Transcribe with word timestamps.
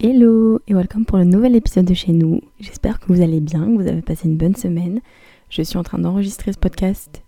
Hello 0.00 0.58
et 0.66 0.74
welcome 0.74 1.04
pour 1.04 1.18
le 1.18 1.24
nouvel 1.24 1.54
épisode 1.54 1.84
de 1.84 1.94
chez 1.94 2.12
nous. 2.12 2.40
J'espère 2.58 2.98
que 2.98 3.06
vous 3.12 3.22
allez 3.22 3.40
bien, 3.40 3.64
que 3.64 3.80
vous 3.80 3.88
avez 3.88 4.02
passé 4.02 4.28
une 4.28 4.36
bonne 4.36 4.56
semaine. 4.56 5.00
Je 5.50 5.62
suis 5.62 5.78
en 5.78 5.84
train 5.84 5.98
d'enregistrer 5.98 6.52
ce 6.52 6.58
podcast 6.58 7.22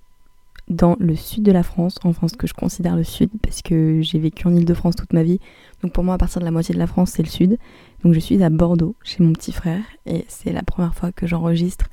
dans 0.68 0.96
le 0.98 1.14
sud 1.14 1.44
de 1.44 1.52
la 1.52 1.62
France, 1.62 1.98
en 2.02 2.12
France 2.12 2.32
que 2.32 2.48
je 2.48 2.54
considère 2.54 2.96
le 2.96 3.04
sud 3.04 3.30
parce 3.40 3.62
que 3.62 4.00
j'ai 4.02 4.18
vécu 4.18 4.48
en 4.48 4.54
Ile-de-France 4.54 4.96
toute 4.96 5.12
ma 5.12 5.22
vie. 5.22 5.38
Donc 5.82 5.92
pour 5.92 6.02
moi, 6.02 6.14
à 6.14 6.18
partir 6.18 6.40
de 6.40 6.44
la 6.44 6.50
moitié 6.50 6.74
de 6.74 6.80
la 6.80 6.88
France, 6.88 7.12
c'est 7.12 7.22
le 7.22 7.28
sud. 7.28 7.56
Donc 8.02 8.14
je 8.14 8.18
suis 8.18 8.42
à 8.42 8.50
Bordeaux 8.50 8.96
chez 9.04 9.22
mon 9.22 9.32
petit 9.32 9.52
frère 9.52 9.84
et 10.04 10.24
c'est 10.26 10.52
la 10.52 10.64
première 10.64 10.94
fois 10.94 11.12
que 11.12 11.28
j'enregistre 11.28 11.86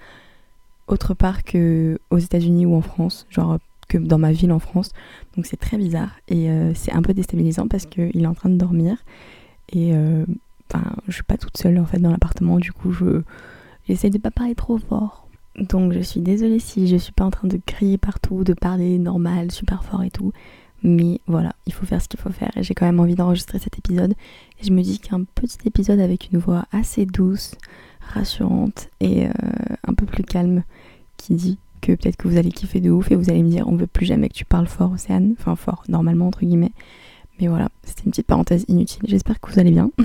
autre 0.87 1.13
part 1.13 1.43
que 1.43 1.99
aux 2.09 2.17
États-Unis 2.17 2.65
ou 2.65 2.75
en 2.75 2.81
France, 2.81 3.27
genre 3.29 3.59
que 3.87 3.99
dans 3.99 4.17
ma 4.17 4.31
ville 4.31 4.51
en 4.51 4.59
France. 4.59 4.91
Donc 5.37 5.45
c'est 5.45 5.57
très 5.57 5.77
bizarre 5.77 6.19
et 6.27 6.49
euh, 6.49 6.73
c'est 6.73 6.91
un 6.91 7.03
peu 7.03 7.13
déstabilisant 7.13 7.67
parce 7.67 7.85
qu'il 7.85 8.23
est 8.23 8.27
en 8.27 8.33
train 8.33 8.49
de 8.49 8.57
dormir 8.57 8.97
et 9.69 9.93
euh, 9.93 10.25
enfin, 10.73 10.95
je 11.07 11.13
suis 11.13 11.23
pas 11.23 11.37
toute 11.37 11.57
seule 11.57 11.79
en 11.79 11.85
fait 11.85 11.99
dans 11.99 12.11
l'appartement. 12.11 12.57
Du 12.57 12.71
coup, 12.71 12.91
je 12.91 13.21
j'essaie 13.87 14.09
de 14.09 14.17
pas 14.17 14.31
parler 14.31 14.55
trop 14.55 14.77
fort. 14.77 15.27
Donc 15.59 15.93
je 15.93 15.99
suis 15.99 16.21
désolée 16.21 16.59
si 16.59 16.87
je 16.87 16.97
suis 16.97 17.11
pas 17.11 17.25
en 17.25 17.31
train 17.31 17.47
de 17.47 17.59
crier 17.65 17.97
partout, 17.97 18.43
de 18.43 18.53
parler 18.53 18.97
normal, 18.97 19.51
super 19.51 19.83
fort 19.83 20.03
et 20.03 20.09
tout. 20.09 20.31
Mais 20.81 21.21
voilà, 21.27 21.53
il 21.65 21.73
faut 21.73 21.85
faire 21.85 22.01
ce 22.01 22.09
qu'il 22.09 22.19
faut 22.19 22.31
faire 22.31 22.51
et 22.57 22.63
j'ai 22.63 22.73
quand 22.73 22.85
même 22.85 22.99
envie 22.99 23.15
d'enregistrer 23.15 23.59
cet 23.59 23.77
épisode. 23.77 24.13
Et 24.59 24.65
je 24.65 24.71
me 24.71 24.81
dis 24.81 24.99
qu'un 24.99 25.23
petit 25.23 25.57
épisode 25.65 25.99
avec 25.99 26.29
une 26.31 26.39
voix 26.39 26.65
assez 26.71 27.05
douce, 27.05 27.55
rassurante 28.01 28.89
et 28.99 29.27
euh, 29.27 29.31
un 29.87 29.93
peu 29.93 30.05
plus 30.05 30.23
calme 30.23 30.63
qui 31.17 31.35
dit 31.35 31.57
que 31.81 31.93
peut-être 31.93 32.17
que 32.17 32.27
vous 32.27 32.37
allez 32.37 32.51
kiffer 32.51 32.81
de 32.81 32.89
ouf 32.89 33.11
et 33.11 33.15
vous 33.15 33.29
allez 33.29 33.43
me 33.43 33.49
dire 33.49 33.67
on 33.67 33.75
veut 33.75 33.87
plus 33.87 34.05
jamais 34.05 34.29
que 34.29 34.33
tu 34.33 34.45
parles 34.45 34.67
fort 34.67 34.91
Océane, 34.91 35.35
enfin 35.39 35.55
fort 35.55 35.83
normalement 35.87 36.27
entre 36.27 36.41
guillemets. 36.41 36.73
Mais 37.39 37.47
voilà, 37.47 37.69
c'était 37.83 38.03
une 38.03 38.11
petite 38.11 38.27
parenthèse 38.27 38.65
inutile, 38.67 39.03
j'espère 39.07 39.39
que 39.39 39.51
vous 39.51 39.59
allez 39.59 39.71
bien. 39.71 39.91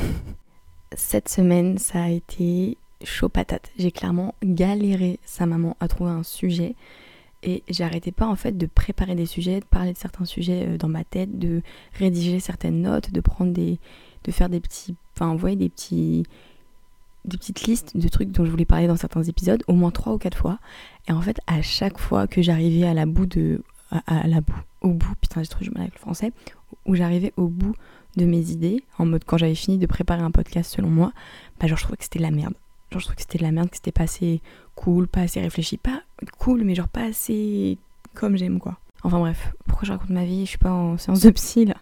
Cette 0.97 1.29
semaine 1.29 1.79
ça 1.79 2.05
a 2.05 2.09
été 2.09 2.77
chaud 3.05 3.29
patate, 3.29 3.71
j'ai 3.79 3.93
clairement 3.93 4.35
galéré 4.43 5.21
sa 5.25 5.47
maman 5.47 5.77
à 5.81 5.89
trouver 5.89 6.11
un 6.11 6.23
sujet 6.23 6.75
et 7.43 7.63
j'arrêtais 7.69 8.11
pas 8.11 8.27
en 8.27 8.35
fait 8.35 8.57
de 8.57 8.67
préparer 8.67 9.15
des 9.15 9.27
sujets, 9.27 9.61
de 9.61 9.65
parler 9.65 9.93
de 9.93 9.99
certains 9.99 10.25
sujets 10.25 10.67
euh, 10.67 10.77
dans 10.77 10.89
ma 10.89 11.05
tête, 11.05 11.39
de 11.39 11.63
rédiger 11.95 12.41
certaines 12.41 12.83
notes, 12.83 13.13
de 13.13 13.21
prendre 13.21 13.53
des. 13.53 13.79
de 14.25 14.33
faire 14.33 14.49
des 14.49 14.61
petits. 14.61 14.97
enfin 15.15 15.29
envoyer 15.29 15.57
des 15.57 15.69
petits 15.69 16.25
des 17.25 17.37
petites 17.37 17.63
listes 17.63 17.97
de 17.97 18.09
trucs 18.09 18.31
dont 18.31 18.45
je 18.45 18.51
voulais 18.51 18.65
parler 18.65 18.87
dans 18.87 18.97
certains 18.97 19.23
épisodes, 19.23 19.63
au 19.69 19.75
moins 19.75 19.91
trois 19.91 20.15
ou 20.15 20.19
quatre 20.19 20.39
fois. 20.39 20.59
Et 21.09 21.13
en 21.13 21.21
fait, 21.21 21.39
à 21.47 21.63
chaque 21.63 21.99
fois 21.99 22.27
que 22.27 22.43
j'arrivais 22.43 22.87
à 22.87 22.95
la 22.95 23.07
bout 23.07 23.27
de. 23.27 23.63
À, 23.91 24.27
la 24.27 24.43
bout, 24.43 24.61
au 24.83 24.93
bout, 24.93 25.15
putain, 25.21 25.43
j'ai 25.43 25.49
trop 25.49 25.65
du 25.65 25.71
mal 25.71 25.83
avec 25.83 25.95
le 25.95 26.01
français, 26.01 26.33
où 26.85 26.95
j'arrivais 26.95 27.33
au 27.39 27.49
bout 27.49 27.75
de 28.19 28.27
mes 28.27 28.51
idées, 28.51 28.83
en 28.99 29.07
mode 29.07 29.25
quand 29.25 29.39
j'avais 29.39 29.55
fini 29.55 29.79
de 29.79 29.87
préparer 29.87 30.23
un 30.23 30.31
podcast 30.31 30.75
selon 30.75 30.91
moi, 30.91 31.13
bah 31.59 31.67
genre 31.67 31.79
je 31.79 31.85
trouvais 31.85 31.97
que 31.97 32.05
c'était 32.05 32.19
de 32.19 32.25
la 32.25 32.31
merde. 32.31 32.55
Genre 32.91 33.01
je 33.01 33.07
trouvais 33.07 33.17
que 33.17 33.23
c'était 33.23 33.39
de 33.39 33.45
la 33.45 33.53
merde, 33.53 33.71
que 33.71 33.77
c'était 33.77 33.93
pas 33.93 34.05
assez 34.05 34.43
cool, 34.75 35.09
pas 35.09 35.23
assez 35.23 35.41
réfléchi, 35.41 35.79
pas 35.79 36.03
cool, 36.39 36.65
mais 36.65 36.75
genre 36.75 36.89
pas 36.89 37.05
assez 37.05 37.79
comme 38.15 38.37
j'aime 38.37 38.59
quoi. 38.59 38.79
Enfin 39.05 39.19
bref, 39.19 39.55
pourquoi 39.67 39.87
je 39.87 39.93
raconte 39.93 40.11
ma 40.11 40.25
vie? 40.25 40.45
Je 40.45 40.51
suis 40.51 40.59
pas 40.59 40.73
en 40.73 40.99
séance 40.99 41.21
de 41.21 41.31
psy 41.31 41.65
là. 41.65 41.77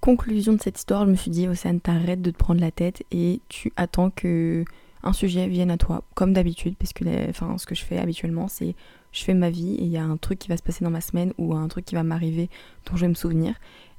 Conclusion 0.00 0.52
de 0.52 0.60
cette 0.60 0.78
histoire, 0.78 1.06
je 1.06 1.10
me 1.10 1.16
suis 1.16 1.30
dit, 1.30 1.48
Océane, 1.48 1.80
t'arrêtes 1.80 2.22
de 2.22 2.30
te 2.30 2.36
prendre 2.36 2.60
la 2.60 2.70
tête 2.70 3.02
et 3.10 3.40
tu 3.48 3.72
attends 3.76 4.10
que 4.10 4.64
un 5.02 5.12
sujet 5.12 5.46
vienne 5.46 5.70
à 5.70 5.76
toi, 5.76 6.02
comme 6.14 6.32
d'habitude, 6.32 6.74
parce 6.76 6.92
que 6.92 7.04
enfin, 7.30 7.58
ce 7.58 7.66
que 7.66 7.74
je 7.74 7.84
fais 7.84 7.98
habituellement, 7.98 8.48
c'est 8.48 8.74
je 9.12 9.24
fais 9.24 9.34
ma 9.34 9.50
vie 9.50 9.74
et 9.76 9.84
il 9.84 9.88
y 9.88 9.96
a 9.96 10.04
un 10.04 10.16
truc 10.16 10.38
qui 10.38 10.48
va 10.48 10.56
se 10.56 10.62
passer 10.62 10.84
dans 10.84 10.90
ma 10.90 11.00
semaine 11.00 11.32
ou 11.38 11.54
un 11.54 11.68
truc 11.68 11.84
qui 11.86 11.94
va 11.94 12.02
m'arriver 12.02 12.50
dont 12.84 12.96
je 12.96 13.02
vais 13.02 13.08
me 13.08 13.14
souvenir 13.14 13.54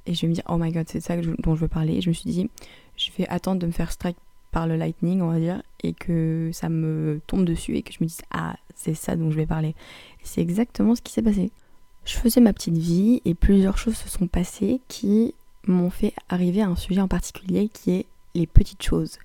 et 0.08 0.14
je 0.14 0.22
vais 0.22 0.28
me 0.28 0.32
dire, 0.32 0.44
oh 0.48 0.56
my 0.56 0.72
god, 0.72 0.88
c'est 0.88 1.00
ça 1.00 1.16
dont 1.16 1.54
je 1.54 1.60
veux 1.60 1.68
parler. 1.68 1.96
Et 1.96 2.00
je 2.00 2.08
me 2.08 2.14
suis 2.14 2.30
dit, 2.30 2.48
je 2.96 3.10
vais 3.16 3.28
attendre 3.28 3.60
de 3.60 3.66
me 3.66 3.72
faire 3.72 3.92
strike 3.92 4.16
par 4.50 4.66
le 4.66 4.76
lightning, 4.76 5.20
on 5.20 5.30
va 5.30 5.38
dire, 5.38 5.62
et 5.82 5.92
que 5.92 6.48
ça 6.54 6.70
me 6.70 7.20
tombe 7.26 7.44
dessus 7.44 7.76
et 7.76 7.82
que 7.82 7.92
je 7.92 7.98
me 8.00 8.06
dise, 8.06 8.22
ah, 8.30 8.56
c'est 8.74 8.94
ça 8.94 9.16
dont 9.16 9.30
je 9.30 9.36
vais 9.36 9.44
parler. 9.44 9.74
C'est 10.22 10.40
exactement 10.40 10.94
ce 10.94 11.02
qui 11.02 11.12
s'est 11.12 11.22
passé. 11.22 11.50
Je 12.06 12.14
faisais 12.14 12.40
ma 12.40 12.54
petite 12.54 12.78
vie 12.78 13.20
et 13.26 13.34
plusieurs 13.34 13.76
choses 13.76 13.96
se 13.96 14.08
sont 14.08 14.26
passées 14.26 14.80
qui 14.88 15.34
m'ont 15.66 15.90
fait 15.90 16.14
arriver 16.30 16.62
à 16.62 16.68
un 16.68 16.76
sujet 16.76 17.02
en 17.02 17.08
particulier 17.08 17.68
qui 17.68 17.90
est 17.90 18.06
les 18.34 18.46
petites 18.46 18.82
choses. 18.82 19.18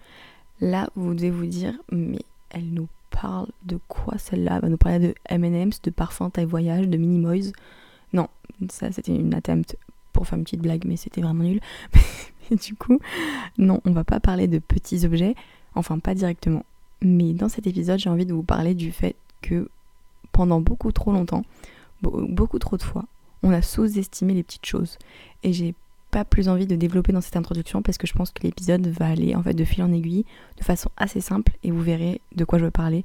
Là, 0.59 0.89
vous 0.95 1.13
devez 1.13 1.29
vous 1.29 1.45
dire, 1.45 1.73
mais 1.93 2.19
elle 2.49 2.69
nous 2.73 2.89
parle 3.09 3.47
de 3.63 3.79
quoi 3.87 4.17
celle-là? 4.17 4.55
Elle 4.55 4.61
va 4.61 4.69
nous 4.69 4.77
parler 4.77 4.99
de 4.99 5.15
M&M's, 5.29 5.81
de 5.81 5.91
parfum 5.91 6.29
taille 6.29 6.43
voyage, 6.43 6.89
de 6.89 6.97
Minimoys. 6.97 7.53
Non, 8.11 8.27
ça 8.69 8.91
c'était 8.91 9.15
une 9.15 9.33
attempt 9.33 9.77
pour 10.13 10.27
faire 10.27 10.37
une 10.37 10.43
petite 10.43 10.61
blague, 10.61 10.85
mais 10.85 10.95
c'était 10.95 11.21
vraiment 11.21 11.43
nul. 11.43 11.59
mais 12.49 12.57
du 12.57 12.75
coup, 12.75 12.99
non, 13.57 13.81
on 13.85 13.91
va 13.91 14.03
pas 14.03 14.19
parler 14.19 14.47
de 14.47 14.59
petits 14.59 15.05
objets, 15.05 15.35
enfin 15.75 15.99
pas 15.99 16.13
directement. 16.13 16.65
Mais 17.01 17.33
dans 17.33 17.49
cet 17.49 17.67
épisode, 17.67 17.99
j'ai 17.99 18.09
envie 18.09 18.25
de 18.25 18.33
vous 18.33 18.43
parler 18.43 18.75
du 18.75 18.91
fait 18.91 19.15
que 19.41 19.69
pendant 20.31 20.61
beaucoup 20.61 20.91
trop 20.91 21.11
longtemps, 21.11 21.43
beaucoup 22.01 22.59
trop 22.59 22.77
de 22.77 22.83
fois, 22.83 23.05
on 23.43 23.51
a 23.51 23.61
sous-estimé 23.61 24.33
les 24.33 24.43
petites 24.43 24.65
choses. 24.65 24.97
Et 25.43 25.51
j'ai 25.51 25.75
pas 26.11 26.23
plus 26.25 26.47
envie 26.47 26.67
de 26.67 26.75
développer 26.75 27.11
dans 27.11 27.21
cette 27.21 27.35
introduction 27.35 27.81
parce 27.81 27.97
que 27.97 28.05
je 28.05 28.13
pense 28.13 28.31
que 28.31 28.43
l'épisode 28.43 28.85
va 28.87 29.07
aller 29.07 29.35
en 29.35 29.41
fait 29.41 29.55
de 29.55 29.65
fil 29.65 29.83
en 29.83 29.91
aiguille 29.91 30.25
de 30.57 30.63
façon 30.63 30.89
assez 30.95 31.21
simple 31.21 31.53
et 31.63 31.71
vous 31.71 31.81
verrez 31.81 32.21
de 32.35 32.45
quoi 32.45 32.59
je 32.59 32.65
veux 32.65 32.71
parler 32.71 33.03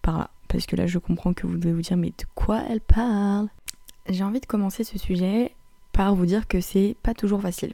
par 0.00 0.18
là. 0.18 0.30
Parce 0.48 0.64
que 0.64 0.76
là 0.76 0.86
je 0.86 0.98
comprends 0.98 1.34
que 1.34 1.46
vous 1.46 1.58
devez 1.58 1.74
vous 1.74 1.82
dire 1.82 1.98
mais 1.98 2.08
de 2.08 2.24
quoi 2.34 2.62
elle 2.70 2.80
parle? 2.80 3.48
J'ai 4.08 4.24
envie 4.24 4.40
de 4.40 4.46
commencer 4.46 4.82
ce 4.82 4.98
sujet 4.98 5.52
par 5.96 6.14
vous 6.14 6.26
dire 6.26 6.46
que 6.46 6.60
c'est 6.60 6.94
pas 7.02 7.14
toujours 7.14 7.40
facile. 7.40 7.72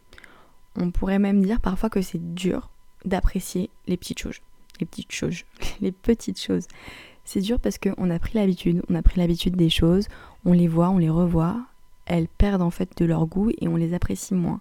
On 0.77 0.93
pourrait 0.93 1.19
même 1.19 1.44
dire 1.44 1.60
parfois 1.60 1.91
que 1.91 2.00
c'est 2.00 2.34
dur 2.34 2.71
d'apprécier 3.05 3.69
les 3.88 3.97
petites 3.97 4.21
choses. 4.21 4.38
Les 4.78 4.87
petites 4.87 5.12
choses. 5.12 5.43
Les 5.81 5.91
petites 5.91 6.41
choses. 6.41 6.69
C'est 7.25 7.41
dur 7.41 7.59
parce 7.59 7.78
qu'on 7.78 8.11
a 8.11 8.19
pris 8.21 8.38
l'habitude, 8.38 8.82
on 8.88 8.94
a 8.94 9.03
pris 9.03 9.19
l'habitude 9.21 9.56
des 9.56 9.71
choses, 9.71 10.06
on 10.44 10.53
les 10.53 10.69
voit, 10.69 10.91
on 10.91 10.99
les 10.99 11.11
revoit, 11.11 11.61
elles 12.06 12.28
perdent 12.28 12.62
en 12.62 12.71
fait 12.71 12.97
de 12.97 13.05
leur 13.05 13.27
goût 13.27 13.50
et 13.61 13.69
on 13.69 13.77
les 13.77 13.94
apprécie 13.94 14.34
moins. 14.34 14.61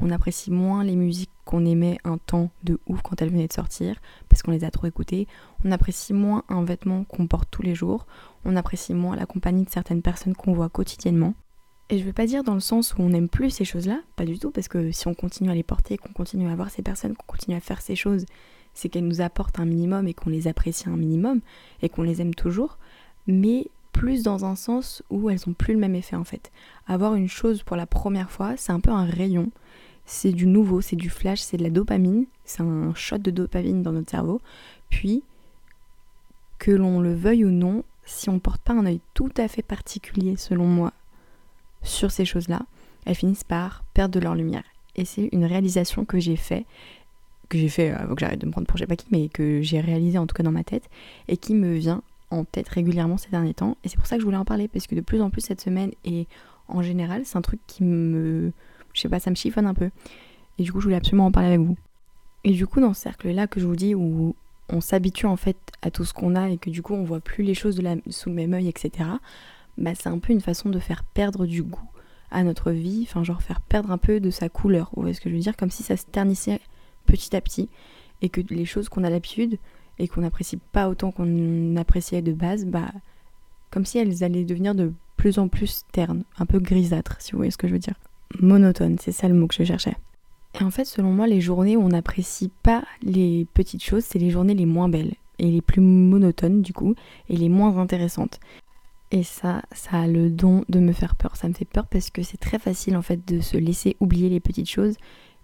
On 0.00 0.10
apprécie 0.10 0.50
moins 0.50 0.84
les 0.84 0.96
musiques 0.96 1.30
qu'on 1.44 1.64
aimait 1.64 1.98
un 2.04 2.18
temps 2.18 2.50
de 2.64 2.78
ouf 2.86 3.02
quand 3.02 3.20
elles 3.20 3.30
venaient 3.30 3.48
de 3.48 3.52
sortir 3.52 3.96
parce 4.28 4.42
qu'on 4.42 4.50
les 4.50 4.64
a 4.64 4.70
trop 4.70 4.86
écoutées. 4.86 5.26
On 5.64 5.72
apprécie 5.72 6.12
moins 6.12 6.44
un 6.48 6.64
vêtement 6.64 7.04
qu'on 7.04 7.26
porte 7.26 7.48
tous 7.50 7.62
les 7.62 7.74
jours. 7.74 8.06
On 8.44 8.56
apprécie 8.56 8.94
moins 8.94 9.16
la 9.16 9.26
compagnie 9.26 9.64
de 9.64 9.70
certaines 9.70 10.02
personnes 10.02 10.34
qu'on 10.34 10.54
voit 10.54 10.68
quotidiennement. 10.68 11.34
Et 11.92 11.98
je 11.98 12.04
veux 12.04 12.12
pas 12.12 12.26
dire 12.26 12.44
dans 12.44 12.54
le 12.54 12.60
sens 12.60 12.94
où 12.94 13.02
on 13.02 13.08
n'aime 13.08 13.28
plus 13.28 13.50
ces 13.50 13.64
choses-là, 13.64 14.00
pas 14.14 14.24
du 14.24 14.38
tout, 14.38 14.52
parce 14.52 14.68
que 14.68 14.92
si 14.92 15.08
on 15.08 15.14
continue 15.14 15.50
à 15.50 15.54
les 15.54 15.64
porter, 15.64 15.98
qu'on 15.98 16.12
continue 16.12 16.48
à 16.48 16.54
voir 16.54 16.70
ces 16.70 16.82
personnes, 16.82 17.16
qu'on 17.16 17.26
continue 17.26 17.56
à 17.56 17.60
faire 17.60 17.82
ces 17.82 17.96
choses, 17.96 18.26
c'est 18.74 18.88
qu'elles 18.88 19.08
nous 19.08 19.20
apportent 19.20 19.58
un 19.58 19.64
minimum 19.64 20.06
et 20.06 20.14
qu'on 20.14 20.30
les 20.30 20.46
apprécie 20.46 20.88
un 20.88 20.96
minimum 20.96 21.40
et 21.82 21.88
qu'on 21.88 22.02
les 22.02 22.22
aime 22.22 22.32
toujours. 22.32 22.78
Mais 23.26 23.66
plus 23.90 24.22
dans 24.22 24.44
un 24.44 24.54
sens 24.54 25.02
où 25.10 25.30
elles 25.30 25.48
ont 25.48 25.52
plus 25.52 25.74
le 25.74 25.80
même 25.80 25.96
effet 25.96 26.14
en 26.14 26.22
fait. 26.22 26.52
Avoir 26.86 27.16
une 27.16 27.28
chose 27.28 27.64
pour 27.64 27.76
la 27.76 27.86
première 27.86 28.30
fois, 28.30 28.56
c'est 28.56 28.70
un 28.70 28.78
peu 28.78 28.92
un 28.92 29.04
rayon. 29.04 29.50
C'est 30.06 30.32
du 30.32 30.46
nouveau, 30.46 30.80
c'est 30.80 30.96
du 30.96 31.10
flash, 31.10 31.40
c'est 31.40 31.56
de 31.56 31.64
la 31.64 31.70
dopamine, 31.70 32.26
c'est 32.44 32.62
un 32.62 32.94
shot 32.94 33.18
de 33.18 33.32
dopamine 33.32 33.82
dans 33.82 33.92
notre 33.92 34.10
cerveau. 34.12 34.40
Puis, 34.90 35.24
que 36.58 36.70
l'on 36.70 37.00
le 37.00 37.14
veuille 37.14 37.44
ou 37.44 37.50
non, 37.50 37.82
si 38.04 38.28
on 38.28 38.38
porte 38.38 38.62
pas 38.62 38.74
un 38.74 38.86
œil 38.86 39.00
tout 39.14 39.32
à 39.36 39.48
fait 39.48 39.62
particulier, 39.62 40.36
selon 40.36 40.66
moi, 40.66 40.92
sur 41.82 42.10
ces 42.10 42.24
choses-là, 42.24 42.62
elles 43.06 43.14
finissent 43.14 43.44
par 43.44 43.84
perdre 43.94 44.14
de 44.14 44.20
leur 44.20 44.34
lumière. 44.34 44.64
Et 44.96 45.04
c'est 45.04 45.28
une 45.32 45.44
réalisation 45.44 46.04
que 46.04 46.18
j'ai 46.18 46.36
fait, 46.36 46.66
que 47.48 47.58
j'ai 47.58 47.68
fait 47.68 47.90
avant 47.90 48.14
que 48.14 48.20
j'arrête 48.20 48.40
de 48.40 48.46
me 48.46 48.52
prendre 48.52 48.66
pour 48.66 48.76
je 48.76 48.82
sais 48.82 48.86
pas 48.86 48.96
qui, 48.96 49.06
mais 49.10 49.28
que 49.28 49.62
j'ai 49.62 49.80
réalisé 49.80 50.18
en 50.18 50.26
tout 50.26 50.34
cas 50.34 50.42
dans 50.42 50.52
ma 50.52 50.64
tête, 50.64 50.88
et 51.28 51.36
qui 51.36 51.54
me 51.54 51.74
vient 51.74 52.02
en 52.30 52.44
tête 52.44 52.68
régulièrement 52.68 53.16
ces 53.16 53.30
derniers 53.30 53.54
temps. 53.54 53.76
Et 53.84 53.88
c'est 53.88 53.96
pour 53.96 54.06
ça 54.06 54.16
que 54.16 54.20
je 54.20 54.24
voulais 54.24 54.36
en 54.36 54.44
parler, 54.44 54.68
parce 54.68 54.86
que 54.86 54.94
de 54.94 55.00
plus 55.00 55.20
en 55.22 55.30
plus 55.30 55.40
cette 55.40 55.60
semaine 55.60 55.92
et 56.04 56.26
en 56.68 56.82
général, 56.82 57.22
c'est 57.24 57.36
un 57.36 57.42
truc 57.42 57.60
qui 57.66 57.82
me. 57.82 58.52
Je 58.92 59.00
sais 59.00 59.08
pas, 59.08 59.20
ça 59.20 59.30
me 59.30 59.36
chiffonne 59.36 59.66
un 59.66 59.74
peu. 59.74 59.90
Et 60.58 60.62
du 60.62 60.72
coup, 60.72 60.80
je 60.80 60.84
voulais 60.84 60.96
absolument 60.96 61.26
en 61.26 61.32
parler 61.32 61.48
avec 61.48 61.60
vous. 61.60 61.76
Et 62.44 62.52
du 62.52 62.66
coup, 62.66 62.80
dans 62.80 62.94
ce 62.94 63.02
cercle-là 63.02 63.46
que 63.46 63.60
je 63.60 63.66
vous 63.66 63.76
dis, 63.76 63.94
où 63.94 64.34
on 64.68 64.80
s'habitue 64.80 65.26
en 65.26 65.36
fait 65.36 65.56
à 65.82 65.90
tout 65.90 66.04
ce 66.04 66.14
qu'on 66.14 66.36
a 66.36 66.48
et 66.48 66.58
que 66.58 66.70
du 66.70 66.82
coup, 66.82 66.94
on 66.94 67.04
voit 67.04 67.20
plus 67.20 67.42
les 67.42 67.54
choses 67.54 67.80
sous 68.10 68.28
le 68.28 68.34
même 68.34 68.54
œil, 68.54 68.68
etc., 68.68 69.08
bah, 69.78 69.94
c'est 69.94 70.08
un 70.08 70.18
peu 70.18 70.32
une 70.32 70.40
façon 70.40 70.68
de 70.68 70.78
faire 70.78 71.04
perdre 71.04 71.46
du 71.46 71.62
goût 71.62 71.88
à 72.30 72.42
notre 72.44 72.70
vie, 72.70 73.06
enfin, 73.08 73.24
genre 73.24 73.42
faire 73.42 73.60
perdre 73.60 73.90
un 73.90 73.98
peu 73.98 74.20
de 74.20 74.30
sa 74.30 74.48
couleur. 74.48 74.90
Vous 74.94 75.02
voyez 75.02 75.14
ce 75.14 75.20
que 75.20 75.30
je 75.30 75.34
veux 75.34 75.40
dire 75.40 75.56
Comme 75.56 75.70
si 75.70 75.82
ça 75.82 75.96
se 75.96 76.04
ternissait 76.06 76.60
petit 77.06 77.34
à 77.34 77.40
petit 77.40 77.68
et 78.22 78.28
que 78.28 78.40
les 78.50 78.64
choses 78.64 78.88
qu'on 78.88 79.04
a 79.04 79.10
l'habitude, 79.10 79.58
et 79.98 80.08
qu'on 80.08 80.22
n'apprécie 80.22 80.58
pas 80.72 80.88
autant 80.88 81.12
qu'on 81.12 81.76
appréciait 81.76 82.22
de 82.22 82.32
base, 82.32 82.64
bah, 82.64 82.90
comme 83.70 83.84
si 83.84 83.98
elles 83.98 84.24
allaient 84.24 84.44
devenir 84.44 84.74
de 84.74 84.92
plus 85.16 85.38
en 85.38 85.48
plus 85.48 85.82
ternes, 85.92 86.24
un 86.38 86.46
peu 86.46 86.58
grisâtres, 86.58 87.16
si 87.20 87.32
vous 87.32 87.38
voyez 87.38 87.50
ce 87.50 87.58
que 87.58 87.68
je 87.68 87.74
veux 87.74 87.78
dire. 87.78 87.94
Monotone, 88.40 88.96
c'est 88.98 89.12
ça 89.12 89.28
le 89.28 89.34
mot 89.34 89.46
que 89.46 89.54
je 89.54 89.64
cherchais. 89.64 89.96
Et 90.58 90.64
en 90.64 90.70
fait, 90.70 90.86
selon 90.86 91.12
moi, 91.12 91.26
les 91.26 91.40
journées 91.40 91.76
où 91.76 91.82
on 91.82 91.88
n'apprécie 91.88 92.50
pas 92.62 92.82
les 93.02 93.46
petites 93.52 93.84
choses, 93.84 94.04
c'est 94.04 94.18
les 94.18 94.30
journées 94.30 94.54
les 94.54 94.66
moins 94.66 94.88
belles, 94.88 95.14
et 95.38 95.50
les 95.50 95.60
plus 95.60 95.82
monotones 95.82 96.62
du 96.62 96.72
coup, 96.72 96.94
et 97.28 97.36
les 97.36 97.50
moins 97.50 97.76
intéressantes. 97.76 98.40
Et 99.12 99.22
ça, 99.24 99.62
ça 99.72 100.02
a 100.02 100.06
le 100.06 100.30
don 100.30 100.64
de 100.68 100.78
me 100.78 100.92
faire 100.92 101.16
peur. 101.16 101.36
Ça 101.36 101.48
me 101.48 101.52
fait 101.52 101.64
peur 101.64 101.86
parce 101.86 102.10
que 102.10 102.22
c'est 102.22 102.36
très 102.36 102.58
facile 102.58 102.96
en 102.96 103.02
fait 103.02 103.26
de 103.26 103.40
se 103.40 103.56
laisser 103.56 103.96
oublier 104.00 104.28
les 104.28 104.40
petites 104.40 104.70
choses, 104.70 104.96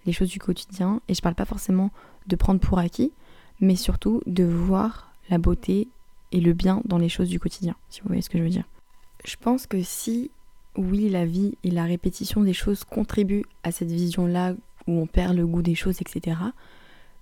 les 0.05 0.13
choses 0.13 0.29
du 0.29 0.39
quotidien. 0.39 1.01
Et 1.07 1.13
je 1.13 1.21
parle 1.21 1.35
pas 1.35 1.45
forcément 1.45 1.91
de 2.27 2.35
prendre 2.35 2.59
pour 2.59 2.79
acquis, 2.79 3.11
mais 3.59 3.75
surtout 3.75 4.21
de 4.25 4.43
voir 4.43 5.13
la 5.29 5.37
beauté 5.37 5.89
et 6.31 6.39
le 6.39 6.53
bien 6.53 6.81
dans 6.85 6.97
les 6.97 7.09
choses 7.09 7.29
du 7.29 7.39
quotidien, 7.39 7.75
si 7.89 8.01
vous 8.01 8.07
voyez 8.07 8.21
ce 8.21 8.29
que 8.29 8.37
je 8.37 8.43
veux 8.43 8.49
dire. 8.49 8.65
Je 9.25 9.35
pense 9.35 9.67
que 9.67 9.81
si, 9.81 10.31
oui, 10.75 11.09
la 11.09 11.25
vie 11.25 11.57
et 11.63 11.71
la 11.71 11.85
répétition 11.85 12.41
des 12.41 12.53
choses 12.53 12.83
contribuent 12.83 13.45
à 13.63 13.71
cette 13.71 13.91
vision-là 13.91 14.53
où 14.87 14.91
on 14.91 15.07
perd 15.07 15.35
le 15.35 15.45
goût 15.45 15.61
des 15.61 15.75
choses, 15.75 16.01
etc. 16.01 16.37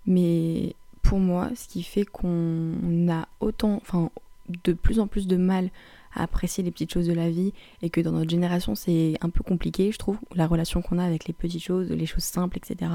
Mais 0.05 0.75
pour 1.01 1.19
moi, 1.19 1.49
ce 1.55 1.67
qui 1.67 1.83
fait 1.83 2.05
qu'on 2.05 3.07
a 3.09 3.27
autant, 3.39 3.77
enfin, 3.77 4.11
de 4.63 4.73
plus 4.73 4.99
en 4.99 5.07
plus 5.07 5.27
de 5.27 5.37
mal 5.37 5.69
apprécier 6.23 6.63
les 6.63 6.71
petites 6.71 6.93
choses 6.93 7.07
de 7.07 7.13
la 7.13 7.29
vie 7.29 7.53
et 7.81 7.89
que 7.89 8.01
dans 8.01 8.11
notre 8.11 8.29
génération 8.29 8.75
c'est 8.75 9.15
un 9.21 9.29
peu 9.29 9.43
compliqué, 9.43 9.91
je 9.91 9.97
trouve, 9.97 10.17
la 10.33 10.47
relation 10.47 10.81
qu'on 10.81 10.97
a 10.97 11.03
avec 11.03 11.27
les 11.27 11.33
petites 11.33 11.63
choses, 11.63 11.89
les 11.89 12.05
choses 12.05 12.23
simples, 12.23 12.57
etc. 12.57 12.91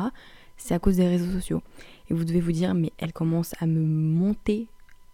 C'est 0.57 0.75
à 0.75 0.79
cause 0.79 0.97
des 0.97 1.09
réseaux 1.09 1.31
sociaux. 1.33 1.63
Et 2.11 2.15
vous 2.15 2.25
devez 2.25 2.41
vous 2.41 2.53
dire, 2.53 2.75
mais 2.75 2.93
elle 2.99 3.13
commence 3.13 3.55
à 3.61 3.67
me 3.67 3.81
monter 3.81 4.67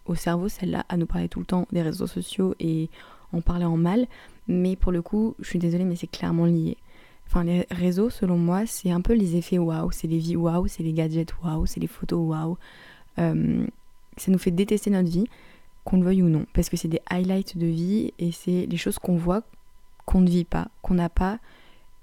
au 0.05 0.15
cerveau, 0.15 0.49
celle-là, 0.49 0.85
à 0.89 0.97
nous 0.97 1.05
parler 1.05 1.29
tout 1.29 1.39
le 1.39 1.45
temps 1.45 1.67
des 1.71 1.81
réseaux 1.81 2.07
sociaux 2.07 2.55
et 2.59 2.89
en 3.33 3.41
parler 3.41 3.65
en 3.65 3.77
mal. 3.77 4.07
Mais 4.47 4.75
pour 4.75 4.91
le 4.91 5.01
coup, 5.01 5.35
je 5.39 5.47
suis 5.49 5.59
désolée, 5.59 5.83
mais 5.83 5.95
c'est 5.95 6.07
clairement 6.07 6.45
lié. 6.45 6.77
Enfin, 7.27 7.43
les 7.43 7.67
réseaux, 7.71 8.09
selon 8.09 8.37
moi, 8.37 8.65
c'est 8.65 8.91
un 8.91 9.01
peu 9.01 9.13
les 9.13 9.35
effets 9.35 9.57
waouh, 9.57 9.91
c'est 9.91 10.07
les 10.07 10.17
vies 10.17 10.37
waouh, 10.37 10.67
c'est 10.67 10.83
les 10.83 10.93
gadgets 10.93 11.33
waouh, 11.43 11.65
c'est 11.65 11.81
les 11.81 11.87
photos 11.87 12.19
waouh. 12.25 12.57
Euh, 13.19 13.65
ça 14.15 14.31
nous 14.31 14.37
fait 14.37 14.51
détester 14.51 14.89
notre 14.89 15.09
vie, 15.09 15.25
qu'on 15.87 15.97
le 15.97 16.03
veuille 16.03 16.21
ou 16.21 16.27
non, 16.27 16.45
parce 16.53 16.67
que 16.67 16.75
c'est 16.75 16.89
des 16.89 16.99
highlights 17.09 17.57
de 17.57 17.65
vie 17.65 18.13
et 18.19 18.33
c'est 18.33 18.65
les 18.65 18.75
choses 18.75 18.99
qu'on 18.99 19.15
voit, 19.15 19.43
qu'on 20.05 20.19
ne 20.19 20.29
vit 20.29 20.43
pas, 20.43 20.67
qu'on 20.81 20.95
n'a 20.95 21.07
pas 21.07 21.39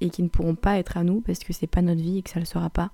et 0.00 0.08
qui 0.08 0.22
ne 0.22 0.28
pourront 0.28 0.54
pas 0.54 0.78
être 0.78 0.96
à 0.96 1.04
nous 1.04 1.20
parce 1.20 1.40
que 1.40 1.52
c'est 1.52 1.66
pas 1.66 1.82
notre 1.82 2.00
vie 2.00 2.18
et 2.18 2.22
que 2.22 2.30
ça 2.30 2.40
le 2.40 2.46
sera 2.46 2.70
pas. 2.70 2.92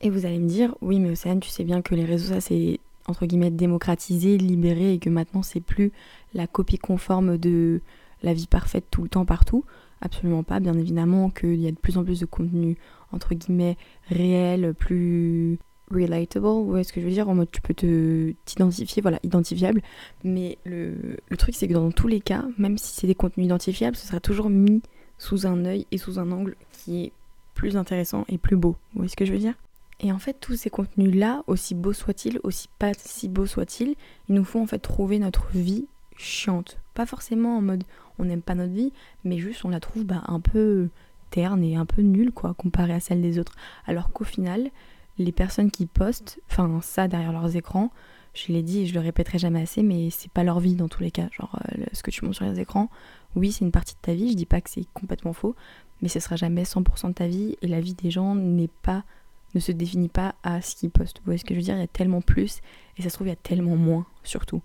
Et 0.00 0.08
vous 0.08 0.24
allez 0.24 0.38
me 0.38 0.48
dire, 0.48 0.74
oui, 0.80 0.98
mais 0.98 1.10
Océane, 1.10 1.40
tu 1.40 1.50
sais 1.50 1.62
bien 1.62 1.82
que 1.82 1.94
les 1.94 2.06
réseaux, 2.06 2.32
ça 2.32 2.40
c'est 2.40 2.80
entre 3.06 3.26
guillemets 3.26 3.50
démocratisé, 3.50 4.38
libéré 4.38 4.94
et 4.94 4.98
que 4.98 5.10
maintenant 5.10 5.42
c'est 5.42 5.60
plus 5.60 5.92
la 6.32 6.46
copie 6.46 6.78
conforme 6.78 7.36
de 7.36 7.82
la 8.22 8.32
vie 8.32 8.46
parfaite 8.46 8.86
tout 8.90 9.02
le 9.02 9.10
temps 9.10 9.26
partout. 9.26 9.66
Absolument 10.00 10.42
pas, 10.42 10.58
bien 10.58 10.78
évidemment 10.78 11.28
qu'il 11.28 11.60
y 11.60 11.68
a 11.68 11.70
de 11.70 11.76
plus 11.76 11.98
en 11.98 12.04
plus 12.04 12.18
de 12.18 12.26
contenu 12.26 12.78
entre 13.12 13.34
guillemets 13.34 13.76
réel, 14.08 14.72
plus 14.72 15.58
relatable, 15.90 16.46
vous 16.46 16.66
voyez 16.66 16.84
ce 16.84 16.92
que 16.92 17.00
je 17.00 17.06
veux 17.06 17.12
dire, 17.12 17.28
en 17.28 17.34
mode 17.34 17.50
tu 17.50 17.60
peux 17.60 17.74
t'identifier, 18.44 19.02
voilà, 19.02 19.18
identifiable. 19.22 19.82
Mais 20.24 20.58
le, 20.64 21.16
le 21.28 21.36
truc 21.36 21.54
c'est 21.54 21.68
que 21.68 21.74
dans 21.74 21.90
tous 21.90 22.08
les 22.08 22.20
cas, 22.20 22.44
même 22.58 22.78
si 22.78 22.94
c'est 22.94 23.06
des 23.06 23.14
contenus 23.14 23.46
identifiables, 23.46 23.96
ce 23.96 24.06
sera 24.06 24.20
toujours 24.20 24.50
mis 24.50 24.82
sous 25.18 25.46
un 25.46 25.64
œil 25.64 25.86
et 25.90 25.98
sous 25.98 26.18
un 26.18 26.32
angle 26.32 26.56
qui 26.72 27.04
est 27.04 27.12
plus 27.54 27.76
intéressant 27.76 28.24
et 28.28 28.38
plus 28.38 28.56
beau. 28.56 28.76
Vous 28.92 29.00
voyez 29.00 29.10
ce 29.10 29.16
que 29.16 29.24
je 29.24 29.32
veux 29.32 29.38
dire? 29.38 29.54
Et 30.02 30.12
en 30.12 30.18
fait, 30.18 30.36
tous 30.40 30.56
ces 30.56 30.70
contenus-là, 30.70 31.44
aussi 31.46 31.74
beaux 31.74 31.92
soient-ils, 31.92 32.40
aussi 32.42 32.68
pas 32.78 32.92
si 32.96 33.28
beaux 33.28 33.44
soient-ils, 33.44 33.96
ils 34.28 34.34
nous 34.34 34.44
font 34.44 34.62
en 34.62 34.66
fait 34.66 34.78
trouver 34.78 35.18
notre 35.18 35.48
vie 35.50 35.86
chiante. 36.16 36.78
Pas 36.94 37.06
forcément 37.06 37.58
en 37.58 37.60
mode 37.60 37.84
on 38.18 38.24
n'aime 38.24 38.42
pas 38.42 38.54
notre 38.54 38.72
vie, 38.72 38.92
mais 39.24 39.38
juste 39.38 39.64
on 39.64 39.68
la 39.68 39.80
trouve 39.80 40.04
bah, 40.04 40.22
un 40.26 40.40
peu 40.40 40.88
terne 41.30 41.62
et 41.62 41.76
un 41.76 41.86
peu 41.86 42.02
nulle 42.02 42.32
quoi, 42.32 42.54
comparée 42.54 42.94
à 42.94 43.00
celle 43.00 43.20
des 43.20 43.38
autres. 43.38 43.54
Alors 43.86 44.10
qu'au 44.10 44.24
final, 44.24 44.70
les 45.18 45.32
personnes 45.32 45.70
qui 45.70 45.86
postent, 45.86 46.40
enfin 46.50 46.80
ça 46.82 47.08
derrière 47.08 47.32
leurs 47.32 47.56
écrans, 47.56 47.90
je 48.34 48.52
l'ai 48.52 48.62
dit 48.62 48.80
et 48.80 48.86
je 48.86 48.94
le 48.94 49.00
répéterai 49.00 49.38
jamais 49.38 49.62
assez, 49.62 49.82
mais 49.82 50.10
c'est 50.10 50.30
pas 50.30 50.44
leur 50.44 50.60
vie 50.60 50.74
dans 50.74 50.88
tous 50.88 51.02
les 51.02 51.10
cas. 51.10 51.28
Genre 51.32 51.58
euh, 51.78 51.84
ce 51.92 52.02
que 52.02 52.10
tu 52.10 52.24
montres 52.24 52.36
sur 52.36 52.46
les 52.46 52.60
écrans, 52.60 52.88
oui 53.36 53.52
c'est 53.52 53.64
une 53.64 53.72
partie 53.72 53.94
de 53.94 54.00
ta 54.00 54.14
vie, 54.14 54.30
je 54.30 54.36
dis 54.36 54.46
pas 54.46 54.60
que 54.60 54.70
c'est 54.70 54.86
complètement 54.94 55.32
faux, 55.32 55.54
mais 56.00 56.08
ce 56.08 56.20
sera 56.20 56.36
jamais 56.36 56.62
100% 56.62 57.08
de 57.08 57.12
ta 57.14 57.26
vie 57.26 57.56
et 57.62 57.66
la 57.66 57.80
vie 57.80 57.94
des 57.94 58.10
gens 58.10 58.34
n'est 58.34 58.70
pas 58.82 59.04
ne 59.54 59.60
se 59.60 59.72
définit 59.72 60.08
pas 60.08 60.36
à 60.44 60.62
ce 60.62 60.76
qu'il 60.76 60.90
poste. 60.90 61.18
Vous 61.18 61.24
voyez 61.24 61.38
ce 61.38 61.44
que 61.44 61.54
je 61.54 61.58
veux 61.58 61.64
dire? 61.64 61.74
Il 61.74 61.80
y 61.80 61.84
a 61.84 61.88
tellement 61.88 62.20
plus 62.20 62.60
et 62.96 63.02
ça 63.02 63.10
se 63.10 63.14
trouve 63.14 63.26
il 63.26 63.30
y 63.30 63.32
a 63.32 63.36
tellement 63.36 63.76
moins 63.76 64.06
surtout. 64.22 64.62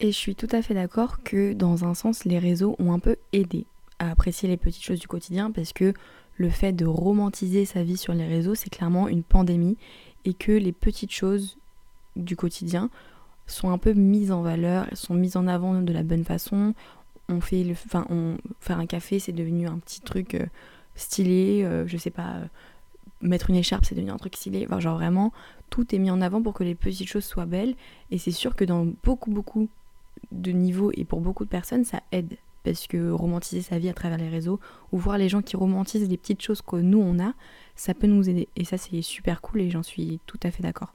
Et 0.00 0.08
je 0.08 0.16
suis 0.16 0.34
tout 0.34 0.48
à 0.50 0.60
fait 0.60 0.74
d'accord 0.74 1.22
que 1.22 1.52
dans 1.52 1.84
un 1.84 1.94
sens 1.94 2.24
les 2.24 2.38
réseaux 2.38 2.74
ont 2.78 2.92
un 2.92 2.98
peu 2.98 3.16
aidé 3.32 3.66
à 3.98 4.10
apprécier 4.10 4.48
les 4.48 4.56
petites 4.56 4.82
choses 4.82 4.98
du 4.98 5.06
quotidien 5.06 5.52
parce 5.52 5.72
que 5.72 5.94
le 6.36 6.50
fait 6.50 6.72
de 6.72 6.86
romantiser 6.86 7.64
sa 7.64 7.82
vie 7.82 7.96
sur 7.96 8.14
les 8.14 8.26
réseaux 8.26 8.54
c'est 8.54 8.70
clairement 8.70 9.08
une 9.08 9.22
pandémie 9.22 9.76
et 10.24 10.34
que 10.34 10.52
les 10.52 10.72
petites 10.72 11.12
choses 11.12 11.58
du 12.16 12.36
quotidien 12.36 12.90
sont 13.46 13.70
un 13.70 13.78
peu 13.78 13.92
mises 13.92 14.32
en 14.32 14.42
valeur, 14.42 14.86
sont 14.94 15.14
mises 15.14 15.36
en 15.36 15.46
avant 15.46 15.80
de 15.80 15.92
la 15.92 16.02
bonne 16.02 16.24
façon. 16.24 16.74
On 17.28 17.40
fait 17.40 17.64
faire 17.74 18.78
un 18.78 18.86
café, 18.86 19.18
c'est 19.18 19.32
devenu 19.32 19.66
un 19.66 19.78
petit 19.78 20.00
truc 20.00 20.34
euh, 20.34 20.46
stylé, 20.94 21.62
euh, 21.64 21.86
je 21.86 21.96
sais 21.96 22.10
pas, 22.10 22.36
euh, 22.36 22.46
mettre 23.20 23.50
une 23.50 23.56
écharpe, 23.56 23.84
c'est 23.84 23.94
devenu 23.94 24.10
un 24.10 24.16
truc 24.16 24.36
stylé. 24.36 24.64
Enfin, 24.66 24.80
genre 24.80 24.96
vraiment, 24.96 25.32
tout 25.70 25.94
est 25.94 25.98
mis 25.98 26.10
en 26.10 26.20
avant 26.20 26.42
pour 26.42 26.54
que 26.54 26.64
les 26.64 26.74
petites 26.74 27.08
choses 27.08 27.24
soient 27.24 27.46
belles. 27.46 27.74
Et 28.10 28.18
c'est 28.18 28.30
sûr 28.30 28.54
que 28.54 28.64
dans 28.64 28.86
beaucoup, 29.02 29.30
beaucoup 29.30 29.68
de 30.32 30.52
niveaux 30.52 30.90
et 30.94 31.04
pour 31.04 31.20
beaucoup 31.20 31.44
de 31.44 31.50
personnes, 31.50 31.84
ça 31.84 32.02
aide. 32.12 32.36
Parce 32.64 32.86
que 32.86 33.10
romantiser 33.10 33.62
sa 33.62 33.78
vie 33.78 33.88
à 33.88 33.94
travers 33.94 34.18
les 34.18 34.28
réseaux, 34.28 34.58
ou 34.90 34.98
voir 34.98 35.18
les 35.18 35.28
gens 35.28 35.42
qui 35.42 35.56
romantisent 35.56 36.08
les 36.08 36.16
petites 36.16 36.42
choses 36.42 36.62
que 36.62 36.76
nous 36.76 36.98
on 36.98 37.18
a, 37.20 37.34
ça 37.76 37.94
peut 37.94 38.06
nous 38.06 38.28
aider. 38.28 38.48
Et 38.56 38.64
ça, 38.64 38.78
c'est 38.78 39.02
super 39.02 39.40
cool 39.42 39.60
et 39.60 39.70
j'en 39.70 39.82
suis 39.82 40.20
tout 40.26 40.40
à 40.42 40.50
fait 40.50 40.62
d'accord. 40.62 40.94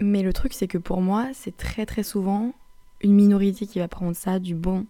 Mais 0.00 0.22
le 0.22 0.32
truc, 0.32 0.52
c'est 0.54 0.68
que 0.68 0.78
pour 0.78 1.00
moi, 1.00 1.28
c'est 1.32 1.56
très 1.56 1.86
très 1.86 2.04
souvent 2.04 2.54
une 3.00 3.14
minorité 3.14 3.66
qui 3.66 3.78
va 3.80 3.88
prendre 3.88 4.14
ça 4.14 4.38
du 4.38 4.54
bon 4.54 4.86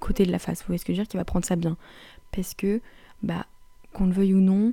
côté 0.00 0.24
de 0.24 0.32
la 0.32 0.38
face. 0.38 0.60
Vous 0.60 0.68
voyez 0.68 0.78
ce 0.78 0.84
que 0.84 0.92
je 0.92 0.98
veux 0.98 1.04
dire? 1.04 1.08
Qui 1.08 1.16
va 1.16 1.24
prendre 1.24 1.44
ça 1.44 1.56
bien. 1.56 1.76
Parce 2.32 2.54
que, 2.54 2.80
bah, 3.22 3.46
qu'on 3.92 4.06
le 4.06 4.12
veuille 4.12 4.34
ou 4.34 4.40
non, 4.40 4.72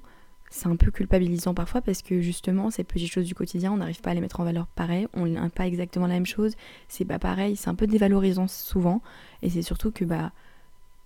c'est 0.49 0.67
un 0.67 0.75
peu 0.75 0.91
culpabilisant 0.91 1.53
parfois 1.53 1.81
parce 1.81 2.01
que 2.01 2.21
justement 2.21 2.71
ces 2.71 2.83
petites 2.83 3.11
choses 3.11 3.25
du 3.25 3.35
quotidien 3.35 3.73
on 3.73 3.77
n'arrive 3.77 4.01
pas 4.01 4.11
à 4.11 4.13
les 4.13 4.21
mettre 4.21 4.39
en 4.39 4.43
valeur 4.43 4.67
pareil, 4.67 5.07
on 5.13 5.25
n'a 5.25 5.49
pas 5.49 5.67
exactement 5.67 6.07
la 6.07 6.13
même 6.13 6.25
chose, 6.25 6.53
c'est 6.87 7.05
pas 7.05 7.19
pareil, 7.19 7.55
c'est 7.55 7.69
un 7.69 7.75
peu 7.75 7.87
dévalorisant 7.87 8.47
souvent 8.47 9.01
et 9.41 9.49
c'est 9.49 9.63
surtout 9.63 9.91
que 9.91 10.05
bah 10.05 10.31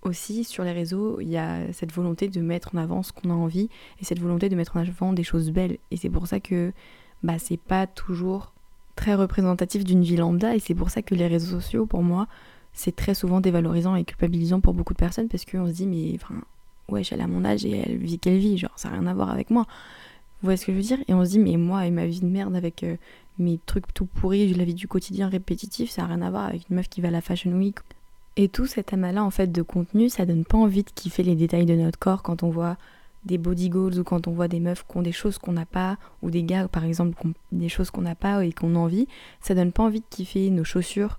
aussi 0.02 0.44
sur 0.44 0.64
les 0.64 0.72
réseaux 0.72 1.20
il 1.20 1.28
y 1.28 1.36
a 1.36 1.72
cette 1.72 1.92
volonté 1.92 2.28
de 2.28 2.40
mettre 2.40 2.74
en 2.74 2.78
avant 2.78 3.02
ce 3.02 3.12
qu'on 3.12 3.30
a 3.30 3.34
envie 3.34 3.68
et 4.00 4.04
cette 4.04 4.20
volonté 4.20 4.48
de 4.48 4.56
mettre 4.56 4.76
en 4.76 4.80
avant 4.80 5.12
des 5.12 5.22
choses 5.22 5.50
belles 5.50 5.78
et 5.90 5.96
c'est 5.96 6.08
pour 6.08 6.26
ça 6.26 6.40
que 6.40 6.72
bah 7.22 7.38
c'est 7.38 7.58
pas 7.60 7.86
toujours 7.86 8.52
très 8.96 9.14
représentatif 9.14 9.84
d'une 9.84 10.02
vie 10.02 10.16
lambda 10.16 10.56
et 10.56 10.58
c'est 10.58 10.74
pour 10.74 10.90
ça 10.90 11.02
que 11.02 11.14
les 11.14 11.26
réseaux 11.26 11.60
sociaux 11.60 11.86
pour 11.86 12.02
moi 12.02 12.28
c'est 12.72 12.96
très 12.96 13.14
souvent 13.14 13.40
dévalorisant 13.40 13.94
et 13.94 14.04
culpabilisant 14.04 14.60
pour 14.60 14.74
beaucoup 14.74 14.94
de 14.94 14.98
personnes 14.98 15.28
parce 15.28 15.44
qu'on 15.44 15.66
se 15.66 15.72
dit 15.72 15.86
mais 15.86 16.12
enfin 16.14 16.42
ouais, 16.90 17.02
elle 17.10 17.20
a 17.20 17.26
mon 17.26 17.44
âge 17.44 17.64
et 17.64 17.76
elle 17.76 17.96
vit 17.96 18.18
quelle 18.18 18.38
vie, 18.38 18.58
genre 18.58 18.72
ça 18.76 18.90
n'a 18.90 18.98
rien 18.98 19.06
à 19.06 19.14
voir 19.14 19.30
avec 19.30 19.50
moi. 19.50 19.66
Vous 20.40 20.46
voyez 20.46 20.56
ce 20.56 20.66
que 20.66 20.72
je 20.72 20.76
veux 20.76 20.82
dire? 20.82 20.98
Et 21.08 21.14
on 21.14 21.24
se 21.24 21.30
dit, 21.30 21.38
mais 21.38 21.56
moi 21.56 21.86
et 21.86 21.90
ma 21.90 22.06
vie 22.06 22.20
de 22.20 22.26
merde 22.26 22.56
avec 22.56 22.82
euh, 22.82 22.96
mes 23.38 23.58
trucs 23.66 23.92
tout 23.92 24.06
pourris, 24.06 24.52
la 24.54 24.64
vie 24.64 24.74
du 24.74 24.88
quotidien 24.88 25.28
répétitif, 25.28 25.90
ça 25.90 26.02
n'a 26.02 26.08
rien 26.08 26.22
à 26.22 26.30
voir 26.30 26.46
avec 26.46 26.68
une 26.70 26.76
meuf 26.76 26.88
qui 26.88 27.00
va 27.00 27.08
à 27.08 27.10
la 27.10 27.20
Fashion 27.20 27.52
Week. 27.52 27.76
Et 28.40 28.48
tout 28.48 28.64
cet 28.64 28.94
amas-là 28.94 29.22
en 29.22 29.28
fait 29.28 29.52
de 29.52 29.60
contenu, 29.60 30.08
ça 30.08 30.24
donne 30.24 30.46
pas 30.46 30.56
envie 30.56 30.82
de 30.82 30.88
kiffer 30.88 31.22
les 31.22 31.34
détails 31.34 31.66
de 31.66 31.74
notre 31.74 31.98
corps 31.98 32.22
quand 32.22 32.42
on 32.42 32.48
voit 32.48 32.78
des 33.26 33.36
body 33.36 33.68
goals 33.68 33.98
ou 33.98 34.02
quand 34.02 34.28
on 34.28 34.32
voit 34.32 34.48
des 34.48 34.60
meufs 34.60 34.82
qui 34.90 34.96
ont 34.96 35.02
des 35.02 35.12
choses 35.12 35.36
qu'on 35.36 35.52
n'a 35.52 35.66
pas 35.66 35.98
ou 36.22 36.30
des 36.30 36.42
gars 36.42 36.66
par 36.66 36.86
exemple 36.86 37.14
qui 37.20 37.26
ont 37.26 37.34
des 37.52 37.68
choses 37.68 37.90
qu'on 37.90 38.00
n'a 38.00 38.14
pas 38.14 38.42
et 38.42 38.54
qu'on 38.54 38.76
envie, 38.76 39.06
ça 39.42 39.54
donne 39.54 39.72
pas 39.72 39.82
envie 39.82 40.00
de 40.00 40.06
kiffer 40.08 40.48
nos 40.48 40.64
chaussures 40.64 41.18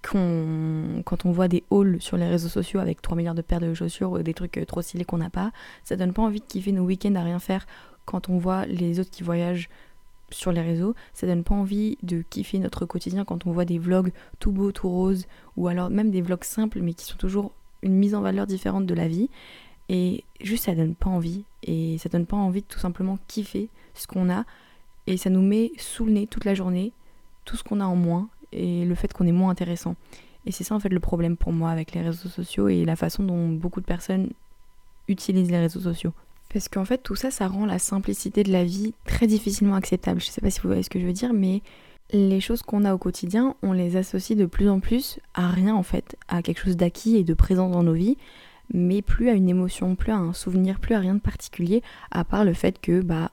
quand 0.00 1.26
on 1.26 1.32
voit 1.32 1.48
des 1.48 1.64
hauls 1.68 2.00
sur 2.00 2.16
les 2.16 2.26
réseaux 2.26 2.48
sociaux 2.48 2.80
avec 2.80 3.02
3 3.02 3.14
milliards 3.14 3.34
de 3.34 3.42
paires 3.42 3.60
de 3.60 3.74
chaussures 3.74 4.12
ou 4.12 4.22
des 4.22 4.32
trucs 4.32 4.56
euh, 4.56 4.64
trop 4.64 4.80
stylés 4.80 5.04
qu'on 5.04 5.18
n'a 5.18 5.28
pas, 5.28 5.52
ça 5.84 5.96
donne 5.96 6.14
pas 6.14 6.22
envie 6.22 6.40
de 6.40 6.46
kiffer 6.46 6.72
nos 6.72 6.84
week-ends 6.84 7.14
à 7.14 7.24
rien 7.24 7.40
faire 7.40 7.66
quand 8.06 8.30
on 8.30 8.38
voit 8.38 8.64
les 8.64 9.00
autres 9.00 9.10
qui 9.10 9.22
voyagent 9.22 9.68
sur 10.32 10.52
les 10.52 10.60
réseaux, 10.60 10.94
ça 11.12 11.26
donne 11.26 11.44
pas 11.44 11.54
envie 11.54 11.98
de 12.02 12.22
kiffer 12.22 12.58
notre 12.58 12.86
quotidien 12.86 13.24
quand 13.24 13.46
on 13.46 13.52
voit 13.52 13.64
des 13.64 13.78
vlogs 13.78 14.12
tout 14.38 14.52
beaux, 14.52 14.72
tout 14.72 14.88
roses, 14.88 15.26
ou 15.56 15.68
alors 15.68 15.90
même 15.90 16.10
des 16.10 16.22
vlogs 16.22 16.44
simples 16.44 16.80
mais 16.80 16.94
qui 16.94 17.04
sont 17.04 17.16
toujours 17.16 17.52
une 17.82 17.94
mise 17.94 18.14
en 18.14 18.20
valeur 18.20 18.46
différente 18.46 18.86
de 18.86 18.94
la 18.94 19.08
vie. 19.08 19.28
Et 19.88 20.24
juste 20.40 20.64
ça 20.64 20.74
donne 20.74 20.94
pas 20.94 21.10
envie. 21.10 21.44
Et 21.62 21.98
ça 21.98 22.08
donne 22.08 22.26
pas 22.26 22.36
envie 22.36 22.62
de 22.62 22.66
tout 22.66 22.78
simplement 22.78 23.18
kiffer 23.28 23.68
ce 23.94 24.06
qu'on 24.06 24.30
a. 24.30 24.44
Et 25.06 25.16
ça 25.16 25.30
nous 25.30 25.42
met 25.42 25.72
sous 25.78 26.04
le 26.04 26.12
nez 26.12 26.26
toute 26.26 26.44
la 26.44 26.54
journée, 26.54 26.92
tout 27.44 27.56
ce 27.56 27.64
qu'on 27.64 27.80
a 27.80 27.84
en 27.84 27.96
moins 27.96 28.28
et 28.52 28.84
le 28.84 28.94
fait 28.94 29.12
qu'on 29.12 29.26
est 29.26 29.32
moins 29.32 29.50
intéressant. 29.50 29.96
Et 30.46 30.52
c'est 30.52 30.64
ça 30.64 30.74
en 30.74 30.80
fait 30.80 30.88
le 30.88 31.00
problème 31.00 31.36
pour 31.36 31.52
moi 31.52 31.70
avec 31.70 31.92
les 31.92 32.02
réseaux 32.02 32.28
sociaux 32.28 32.68
et 32.68 32.84
la 32.84 32.96
façon 32.96 33.22
dont 33.22 33.48
beaucoup 33.48 33.80
de 33.80 33.86
personnes 33.86 34.30
utilisent 35.08 35.50
les 35.50 35.58
réseaux 35.58 35.80
sociaux. 35.80 36.12
Parce 36.52 36.68
qu'en 36.68 36.84
fait 36.84 36.98
tout 36.98 37.16
ça, 37.16 37.30
ça 37.30 37.48
rend 37.48 37.66
la 37.66 37.78
simplicité 37.78 38.42
de 38.42 38.52
la 38.52 38.64
vie 38.64 38.94
très 39.04 39.26
difficilement 39.26 39.74
acceptable. 39.74 40.20
Je 40.20 40.26
sais 40.26 40.40
pas 40.40 40.50
si 40.50 40.60
vous 40.60 40.68
voyez 40.68 40.82
ce 40.82 40.90
que 40.90 41.00
je 41.00 41.06
veux 41.06 41.12
dire, 41.12 41.32
mais 41.32 41.62
les 42.12 42.40
choses 42.40 42.62
qu'on 42.62 42.84
a 42.84 42.94
au 42.94 42.98
quotidien, 42.98 43.54
on 43.62 43.72
les 43.72 43.96
associe 43.96 44.38
de 44.38 44.44
plus 44.44 44.68
en 44.68 44.80
plus 44.80 45.18
à 45.34 45.48
rien 45.48 45.74
en 45.74 45.82
fait, 45.82 46.16
à 46.28 46.42
quelque 46.42 46.60
chose 46.60 46.76
d'acquis 46.76 47.16
et 47.16 47.24
de 47.24 47.34
présent 47.34 47.70
dans 47.70 47.82
nos 47.82 47.94
vies, 47.94 48.18
mais 48.72 49.02
plus 49.02 49.30
à 49.30 49.32
une 49.32 49.48
émotion, 49.48 49.96
plus 49.96 50.12
à 50.12 50.16
un 50.16 50.32
souvenir, 50.32 50.78
plus 50.78 50.94
à 50.94 50.98
rien 50.98 51.14
de 51.14 51.20
particulier, 51.20 51.82
à 52.10 52.24
part 52.24 52.44
le 52.44 52.52
fait 52.52 52.80
que 52.80 53.00
bah 53.00 53.30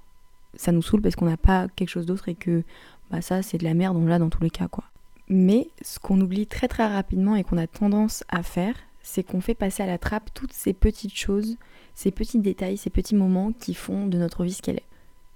ça 0.56 0.72
nous 0.72 0.82
saoule 0.82 1.02
parce 1.02 1.16
qu'on 1.16 1.26
n'a 1.26 1.38
pas 1.38 1.68
quelque 1.76 1.90
chose 1.90 2.06
d'autre 2.06 2.30
et 2.30 2.36
que 2.36 2.64
bah 3.12 3.22
ça 3.22 3.42
c'est 3.42 3.58
de 3.58 3.66
la 3.66 3.74
merde, 3.74 3.98
on 3.98 4.06
l'a 4.06 4.20
dans 4.20 4.30
tous 4.30 4.44
les 4.44 4.50
cas 4.50 4.68
quoi. 4.68 4.86
Mais 5.28 5.68
ce 5.82 6.00
qu'on 6.00 6.20
oublie 6.22 6.48
très 6.48 6.68
très 6.68 6.88
rapidement 6.88 7.36
et 7.36 7.44
qu'on 7.44 7.58
a 7.58 7.68
tendance 7.68 8.24
à 8.30 8.44
faire, 8.44 8.76
c'est 9.04 9.24
qu'on 9.24 9.42
fait 9.42 9.56
passer 9.56 9.84
à 9.84 9.86
la 9.86 9.98
trappe 9.98 10.34
toutes 10.34 10.54
ces 10.54 10.74
petites 10.74 11.16
choses, 11.16 11.58
ces 12.00 12.12
petits 12.12 12.40
détails, 12.40 12.78
ces 12.78 12.90
petits 12.90 13.14
moments 13.14 13.52
qui 13.52 13.74
font 13.74 14.08
de 14.08 14.18
notre 14.18 14.46
vie 14.46 14.54
ce 14.54 14.62
qu'elle 14.62 14.78
est. 14.78 14.86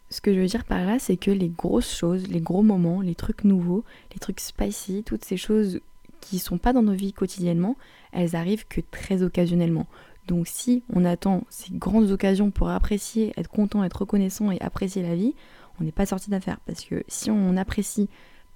Ce 0.10 0.22
que 0.22 0.34
je 0.34 0.40
veux 0.40 0.46
dire 0.46 0.64
par 0.64 0.86
là, 0.86 0.98
c'est 0.98 1.18
que 1.18 1.30
les 1.30 1.50
grosses 1.50 1.94
choses, 1.94 2.30
les 2.30 2.40
gros 2.40 2.64
moments, 2.64 3.02
les 3.02 3.16
trucs 3.16 3.44
nouveaux, 3.44 3.84
les 4.14 4.20
trucs 4.20 4.40
spicy, 4.40 5.04
toutes 5.06 5.26
ces 5.26 5.36
choses 5.36 5.82
qui 6.22 6.40
sont 6.40 6.58
pas 6.58 6.72
dans 6.72 6.82
nos 6.82 6.94
vies 6.94 7.12
quotidiennement, 7.12 7.76
elles 8.14 8.38
arrivent 8.38 8.66
que 8.66 8.80
très 8.80 9.24
occasionnellement. 9.24 9.88
Donc 10.30 10.48
si 10.48 10.84
on 10.94 11.04
attend 11.04 11.44
ces 11.50 11.74
grandes 11.74 12.12
occasions 12.12 12.50
pour 12.50 12.70
apprécier, 12.70 13.34
être 13.36 13.50
content, 13.50 13.84
être 13.84 14.00
reconnaissant 14.00 14.50
et 14.50 14.62
apprécier 14.62 15.02
la 15.02 15.16
vie, 15.16 15.36
on 15.82 15.84
n'est 15.84 15.92
pas 15.92 16.06
sorti 16.06 16.30
d'affaire. 16.30 16.62
Parce 16.66 16.86
que 16.86 17.04
si 17.10 17.30
on 17.30 17.52
n'apprécie 17.52 18.08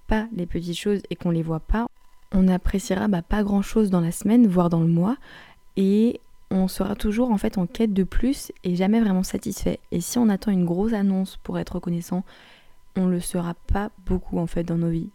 pas 0.08 0.30
les 0.32 0.46
petites 0.46 0.80
choses 0.80 1.02
et 1.10 1.18
qu'on 1.18 1.32
les 1.32 1.44
voit 1.44 1.60
pas, 1.60 1.88
on 2.32 2.44
n'appréciera 2.44 3.10
bah, 3.10 3.22
pas 3.22 3.44
grand 3.44 3.62
chose 3.62 3.90
dans 3.90 4.00
la 4.00 4.14
semaine, 4.14 4.48
voire 4.48 4.70
dans 4.70 4.80
le 4.80 4.88
mois, 4.88 5.18
et 5.76 6.22
on 6.50 6.68
sera 6.68 6.96
toujours 6.96 7.32
en 7.32 7.38
fait 7.38 7.58
en 7.58 7.68
quête 7.68 7.94
de 7.94 8.04
plus 8.04 8.52
et 8.64 8.76
jamais 8.76 9.02
vraiment 9.02 9.24
satisfait. 9.24 9.80
Et 9.92 10.02
si 10.02 10.18
on 10.18 10.30
attend 10.30 10.52
une 10.52 10.66
grosse 10.66 10.94
annonce 10.94 11.38
pour 11.38 11.60
être 11.60 11.76
reconnaissant, 11.76 12.24
on 12.96 13.08
le 13.08 13.20
sera 13.20 13.54
pas 13.54 13.92
beaucoup 14.06 14.40
en 14.40 14.48
fait 14.48 14.64
dans 14.64 14.78
nos 14.78 14.90
vies. 14.90 15.10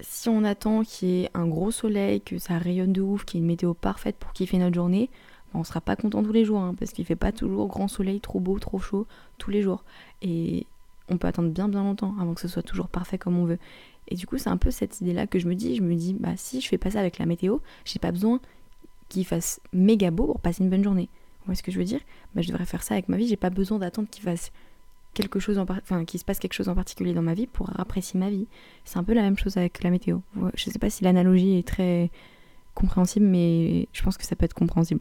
Si 0.00 0.28
on 0.28 0.44
attend 0.44 0.82
qu'il 0.82 1.08
y 1.08 1.22
ait 1.22 1.30
un 1.34 1.46
gros 1.46 1.70
soleil, 1.70 2.20
que 2.20 2.38
ça 2.38 2.58
rayonne 2.58 2.92
de 2.92 3.00
ouf, 3.00 3.24
qu'il 3.24 3.38
y 3.38 3.40
ait 3.40 3.42
une 3.42 3.48
météo 3.48 3.74
parfaite 3.74 4.16
pour 4.16 4.32
kiffer 4.32 4.58
notre 4.58 4.74
journée, 4.74 5.10
on 5.54 5.64
sera 5.64 5.80
pas 5.80 5.96
content 5.96 6.22
tous 6.22 6.32
les 6.32 6.44
jours 6.44 6.60
hein, 6.60 6.74
parce 6.78 6.92
qu'il 6.92 7.04
fait 7.04 7.16
pas 7.16 7.32
toujours 7.32 7.66
grand 7.66 7.88
soleil, 7.88 8.20
trop 8.20 8.40
beau, 8.40 8.58
trop 8.58 8.78
chaud 8.78 9.06
tous 9.38 9.50
les 9.50 9.62
jours. 9.62 9.84
Et 10.22 10.66
on 11.08 11.16
peut 11.18 11.28
attendre 11.28 11.50
bien 11.50 11.68
bien 11.68 11.82
longtemps 11.82 12.14
avant 12.20 12.34
que 12.34 12.40
ce 12.40 12.48
soit 12.48 12.62
toujours 12.62 12.88
parfait 12.88 13.18
comme 13.18 13.38
on 13.38 13.44
veut. 13.44 13.58
Et 14.08 14.14
du 14.14 14.26
coup, 14.26 14.38
c'est 14.38 14.50
un 14.50 14.56
peu 14.56 14.70
cette 14.70 15.00
idée-là 15.00 15.26
que 15.26 15.38
je 15.38 15.48
me 15.48 15.54
dis. 15.54 15.76
Je 15.76 15.82
me 15.82 15.94
dis, 15.94 16.14
bah 16.14 16.36
si 16.36 16.60
je 16.60 16.68
fais 16.68 16.78
pas 16.78 16.90
ça 16.90 17.00
avec 17.00 17.18
la 17.18 17.26
météo, 17.26 17.58
j'ai 17.84 17.98
pas 17.98 18.12
besoin 18.12 18.40
qu'il 19.08 19.24
fasse 19.24 19.60
méga 19.72 20.10
beau 20.10 20.26
pour 20.26 20.40
passer 20.40 20.62
une 20.62 20.70
bonne 20.70 20.84
journée. 20.84 21.08
Vous 21.40 21.46
voyez 21.46 21.56
ce 21.56 21.62
que 21.62 21.70
je 21.70 21.78
veux 21.78 21.84
dire? 21.84 22.00
Bah, 22.34 22.42
Je 22.42 22.48
devrais 22.48 22.66
faire 22.66 22.82
ça 22.82 22.94
avec 22.94 23.08
ma 23.08 23.16
vie. 23.16 23.28
J'ai 23.28 23.36
pas 23.36 23.50
besoin 23.50 23.78
d'attendre 23.78 24.08
qu'il 24.10 24.22
fasse 24.22 24.50
quelque 25.14 25.40
chose 25.40 25.58
en 25.58 25.62
enfin 25.62 26.04
qu'il 26.04 26.20
se 26.20 26.24
passe 26.24 26.38
quelque 26.38 26.52
chose 26.52 26.68
en 26.68 26.74
particulier 26.74 27.14
dans 27.14 27.22
ma 27.22 27.34
vie 27.34 27.46
pour 27.46 27.70
apprécier 27.80 28.20
ma 28.20 28.28
vie. 28.28 28.46
C'est 28.84 28.98
un 28.98 29.04
peu 29.04 29.14
la 29.14 29.22
même 29.22 29.38
chose 29.38 29.56
avec 29.56 29.82
la 29.82 29.90
météo. 29.90 30.18
Je 30.54 30.70
sais 30.70 30.78
pas 30.78 30.90
si 30.90 31.04
l'analogie 31.04 31.58
est 31.58 31.66
très 31.66 32.10
compréhensible, 32.74 33.26
mais 33.26 33.88
je 33.92 34.02
pense 34.02 34.18
que 34.18 34.24
ça 34.24 34.36
peut 34.36 34.44
être 34.44 34.54
compréhensible. 34.54 35.00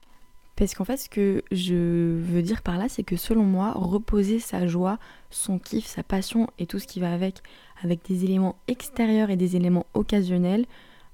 Parce 0.55 0.73
qu'en 0.73 0.85
fait, 0.85 0.95
ce 0.95 1.09
que 1.09 1.43
je 1.51 2.15
veux 2.17 2.41
dire 2.41 2.61
par 2.61 2.77
là, 2.77 2.87
c'est 2.87 3.03
que 3.03 3.17
selon 3.17 3.43
moi, 3.43 3.73
reposer 3.75 4.39
sa 4.39 4.67
joie, 4.67 4.99
son 5.29 5.59
kiff, 5.59 5.85
sa 5.85 6.01
passion 6.01 6.47
et 6.59 6.65
tout 6.65 6.79
ce 6.79 6.87
qui 6.87 7.01
va 7.01 7.11
avec, 7.11 7.41
avec 7.83 8.07
des 8.07 8.23
éléments 8.23 8.55
extérieurs 8.69 9.29
et 9.29 9.35
des 9.35 9.57
éléments 9.57 9.85
occasionnels, 9.93 10.65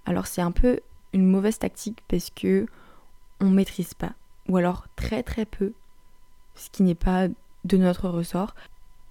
alors 0.05 0.27
c'est 0.27 0.41
un 0.41 0.51
peu 0.51 0.79
une 1.13 1.25
mauvaise 1.25 1.57
tactique 1.57 2.03
parce 2.07 2.29
que 2.29 2.67
maîtrise 3.49 3.93
pas, 3.93 4.13
ou 4.47 4.57
alors 4.57 4.87
très 4.95 5.23
très 5.23 5.45
peu, 5.45 5.73
ce 6.55 6.69
qui 6.69 6.83
n'est 6.83 6.95
pas 6.95 7.27
de 7.63 7.77
notre 7.77 8.09
ressort. 8.09 8.55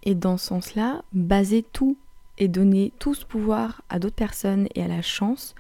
Et 0.03 0.15
dans 0.15 0.37
ce 0.37 0.47
sens-là, 0.47 1.03
baser 1.13 1.63
tout 1.63 1.97
et 2.39 2.49
donner 2.49 2.93
tout 2.99 3.15
ce 3.15 3.27
pouvoir 3.27 3.83
à 3.89 3.99
d'autres 3.99 4.17
personnes 4.17 4.67
et 4.75 4.83
à 4.83 4.89
la 4.89 5.03
chance, 5.03 5.55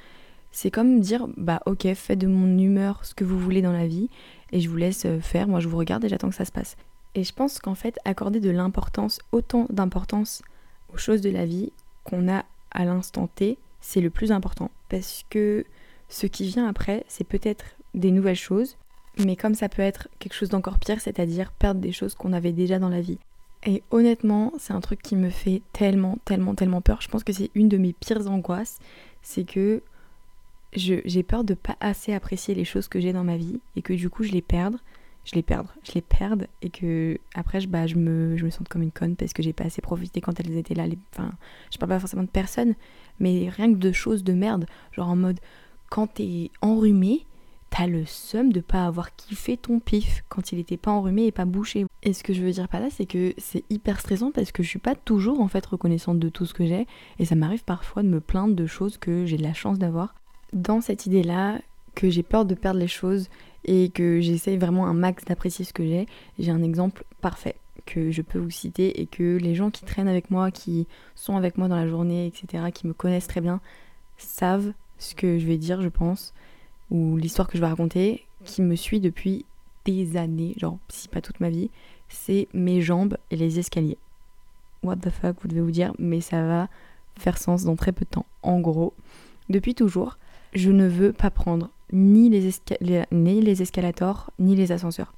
c'est 0.50 0.70
comme 0.70 1.00
dire 1.00 1.28
bah 1.36 1.60
ok, 1.66 1.92
faites 1.94 2.18
de 2.18 2.26
mon 2.26 2.58
humeur 2.58 3.04
ce 3.04 3.14
que 3.14 3.24
vous 3.24 3.38
voulez 3.38 3.62
dans 3.62 3.72
la 3.72 3.86
vie 3.86 4.08
et 4.52 4.60
je 4.60 4.68
vous 4.68 4.76
laisse 4.76 5.04
euh, 5.04 5.20
faire, 5.20 5.46
moi 5.46 5.60
je 5.60 5.68
vous 5.68 5.76
regarde 5.76 6.04
et 6.04 6.08
j'attends 6.08 6.30
que 6.30 6.34
ça 6.34 6.44
se 6.44 6.52
passe. 6.52 6.76
Et 7.14 7.24
je 7.24 7.32
pense 7.32 7.58
qu'en 7.58 7.74
fait, 7.74 7.98
accorder 8.04 8.40
de 8.40 8.50
l'importance, 8.50 9.20
autant 9.32 9.66
d'importance 9.70 10.42
aux 10.92 10.96
choses 10.96 11.20
de 11.20 11.30
la 11.30 11.44
vie 11.44 11.72
qu'on 12.04 12.28
a 12.32 12.44
à 12.70 12.84
l'instant 12.84 13.26
T, 13.26 13.58
c'est 13.80 14.00
le 14.00 14.10
plus 14.10 14.32
important. 14.32 14.70
Parce 14.88 15.24
que 15.28 15.64
ce 16.08 16.26
qui 16.26 16.44
vient 16.46 16.68
après, 16.68 17.04
c'est 17.08 17.24
peut-être 17.24 17.64
des 17.94 18.10
nouvelles 18.10 18.36
choses, 18.36 18.76
mais 19.18 19.36
comme 19.36 19.54
ça 19.54 19.68
peut 19.68 19.82
être 19.82 20.08
quelque 20.18 20.34
chose 20.34 20.48
d'encore 20.48 20.78
pire, 20.78 21.00
c'est-à-dire 21.00 21.52
perdre 21.52 21.80
des 21.80 21.92
choses 21.92 22.14
qu'on 22.14 22.32
avait 22.32 22.52
déjà 22.52 22.78
dans 22.78 22.88
la 22.88 23.00
vie. 23.00 23.18
Et 23.66 23.82
honnêtement, 23.90 24.52
c'est 24.58 24.72
un 24.72 24.80
truc 24.80 25.02
qui 25.02 25.16
me 25.16 25.28
fait 25.28 25.62
tellement, 25.72 26.18
tellement, 26.24 26.54
tellement 26.54 26.80
peur. 26.80 27.00
Je 27.02 27.08
pense 27.08 27.24
que 27.24 27.32
c'est 27.32 27.50
une 27.54 27.68
de 27.68 27.76
mes 27.76 27.92
pires 27.92 28.26
angoisses, 28.30 28.78
c'est 29.22 29.44
que 29.44 29.82
j'ai 30.72 31.22
peur 31.22 31.44
de 31.44 31.54
pas 31.54 31.76
assez 31.80 32.12
apprécier 32.14 32.54
les 32.54 32.64
choses 32.64 32.88
que 32.88 33.00
j'ai 33.00 33.12
dans 33.12 33.24
ma 33.24 33.36
vie 33.36 33.60
et 33.74 33.82
que 33.82 33.92
du 33.92 34.08
coup 34.08 34.22
je 34.22 34.30
les 34.30 34.40
perde, 34.40 34.76
je 35.24 35.34
les 35.34 35.42
perdre, 35.42 35.74
je 35.82 35.92
les 35.92 36.00
perde 36.00 36.46
et 36.62 36.70
que 36.70 37.18
après 37.34 37.60
je, 37.60 37.68
bah, 37.68 37.88
je, 37.88 37.96
me, 37.96 38.36
je 38.36 38.44
me 38.44 38.50
sens 38.50 38.66
comme 38.68 38.82
une 38.82 38.92
conne 38.92 39.16
parce 39.16 39.32
que 39.32 39.42
j'ai 39.42 39.52
pas 39.52 39.64
assez 39.64 39.82
profité 39.82 40.20
quand 40.20 40.38
elles 40.38 40.56
étaient 40.56 40.74
là. 40.74 40.86
Les, 40.86 40.98
enfin, 41.12 41.32
je 41.72 41.78
parle 41.78 41.90
pas 41.90 41.98
forcément 41.98 42.22
de 42.22 42.28
personne, 42.28 42.74
mais 43.18 43.48
rien 43.48 43.72
que 43.72 43.78
de 43.78 43.92
choses 43.92 44.22
de 44.22 44.32
merde, 44.32 44.66
genre 44.92 45.08
en 45.08 45.16
mode 45.16 45.40
quand 45.90 46.06
t'es 46.06 46.50
enrhumé, 46.62 47.26
t'as 47.70 47.86
le 47.86 48.04
seum 48.04 48.52
de 48.52 48.60
pas 48.60 48.84
avoir 48.84 49.14
kiffé 49.14 49.56
ton 49.56 49.80
pif 49.80 50.24
quand 50.28 50.52
il 50.52 50.58
était 50.58 50.76
pas 50.76 50.90
enrhumé 50.90 51.26
et 51.26 51.32
pas 51.32 51.44
bouché. 51.44 51.86
Et 52.02 52.12
ce 52.12 52.22
que 52.22 52.32
je 52.32 52.42
veux 52.42 52.50
dire 52.50 52.68
par 52.68 52.80
là, 52.80 52.88
c'est 52.90 53.06
que 53.06 53.32
c'est 53.38 53.64
hyper 53.70 54.00
stressant 54.00 54.32
parce 54.32 54.52
que 54.52 54.62
je 54.62 54.68
suis 54.68 54.78
pas 54.78 54.94
toujours 54.94 55.40
en 55.40 55.48
fait 55.48 55.64
reconnaissante 55.64 56.18
de 56.18 56.28
tout 56.28 56.46
ce 56.46 56.54
que 56.54 56.66
j'ai 56.66 56.86
et 57.18 57.24
ça 57.24 57.34
m'arrive 57.34 57.64
parfois 57.64 58.02
de 58.02 58.08
me 58.08 58.20
plaindre 58.20 58.54
de 58.54 58.66
choses 58.66 58.98
que 58.98 59.24
j'ai 59.26 59.36
de 59.36 59.42
la 59.42 59.54
chance 59.54 59.78
d'avoir 59.78 60.14
dans 60.52 60.80
cette 60.80 61.06
idée-là 61.06 61.60
que 61.94 62.10
j'ai 62.10 62.22
peur 62.22 62.44
de 62.44 62.54
perdre 62.54 62.80
les 62.80 62.88
choses 62.88 63.28
et 63.64 63.90
que 63.90 64.20
j'essaye 64.20 64.56
vraiment 64.56 64.86
un 64.86 64.94
max 64.94 65.24
d'apprécier 65.24 65.64
ce 65.64 65.72
que 65.72 65.84
j'ai, 65.84 66.06
j'ai 66.38 66.50
un 66.50 66.62
exemple 66.62 67.04
parfait 67.20 67.56
que 67.86 68.10
je 68.10 68.22
peux 68.22 68.38
vous 68.38 68.50
citer 68.50 69.00
et 69.00 69.06
que 69.06 69.36
les 69.36 69.54
gens 69.54 69.70
qui 69.70 69.84
traînent 69.84 70.08
avec 70.08 70.30
moi, 70.30 70.50
qui 70.50 70.86
sont 71.14 71.36
avec 71.36 71.58
moi 71.58 71.68
dans 71.68 71.76
la 71.76 71.88
journée, 71.88 72.26
etc., 72.26 72.64
qui 72.72 72.86
me 72.86 72.92
connaissent 72.92 73.26
très 73.26 73.40
bien, 73.40 73.60
savent 74.16 74.72
ce 74.98 75.14
que 75.14 75.38
je 75.38 75.46
vais 75.46 75.56
dire, 75.56 75.82
je 75.82 75.88
pense, 75.88 76.32
ou 76.90 77.16
l'histoire 77.16 77.48
que 77.48 77.56
je 77.56 77.62
vais 77.62 77.68
raconter, 77.68 78.26
qui 78.44 78.62
me 78.62 78.76
suit 78.76 79.00
depuis 79.00 79.44
des 79.84 80.16
années, 80.16 80.54
genre 80.56 80.78
si 80.88 81.08
pas 81.08 81.20
toute 81.20 81.40
ma 81.40 81.50
vie, 81.50 81.70
c'est 82.08 82.48
mes 82.52 82.80
jambes 82.80 83.16
et 83.30 83.36
les 83.36 83.58
escaliers. 83.58 83.98
What 84.82 84.96
the 84.96 85.10
fuck, 85.10 85.36
vous 85.42 85.48
devez 85.48 85.60
vous 85.60 85.70
dire, 85.70 85.92
mais 85.98 86.20
ça 86.20 86.42
va 86.42 86.68
faire 87.18 87.38
sens 87.38 87.64
dans 87.64 87.76
très 87.76 87.92
peu 87.92 88.04
de 88.04 88.10
temps. 88.10 88.26
En 88.42 88.60
gros, 88.60 88.94
depuis 89.48 89.74
toujours, 89.74 90.18
je 90.54 90.70
ne 90.70 90.86
veux 90.86 91.12
pas 91.12 91.30
prendre 91.30 91.70
ni 91.92 92.30
les, 92.30 92.50
ni 93.12 93.40
les 93.40 93.62
escalators 93.62 94.30
ni 94.38 94.56
les 94.56 94.72
ascenseurs. 94.72 95.12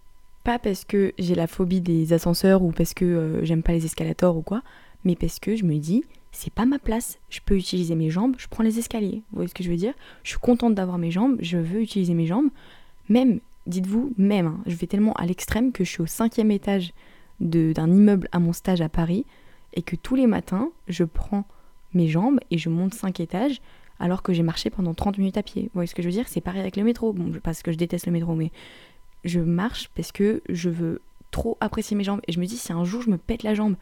Pas 0.45 0.59
parce 0.59 0.85
que 0.85 1.12
j'ai 1.19 1.35
la 1.35 1.47
phobie 1.47 1.81
des 1.81 2.12
ascenseurs 2.12 2.62
ou 2.62 2.73
parce 2.73 2.95
que 2.95 3.05
euh, 3.05 3.45
j'aime 3.45 3.62
pas 3.62 3.73
les 3.73 3.85
escalators 3.85 4.37
ou 4.37 4.43
quoi, 4.43 4.62
mais 5.05 5.14
parce 5.14 5.38
que 5.38 5.55
je 5.55 5.64
me 5.64 5.76
dis, 5.79 6.02
c'est 6.32 6.52
pas 6.52 6.64
ma 6.64 6.78
place. 6.78 7.18
Je 7.28 7.40
peux 7.44 7.56
utiliser 7.56 7.94
mes 7.94 8.10
jambes, 8.10 8.34
je 8.38 8.48
prends 8.48 8.64
les 8.64 8.78
escaliers. 8.78 9.22
Vous 9.30 9.36
voyez 9.36 9.48
ce 9.48 9.54
que 9.54 9.62
je 9.62 9.70
veux 9.70 9.76
dire? 9.76 9.94
Je 10.24 10.30
suis 10.30 10.38
contente 10.38 10.74
d'avoir 10.74 10.98
mes 10.98 11.10
jambes, 11.10 11.36
je 11.40 11.58
veux 11.58 11.80
utiliser 11.82 12.14
mes 12.14 12.26
jambes. 12.26 12.48
Même, 13.08 13.40
dites-vous, 13.66 14.12
même, 14.16 14.46
hein, 14.46 14.60
je 14.66 14.74
vais 14.74 14.86
tellement 14.86 15.12
à 15.14 15.26
l'extrême 15.26 15.72
que 15.72 15.84
je 15.84 15.90
suis 15.90 16.02
au 16.02 16.06
cinquième 16.06 16.50
étage 16.50 16.92
d'un 17.40 17.90
immeuble 17.90 18.28
à 18.32 18.38
mon 18.38 18.52
stage 18.52 18.80
à 18.80 18.88
Paris 18.88 19.26
et 19.74 19.82
que 19.82 19.96
tous 19.96 20.14
les 20.14 20.26
matins, 20.26 20.70
je 20.88 21.04
prends 21.04 21.44
mes 21.94 22.08
jambes 22.08 22.40
et 22.50 22.58
je 22.58 22.68
monte 22.68 22.94
cinq 22.94 23.20
étages 23.20 23.60
alors 24.00 24.22
que 24.22 24.32
j'ai 24.32 24.42
marché 24.42 24.70
pendant 24.70 24.94
30 24.94 25.18
minutes 25.18 25.36
à 25.36 25.42
pied. 25.42 25.64
Vous 25.64 25.70
voyez 25.74 25.86
ce 25.86 25.94
que 25.94 26.02
je 26.02 26.08
veux 26.08 26.12
dire? 26.12 26.28
C'est 26.28 26.40
pareil 26.40 26.60
avec 26.60 26.76
le 26.76 26.82
métro. 26.82 27.12
Bon, 27.12 27.30
parce 27.42 27.62
que 27.62 27.72
je 27.72 27.76
déteste 27.76 28.06
le 28.06 28.12
métro, 28.12 28.34
mais 28.34 28.50
je 29.24 29.38
marche 29.40 29.90
parce 29.94 30.12
que 30.12 30.42
je 30.48 30.70
veux 30.70 31.00
trop 31.30 31.56
apprécier 31.60 31.96
mes 31.96 32.04
jambes. 32.04 32.20
Et 32.26 32.32
je 32.32 32.40
me 32.40 32.46
dis, 32.46 32.56
si 32.56 32.72
un 32.72 32.84
jour 32.84 33.02
je 33.02 33.10
me 33.10 33.18
pète 33.18 33.42
la 33.42 33.54
jambe 33.54 33.76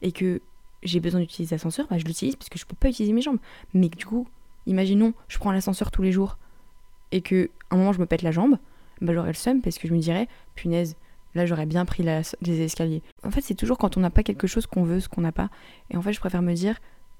et 0.00 0.12
que 0.12 0.40
j'ai 0.82 1.00
besoin 1.00 1.20
d'utiliser 1.20 1.54
l'ascenseur, 1.54 1.86
bah, 1.88 1.98
je 1.98 2.04
l'utilise 2.04 2.36
parce 2.36 2.48
que 2.48 2.58
je 2.58 2.66
peux 2.66 2.76
pas 2.76 2.88
utiliser 2.88 3.12
mes 3.12 3.22
jambes. 3.22 3.38
Mais 3.74 3.88
du 3.88 4.04
coup, 4.04 4.26
imaginons, 4.66 5.14
je 5.28 5.38
prends 5.38 5.52
l'ascenseur 5.52 5.90
tous 5.90 6.02
les 6.02 6.12
jours 6.12 6.38
et 7.10 7.20
que 7.20 7.50
un 7.70 7.76
moment 7.76 7.92
je 7.92 8.00
me 8.00 8.06
pète 8.06 8.22
la 8.22 8.32
jambe, 8.32 8.58
bah, 9.00 9.12
j'aurais 9.14 9.28
le 9.28 9.34
seum 9.34 9.60
parce 9.60 9.78
que 9.78 9.88
je 9.88 9.94
me 9.94 9.98
dirais, 9.98 10.28
punaise, 10.54 10.96
là 11.34 11.46
j'aurais 11.46 11.66
bien 11.66 11.84
pris 11.84 12.02
les 12.02 12.60
escaliers. 12.60 13.02
En 13.24 13.30
fait, 13.30 13.40
c'est 13.40 13.54
toujours 13.54 13.78
quand 13.78 13.96
on 13.96 14.00
n'a 14.00 14.10
pas 14.10 14.22
quelque 14.22 14.46
chose 14.46 14.66
qu'on 14.66 14.84
veut, 14.84 15.00
ce 15.00 15.08
qu'on 15.08 15.20
n'a 15.22 15.32
pas. 15.32 15.50
Et 15.90 15.96
en 15.96 16.02
fait, 16.02 16.12
je 16.12 16.20
préfère 16.20 16.42
me 16.42 16.54
dire, 16.54 16.76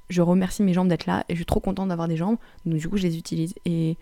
je 0.09 0.23
remercie 0.23 0.63
mes 0.63 0.73
jambes 0.73 0.89
d'être 0.89 1.07
là 1.07 1.25
et 1.29 1.35
je 1.35 1.39
suis 1.39 1.47
trop 1.47 1.61
contente 1.61 1.89
d'avoir 1.89 2.09
des 2.09 2.17
jambes, 2.17 2.37
donc 2.67 2.79
du 2.79 2.89
coup 2.89 2.97
je 2.97 3.03
les 3.03 3.17
utilise. 3.17 3.55
Et 3.65 3.97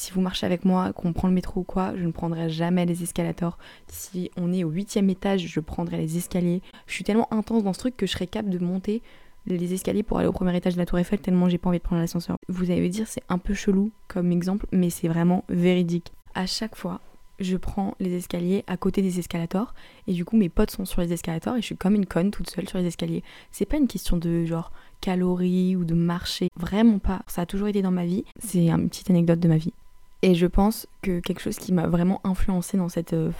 si 0.00 0.12
vous 0.12 0.22
marchez 0.22 0.46
avec 0.46 0.64
moi, 0.64 0.94
qu'on 0.94 1.12
prend 1.12 1.28
le 1.28 1.34
métro 1.34 1.60
ou 1.60 1.62
quoi, 1.62 1.92
je 1.94 2.04
ne 2.04 2.10
prendrai 2.10 2.48
jamais 2.48 2.86
les 2.86 3.02
escalators. 3.02 3.58
Si 3.88 4.30
on 4.38 4.50
est 4.50 4.64
au 4.64 4.70
huitième 4.70 5.10
étage, 5.10 5.46
je 5.46 5.60
prendrai 5.60 5.98
les 5.98 6.16
escaliers. 6.16 6.62
Je 6.86 6.94
suis 6.94 7.04
tellement 7.04 7.30
intense 7.32 7.64
dans 7.64 7.74
ce 7.74 7.80
truc 7.80 7.98
que 7.98 8.06
je 8.06 8.12
serais 8.12 8.26
capable 8.26 8.50
de 8.50 8.64
monter 8.64 9.02
les 9.46 9.74
escaliers 9.74 10.02
pour 10.02 10.18
aller 10.18 10.26
au 10.26 10.32
premier 10.32 10.56
étage 10.56 10.74
de 10.74 10.78
la 10.78 10.86
Tour 10.86 10.98
Eiffel 10.98 11.18
tellement 11.18 11.48
j'ai 11.48 11.58
pas 11.58 11.68
envie 11.68 11.78
de 11.78 11.82
prendre 11.82 12.00
l'ascenseur. 12.00 12.36
Vous 12.48 12.70
allez 12.70 12.88
dire 12.88 13.06
c'est 13.08 13.22
un 13.28 13.36
peu 13.36 13.52
chelou 13.52 13.90
comme 14.08 14.32
exemple, 14.32 14.66
mais 14.72 14.88
c'est 14.88 15.08
vraiment 15.08 15.44
véridique. 15.50 16.12
À 16.34 16.46
chaque 16.46 16.76
fois, 16.76 17.00
je 17.38 17.56
prends 17.56 17.94
les 18.00 18.14
escaliers 18.14 18.64
à 18.66 18.76
côté 18.76 19.02
des 19.02 19.18
escalators 19.18 19.74
et 20.06 20.12
du 20.12 20.24
coup 20.24 20.36
mes 20.36 20.48
potes 20.48 20.70
sont 20.70 20.84
sur 20.84 21.02
les 21.02 21.12
escalators 21.12 21.56
et 21.56 21.60
je 21.60 21.66
suis 21.66 21.76
comme 21.76 21.94
une 21.94 22.06
conne 22.06 22.30
toute 22.30 22.48
seule 22.48 22.68
sur 22.68 22.78
les 22.78 22.86
escaliers. 22.86 23.22
C'est 23.50 23.66
pas 23.66 23.76
une 23.76 23.88
question 23.88 24.16
de 24.16 24.46
genre 24.46 24.72
calories 25.00 25.76
ou 25.76 25.84
de 25.84 25.94
marcher, 25.94 26.48
vraiment 26.56 26.98
pas. 26.98 27.22
Ça 27.26 27.42
a 27.42 27.46
toujours 27.46 27.68
été 27.68 27.82
dans 27.82 27.90
ma 27.90 28.04
vie. 28.04 28.24
C'est 28.38 28.68
une 28.68 28.88
petite 28.88 29.10
anecdote 29.10 29.40
de 29.40 29.48
ma 29.48 29.56
vie. 29.56 29.72
Et 30.22 30.34
je 30.34 30.46
pense 30.46 30.86
que 31.02 31.20
quelque 31.20 31.40
chose 31.40 31.58
qui 31.58 31.72
m'a 31.72 31.86
vraiment 31.86 32.20
influencé 32.24 32.76
dans 32.76 32.88
cette 32.88 33.14
euh, 33.14 33.30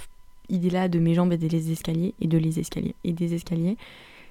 idée-là 0.49 0.89
de 0.89 0.99
mes 0.99 1.15
jambes 1.15 1.33
et 1.33 1.39
des 1.39 1.73
escaliers 1.73 2.15
et 2.21 2.27
de 2.27 2.39
les 2.39 2.59
escaliers 2.59 2.95
et 3.05 3.13
des 3.13 3.35
escaliers, 3.35 3.77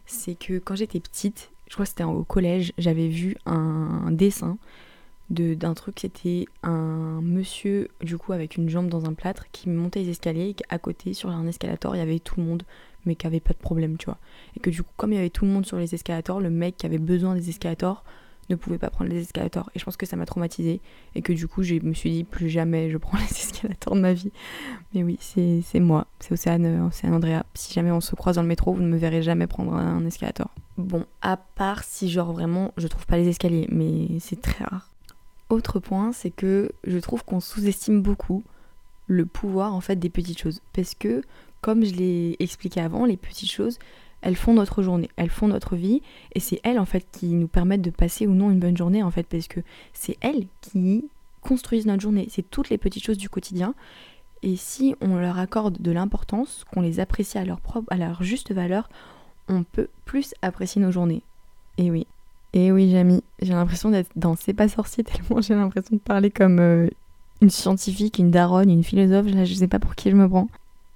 c'est 0.06 0.36
que 0.36 0.58
quand 0.58 0.76
j'étais 0.76 1.00
petite, 1.00 1.52
je 1.68 1.74
crois 1.74 1.86
que 1.86 1.90
c'était 1.90 2.04
au 2.04 2.24
collège, 2.24 2.74
j'avais 2.78 3.08
vu 3.08 3.36
un 3.46 4.12
dessin 4.12 4.58
d'un 5.30 5.76
truc, 5.76 6.00
c'était 6.00 6.46
un 6.64 7.22
monsieur, 7.22 7.90
du 8.02 8.18
coup, 8.18 8.34
avec 8.34 8.58
une 8.58 8.68
jambe 8.68 8.90
dans 8.90 9.06
un 9.06 9.14
plâtre, 9.14 9.46
qui 9.52 9.70
montait 9.70 10.02
les 10.02 10.10
escaliers 10.10 10.50
et 10.50 10.56
à 10.70 10.80
côté, 10.80 11.14
sur 11.14 11.30
un 11.30 11.46
escalator, 11.46 11.96
il 11.96 12.00
y 12.00 12.02
avait 12.02 12.20
tout 12.20 12.40
le 12.40 12.46
monde, 12.46 12.64
mais 13.06 13.16
qui 13.16 13.28
avait 13.28 13.40
pas 13.40 13.54
de 13.54 13.60
problème, 13.60 13.98
tu 13.98 14.06
vois. 14.06 14.18
Et 14.58 14.60
que 14.60 14.72
du 14.72 14.82
coup, 14.82 14.92
comme 14.98 15.12
il 15.14 15.18
y 15.18 15.20
avait 15.20 15.30
tout 15.30 15.46
le 15.46 15.52
monde 15.52 15.66
sur 15.66 15.78
les 15.78 15.94
escalators, 15.94 16.40
le 16.40 16.50
mec 16.50 16.78
qui 16.78 16.86
avait 16.88 16.98
besoin 16.98 17.36
des 17.36 17.50
escalators 17.50 18.04
ne 18.50 18.56
pouvait 18.56 18.78
pas 18.78 18.90
prendre 18.90 19.10
les 19.10 19.22
escalators. 19.22 19.70
Et 19.76 19.80
je 19.80 19.86
pense 19.86 19.98
que 19.98 20.06
ça 20.06 20.16
m'a 20.16 20.26
traumatisée. 20.26 20.82
Et 21.16 21.22
que 21.22 21.34
du 21.34 21.48
coup, 21.48 21.64
je 21.64 21.76
me 21.76 21.94
suis 21.94 22.10
dit, 22.10 22.24
plus 22.24 22.50
jamais 22.50 22.90
je 22.90 22.98
prends 22.98 23.18
les 23.20 23.24
escalators 23.24 23.96
de 23.96 24.02
ma 24.02 24.14
vie. 24.14 24.32
Mais 24.94 25.04
oui, 25.04 25.18
c'est 25.20 25.80
moi. 25.80 26.08
C'est 26.20 26.34
Océane, 26.34 26.88
Océane 26.88 27.14
Andrea. 27.14 27.44
Si 27.54 27.74
jamais 27.74 27.92
on 27.92 28.02
se 28.02 28.16
croise 28.16 28.36
dans 28.36 28.42
le 28.42 28.48
métro, 28.48 28.74
vous 28.74 28.82
ne 28.82 28.88
me 28.90 28.98
verrez 28.98 29.22
jamais 29.22 29.48
prendre 29.48 29.74
un 29.74 30.06
escalator. 30.06 30.50
Bon, 30.78 31.06
à 31.22 31.36
part 31.36 31.84
si 31.84 32.10
genre 32.10 32.32
vraiment 32.32 32.74
je 32.78 32.88
trouve 32.88 33.06
pas 33.06 33.18
les 33.18 33.28
escaliers, 33.28 33.68
mais 33.70 34.20
c'est 34.20 34.42
très 34.42 34.64
rare. 34.64 34.90
Autre 35.50 35.80
point, 35.80 36.12
c'est 36.14 36.30
que 36.30 36.72
je 36.86 36.98
trouve 37.00 37.26
qu'on 37.26 37.40
sous-estime 37.40 38.02
beaucoup 38.02 38.44
le 39.08 39.26
pouvoir 39.26 39.74
en 39.74 39.82
fait 39.82 39.98
des 39.98 40.10
petites 40.10 40.40
choses. 40.40 40.62
Parce 40.74 40.94
que, 40.96 41.22
comme 41.62 41.84
je 41.84 41.94
l'ai 41.96 42.36
expliqué 42.40 42.80
avant, 42.80 43.06
les 43.06 43.18
petites 43.18 43.52
choses, 43.52 43.80
elles 44.22 44.36
font 44.36 44.54
notre 44.54 44.82
journée, 44.82 45.10
elles 45.16 45.30
font 45.30 45.48
notre 45.48 45.76
vie, 45.76 46.02
et 46.34 46.40
c'est 46.40 46.60
elles 46.64 46.80
en 46.80 46.86
fait 46.86 47.06
qui 47.12 47.28
nous 47.28 47.48
permettent 47.48 47.82
de 47.82 47.90
passer 47.90 48.28
ou 48.28 48.34
non 48.34 48.52
une 48.52 48.60
bonne 48.60 48.78
journée 48.78 49.04
en 49.04 49.12
fait, 49.12 49.24
parce 49.24 49.48
que 49.48 49.62
c'est 49.94 50.18
elles 50.22 50.48
qui 50.62 51.06
construisent 51.42 51.86
notre 51.86 52.02
journée, 52.02 52.28
c'est 52.30 52.50
toutes 52.50 52.70
les 52.70 52.78
petites 52.78 53.04
choses 53.04 53.18
du 53.18 53.30
quotidien, 53.30 53.74
et 54.42 54.56
si 54.56 54.96
on 55.02 55.18
leur 55.18 55.38
accorde 55.38 55.82
de 55.82 55.92
l'importance, 55.92 56.66
qu'on 56.72 56.82
les 56.82 57.00
apprécie 57.00 57.38
à 57.38 57.46
leur 57.46 57.60
propre, 57.60 57.92
à 57.92 57.98
leur 57.98 58.24
juste 58.24 58.54
valeur, 58.54 58.90
on 59.48 59.64
peut 59.64 59.90
plus 60.06 60.34
apprécier 60.42 60.82
nos 60.82 60.92
journées. 60.92 61.24
Et 61.78 61.92
oui, 61.92 62.08
et 62.54 62.72
oui, 62.72 62.90
Jamie, 62.90 63.24
j'ai 63.42 63.54
l'impression 63.54 63.90
d'être 63.90 64.10
dans 64.16 64.36
C'est 64.36 64.54
pas 64.54 64.68
sorcier 64.68 65.04
tellement 65.06 65.42
j'ai 65.42 65.56
l'impression 65.56 65.96
de 65.96 66.02
parler 66.02 66.32
comme 66.32 66.60
euh, 66.60 66.88
une 67.42 67.50
scientifique, 67.50 68.20
une 68.20 68.32
daronne, 68.32 68.70
une 68.70 68.84
philosophe, 68.84 69.28
là 69.28 69.46
je 69.46 69.54
sais 69.54 69.68
pas 69.68 69.80
pour 69.80 69.96
qui 69.96 70.10
je 70.10 70.16
me 70.16 70.28
prends. 70.28 70.48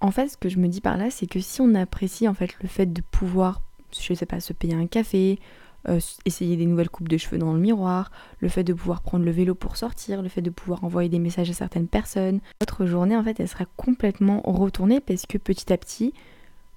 En 0.04 0.12
fait, 0.12 0.28
ce 0.28 0.36
que 0.36 0.50
je 0.50 0.60
me 0.60 0.68
dis 0.68 0.82
par 0.82 0.98
là, 0.98 1.10
c'est 1.10 1.28
que 1.28 1.40
si 1.40 1.62
on 1.62 1.74
apprécie 1.76 2.28
en 2.28 2.34
fait 2.34 2.62
le 2.62 2.68
fait 2.68 2.92
de 2.92 3.02
pouvoir, 3.02 3.62
je 3.98 4.14
sais 4.14 4.26
pas, 4.26 4.42
se 4.42 4.52
payer 4.52 4.74
un 4.74 4.86
café, 4.86 5.40
euh, 5.88 6.02
essayer 6.26 6.58
des 6.58 6.66
nouvelles 6.66 6.90
coupes 6.90 7.08
de 7.08 7.16
cheveux 7.16 7.38
dans 7.38 7.54
le 7.54 7.60
miroir, 7.60 8.12
le 8.42 8.50
fait 8.50 8.66
de 8.66 8.74
pouvoir 8.74 9.02
prendre 9.02 9.24
le 9.24 9.32
vélo 9.32 9.56
pour 9.56 9.78
sortir, 9.78 10.22
le 10.22 10.28
fait 10.28 10.42
de 10.42 10.50
pouvoir 10.50 10.84
envoyer 10.84 11.08
des 11.08 11.20
messages 11.20 11.50
à 11.50 11.54
certaines 11.54 11.88
personnes, 11.88 12.42
notre 12.60 12.86
journée 12.86 13.16
en 13.16 13.24
fait 13.24 13.40
elle 13.40 13.48
sera 13.48 13.64
complètement 13.78 14.42
retournée 14.44 15.00
parce 15.00 15.26
que 15.26 15.38
petit 15.38 15.72
à 15.72 15.78
petit 15.78 16.14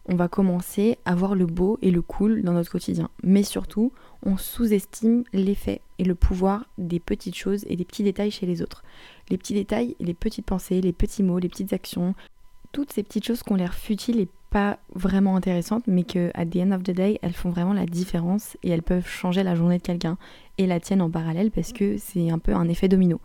on 0.08 0.14
va 0.14 0.28
commencer 0.28 0.98
à 1.04 1.16
voir 1.16 1.34
le 1.34 1.46
beau 1.46 1.80
et 1.82 1.90
le 1.90 2.02
cool 2.02 2.42
dans 2.42 2.52
notre 2.52 2.70
quotidien. 2.70 3.10
Mais 3.24 3.42
surtout, 3.42 3.92
on 4.22 4.36
sous-estime 4.36 5.24
l'effet 5.32 5.80
et 5.98 6.04
le 6.04 6.14
pouvoir 6.14 6.66
des 6.78 7.00
petites 7.00 7.34
choses 7.34 7.64
et 7.68 7.74
des 7.74 7.84
petits 7.84 8.04
détails 8.04 8.30
chez 8.30 8.46
les 8.46 8.62
autres. 8.62 8.84
Les 9.30 9.36
petits 9.36 9.54
détails, 9.54 9.96
les 9.98 10.14
petites 10.14 10.46
pensées, 10.46 10.80
les 10.80 10.92
petits 10.92 11.24
mots, 11.24 11.40
les 11.40 11.48
petites 11.48 11.72
actions, 11.72 12.14
toutes 12.76 12.92
ces 12.92 13.02
petites 13.02 13.24
choses 13.24 13.42
qui 13.42 13.50
ont 13.54 13.56
l'air 13.56 13.72
futiles 13.72 14.20
et 14.20 14.28
pas 14.50 14.78
vraiment 14.94 15.34
intéressantes, 15.34 15.84
mais 15.86 16.02
que 16.02 16.30
at 16.34 16.44
the 16.44 16.56
end 16.56 16.72
of 16.72 16.82
the 16.82 16.90
day, 16.90 17.18
elles 17.22 17.32
font 17.32 17.48
vraiment 17.48 17.72
la 17.72 17.86
différence 17.86 18.58
et 18.62 18.68
elles 18.68 18.82
peuvent 18.82 19.08
changer 19.08 19.42
la 19.42 19.54
journée 19.54 19.78
de 19.78 19.82
quelqu'un 19.82 20.18
et 20.58 20.66
la 20.66 20.78
tienne 20.78 21.00
en 21.00 21.08
parallèle 21.08 21.50
parce 21.50 21.72
que 21.72 21.96
c'est 21.96 22.28
un 22.28 22.38
peu 22.38 22.54
un 22.54 22.68
effet 22.68 22.88
domino. 22.88 23.18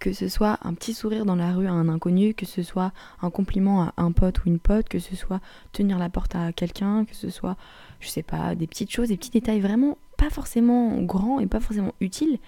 Que 0.00 0.12
ce 0.12 0.28
soit 0.28 0.58
un 0.60 0.74
petit 0.74 0.92
sourire 0.92 1.24
dans 1.24 1.34
la 1.34 1.54
rue 1.54 1.66
à 1.66 1.72
un 1.72 1.88
inconnu, 1.88 2.34
que 2.34 2.44
ce 2.44 2.62
soit 2.62 2.92
un 3.22 3.30
compliment 3.30 3.84
à 3.84 3.94
un 3.96 4.12
pote 4.12 4.44
ou 4.44 4.48
une 4.48 4.58
pote, 4.58 4.86
que 4.90 4.98
ce 4.98 5.16
soit 5.16 5.40
tenir 5.72 5.98
la 5.98 6.10
porte 6.10 6.36
à 6.36 6.52
quelqu'un, 6.52 7.06
que 7.06 7.16
ce 7.16 7.30
soit, 7.30 7.56
je 8.00 8.08
sais 8.08 8.22
pas, 8.22 8.54
des 8.54 8.66
petites 8.66 8.90
choses, 8.90 9.08
des 9.08 9.16
petits 9.16 9.30
détails 9.30 9.60
vraiment 9.60 9.96
pas 10.18 10.28
forcément 10.28 11.00
grands 11.00 11.40
et 11.40 11.46
pas 11.46 11.60
forcément 11.60 11.94
utiles, 12.02 12.38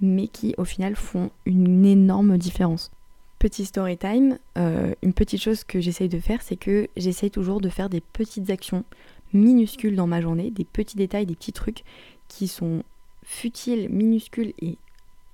mais 0.00 0.26
qui 0.26 0.52
au 0.58 0.64
final 0.64 0.96
font 0.96 1.30
une 1.44 1.86
énorme 1.86 2.38
différence. 2.38 2.90
Petit 3.38 3.66
story 3.66 3.98
time, 3.98 4.38
euh, 4.56 4.94
une 5.02 5.12
petite 5.12 5.42
chose 5.42 5.62
que 5.62 5.78
j'essaye 5.78 6.08
de 6.08 6.18
faire, 6.18 6.40
c'est 6.40 6.56
que 6.56 6.88
j'essaye 6.96 7.30
toujours 7.30 7.60
de 7.60 7.68
faire 7.68 7.90
des 7.90 8.00
petites 8.00 8.48
actions 8.48 8.84
minuscules 9.34 9.94
dans 9.94 10.06
ma 10.06 10.22
journée, 10.22 10.50
des 10.50 10.64
petits 10.64 10.96
détails, 10.96 11.26
des 11.26 11.34
petits 11.34 11.52
trucs 11.52 11.84
qui 12.28 12.48
sont 12.48 12.82
futiles, 13.22 13.88
minuscules 13.90 14.54
et 14.60 14.78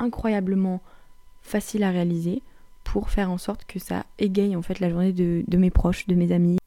incroyablement 0.00 0.82
faciles 1.42 1.84
à 1.84 1.90
réaliser 1.90 2.42
pour 2.82 3.10
faire 3.10 3.30
en 3.30 3.38
sorte 3.38 3.64
que 3.66 3.78
ça 3.78 4.04
égaye 4.18 4.56
en 4.56 4.62
fait 4.62 4.80
la 4.80 4.90
journée 4.90 5.12
de, 5.12 5.56
mes 5.56 5.70
proches, 5.70 6.08
de 6.08 6.16
mes 6.16 6.32
amis. 6.32 6.58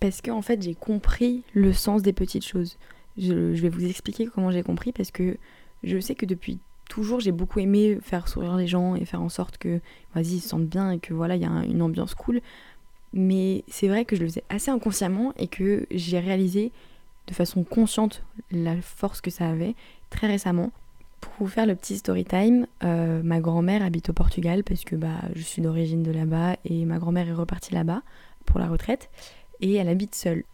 Parce 0.00 0.20
que 0.20 0.30
en 0.30 0.42
fait 0.42 0.62
j'ai 0.62 0.74
compris 0.74 1.44
le 1.54 1.72
sens 1.72 2.02
des 2.02 2.12
petites 2.12 2.44
choses. 2.44 2.76
je 3.16 3.32
vais 3.32 3.70
vous 3.70 3.86
expliquer 3.86 4.26
comment 4.26 4.50
j'ai 4.50 4.62
compris 4.62 4.92
parce 4.92 5.10
que 5.10 5.38
je 5.82 5.98
sais 5.98 6.14
que 6.14 6.26
depuis 6.26 6.58
toujours 6.94 7.18
j'ai 7.18 7.32
beaucoup 7.32 7.58
aimé 7.58 7.98
faire 8.00 8.28
sourire 8.28 8.56
les 8.56 8.68
gens 8.68 8.94
et 8.94 9.04
faire 9.04 9.20
en 9.20 9.28
sorte 9.28 9.58
que 9.58 9.80
vas-y 10.14 10.34
ils 10.34 10.40
se 10.40 10.50
sentent 10.50 10.68
bien 10.68 10.92
et 10.92 11.00
que 11.00 11.12
voilà 11.12 11.34
il 11.34 11.42
y 11.42 11.44
a 11.44 11.64
une 11.64 11.82
ambiance 11.82 12.14
cool. 12.14 12.40
Mais 13.12 13.64
c'est 13.66 13.88
vrai 13.88 14.04
que 14.04 14.14
je 14.14 14.20
le 14.20 14.28
faisais 14.28 14.44
assez 14.48 14.70
inconsciemment 14.70 15.32
et 15.36 15.48
que 15.48 15.86
j'ai 15.90 16.20
réalisé 16.20 16.70
de 17.26 17.34
façon 17.34 17.64
consciente 17.64 18.22
la 18.52 18.80
force 18.80 19.20
que 19.20 19.30
ça 19.32 19.48
avait 19.48 19.74
très 20.08 20.28
récemment. 20.28 20.70
Pour 21.20 21.32
vous 21.40 21.46
faire 21.48 21.66
le 21.66 21.74
petit 21.74 21.96
story 21.96 22.24
time 22.24 22.68
euh, 22.84 23.22
ma 23.24 23.40
grand-mère 23.40 23.82
habite 23.82 24.10
au 24.10 24.12
Portugal 24.12 24.62
parce 24.62 24.84
que 24.84 24.94
bah 24.94 25.20
je 25.34 25.42
suis 25.42 25.62
d'origine 25.62 26.04
de 26.04 26.12
là-bas 26.12 26.56
et 26.64 26.84
ma 26.84 26.98
grand-mère 26.98 27.28
est 27.28 27.32
repartie 27.32 27.74
là-bas 27.74 28.02
pour 28.46 28.60
la 28.60 28.68
retraite 28.68 29.10
et 29.60 29.74
elle 29.74 29.88
habite 29.88 30.14
seule. 30.14 30.44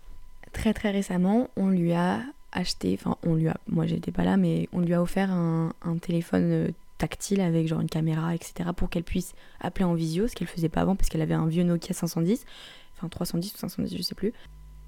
Très 0.54 0.72
très 0.72 0.90
récemment 0.90 1.50
on 1.56 1.68
lui 1.68 1.92
a 1.92 2.22
acheté, 2.52 2.96
enfin 2.98 3.16
on 3.24 3.34
lui 3.34 3.48
a, 3.48 3.56
moi 3.68 3.86
j'étais 3.86 4.12
pas 4.12 4.24
là, 4.24 4.36
mais 4.36 4.68
on 4.72 4.80
lui 4.80 4.94
a 4.94 5.02
offert 5.02 5.30
un, 5.30 5.72
téléphone 6.00 6.50
euh, 6.50 6.68
tactile 6.98 7.40
avec 7.40 7.68
genre 7.68 7.80
une 7.80 7.88
caméra, 7.88 8.34
etc. 8.34 8.70
pour 8.76 8.90
qu'elle 8.90 9.04
puisse 9.04 9.34
appeler 9.60 9.84
en 9.84 9.94
visio, 9.94 10.28
ce 10.28 10.34
qu'elle 10.34 10.48
faisait 10.48 10.68
pas 10.68 10.80
avant 10.80 10.96
parce 10.96 11.08
qu'elle 11.08 11.22
avait 11.22 11.34
un 11.34 11.46
vieux 11.46 11.62
Nokia 11.62 11.94
510, 11.94 12.44
enfin 12.96 13.08
310 13.08 13.54
ou 13.54 13.56
510, 13.58 13.96
je 13.96 14.02
sais 14.02 14.14
plus. 14.14 14.32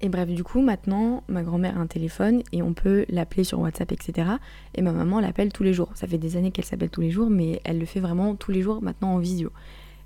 Et 0.01 0.09
bref, 0.09 0.27
du 0.27 0.43
coup, 0.43 0.61
maintenant, 0.61 1.23
ma 1.29 1.43
grand-mère 1.43 1.77
a 1.77 1.79
un 1.79 1.87
téléphone 1.87 2.43
et 2.51 2.61
on 2.61 2.73
peut 2.73 3.05
l'appeler 3.07 3.45
sur 3.45 3.59
WhatsApp, 3.59 3.89
etc. 3.93 4.31
Et 4.75 4.81
ma 4.81 4.91
maman 4.91 5.21
l'appelle 5.21 5.53
tous 5.53 5.63
les 5.63 5.73
jours. 5.73 5.91
Ça 5.95 6.07
fait 6.07 6.17
des 6.17 6.35
années 6.35 6.51
qu'elle 6.51 6.65
s'appelle 6.65 6.89
tous 6.89 6.99
les 6.99 7.09
jours, 7.09 7.29
mais 7.29 7.61
elle 7.63 7.79
le 7.79 7.85
fait 7.85 8.01
vraiment 8.01 8.35
tous 8.35 8.51
les 8.51 8.61
jours 8.61 8.81
maintenant 8.81 9.13
en 9.13 9.19
visio. 9.19 9.49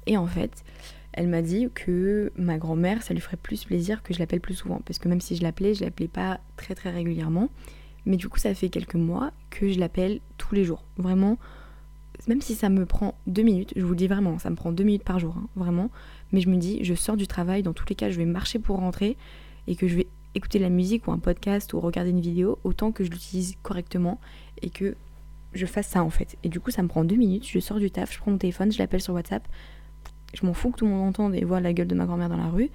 Et 0.05 0.15
en 0.15 0.27
fait, 0.27 0.63
elle 1.17 1.27
m'a 1.27 1.41
dit 1.41 1.67
que 1.73 2.31
ma 2.37 2.59
grand-mère, 2.59 3.01
ça 3.01 3.15
lui 3.15 3.21
ferait 3.21 3.37
plus 3.37 3.65
plaisir 3.65 4.03
que 4.03 4.13
je 4.13 4.19
l'appelle 4.19 4.39
plus 4.39 4.53
souvent. 4.53 4.81
Parce 4.85 4.99
que 4.99 5.09
même 5.09 5.19
si 5.19 5.35
je 5.35 5.41
l'appelais, 5.41 5.73
je 5.73 5.83
l'appelais 5.83 6.07
pas 6.07 6.39
très 6.57 6.75
très 6.75 6.91
régulièrement. 6.91 7.49
Mais 8.05 8.17
du 8.17 8.29
coup, 8.29 8.37
ça 8.37 8.53
fait 8.53 8.69
quelques 8.69 8.95
mois 8.95 9.31
que 9.49 9.67
je 9.67 9.79
l'appelle 9.79 10.19
tous 10.37 10.53
les 10.53 10.63
jours. 10.63 10.83
Vraiment, 10.97 11.39
même 12.27 12.39
si 12.39 12.53
ça 12.53 12.69
me 12.69 12.85
prend 12.85 13.15
deux 13.25 13.41
minutes, 13.41 13.73
je 13.75 13.81
vous 13.81 13.89
le 13.89 13.95
dis 13.95 14.07
vraiment, 14.07 14.37
ça 14.37 14.51
me 14.51 14.55
prend 14.55 14.71
deux 14.71 14.83
minutes 14.83 15.03
par 15.03 15.17
jour, 15.17 15.35
hein, 15.35 15.47
vraiment. 15.55 15.89
Mais 16.31 16.39
je 16.39 16.49
me 16.49 16.55
dis, 16.55 16.83
je 16.83 16.93
sors 16.93 17.17
du 17.17 17.25
travail, 17.25 17.63
dans 17.63 17.73
tous 17.73 17.87
les 17.89 17.95
cas, 17.95 18.11
je 18.11 18.17
vais 18.17 18.25
marcher 18.25 18.59
pour 18.59 18.77
rentrer 18.77 19.17
et 19.65 19.75
que 19.75 19.87
je 19.87 19.95
vais 19.95 20.07
écouter 20.35 20.59
de 20.59 20.63
la 20.63 20.69
musique 20.69 21.07
ou 21.07 21.11
un 21.11 21.17
podcast 21.17 21.73
ou 21.73 21.79
regarder 21.79 22.11
une 22.11 22.21
vidéo, 22.21 22.59
autant 22.63 22.91
que 22.91 23.03
je 23.03 23.09
l'utilise 23.09 23.55
correctement 23.63 24.19
et 24.61 24.69
que 24.69 24.95
je 25.53 25.65
fasse 25.65 25.87
ça 25.87 26.03
en 26.03 26.11
fait. 26.11 26.37
Et 26.43 26.49
du 26.49 26.59
coup, 26.59 26.69
ça 26.69 26.83
me 26.83 26.87
prend 26.87 27.03
deux 27.03 27.15
minutes, 27.15 27.47
je 27.49 27.57
sors 27.59 27.79
du 27.79 27.89
taf, 27.89 28.13
je 28.13 28.19
prends 28.19 28.29
mon 28.29 28.37
téléphone, 28.37 28.71
je 28.71 28.77
l'appelle 28.77 29.01
sur 29.01 29.15
WhatsApp 29.15 29.47
je 30.33 30.45
m'en 30.45 30.53
fous 30.53 30.71
que 30.71 30.77
tout 30.77 30.85
le 30.85 30.91
monde 30.91 31.07
entende 31.07 31.35
et 31.35 31.43
voit 31.43 31.59
la 31.59 31.73
gueule 31.73 31.87
de 31.87 31.95
ma 31.95 32.05
grand-mère 32.05 32.29
dans 32.29 32.37
la 32.37 32.49
rue. 32.49 32.69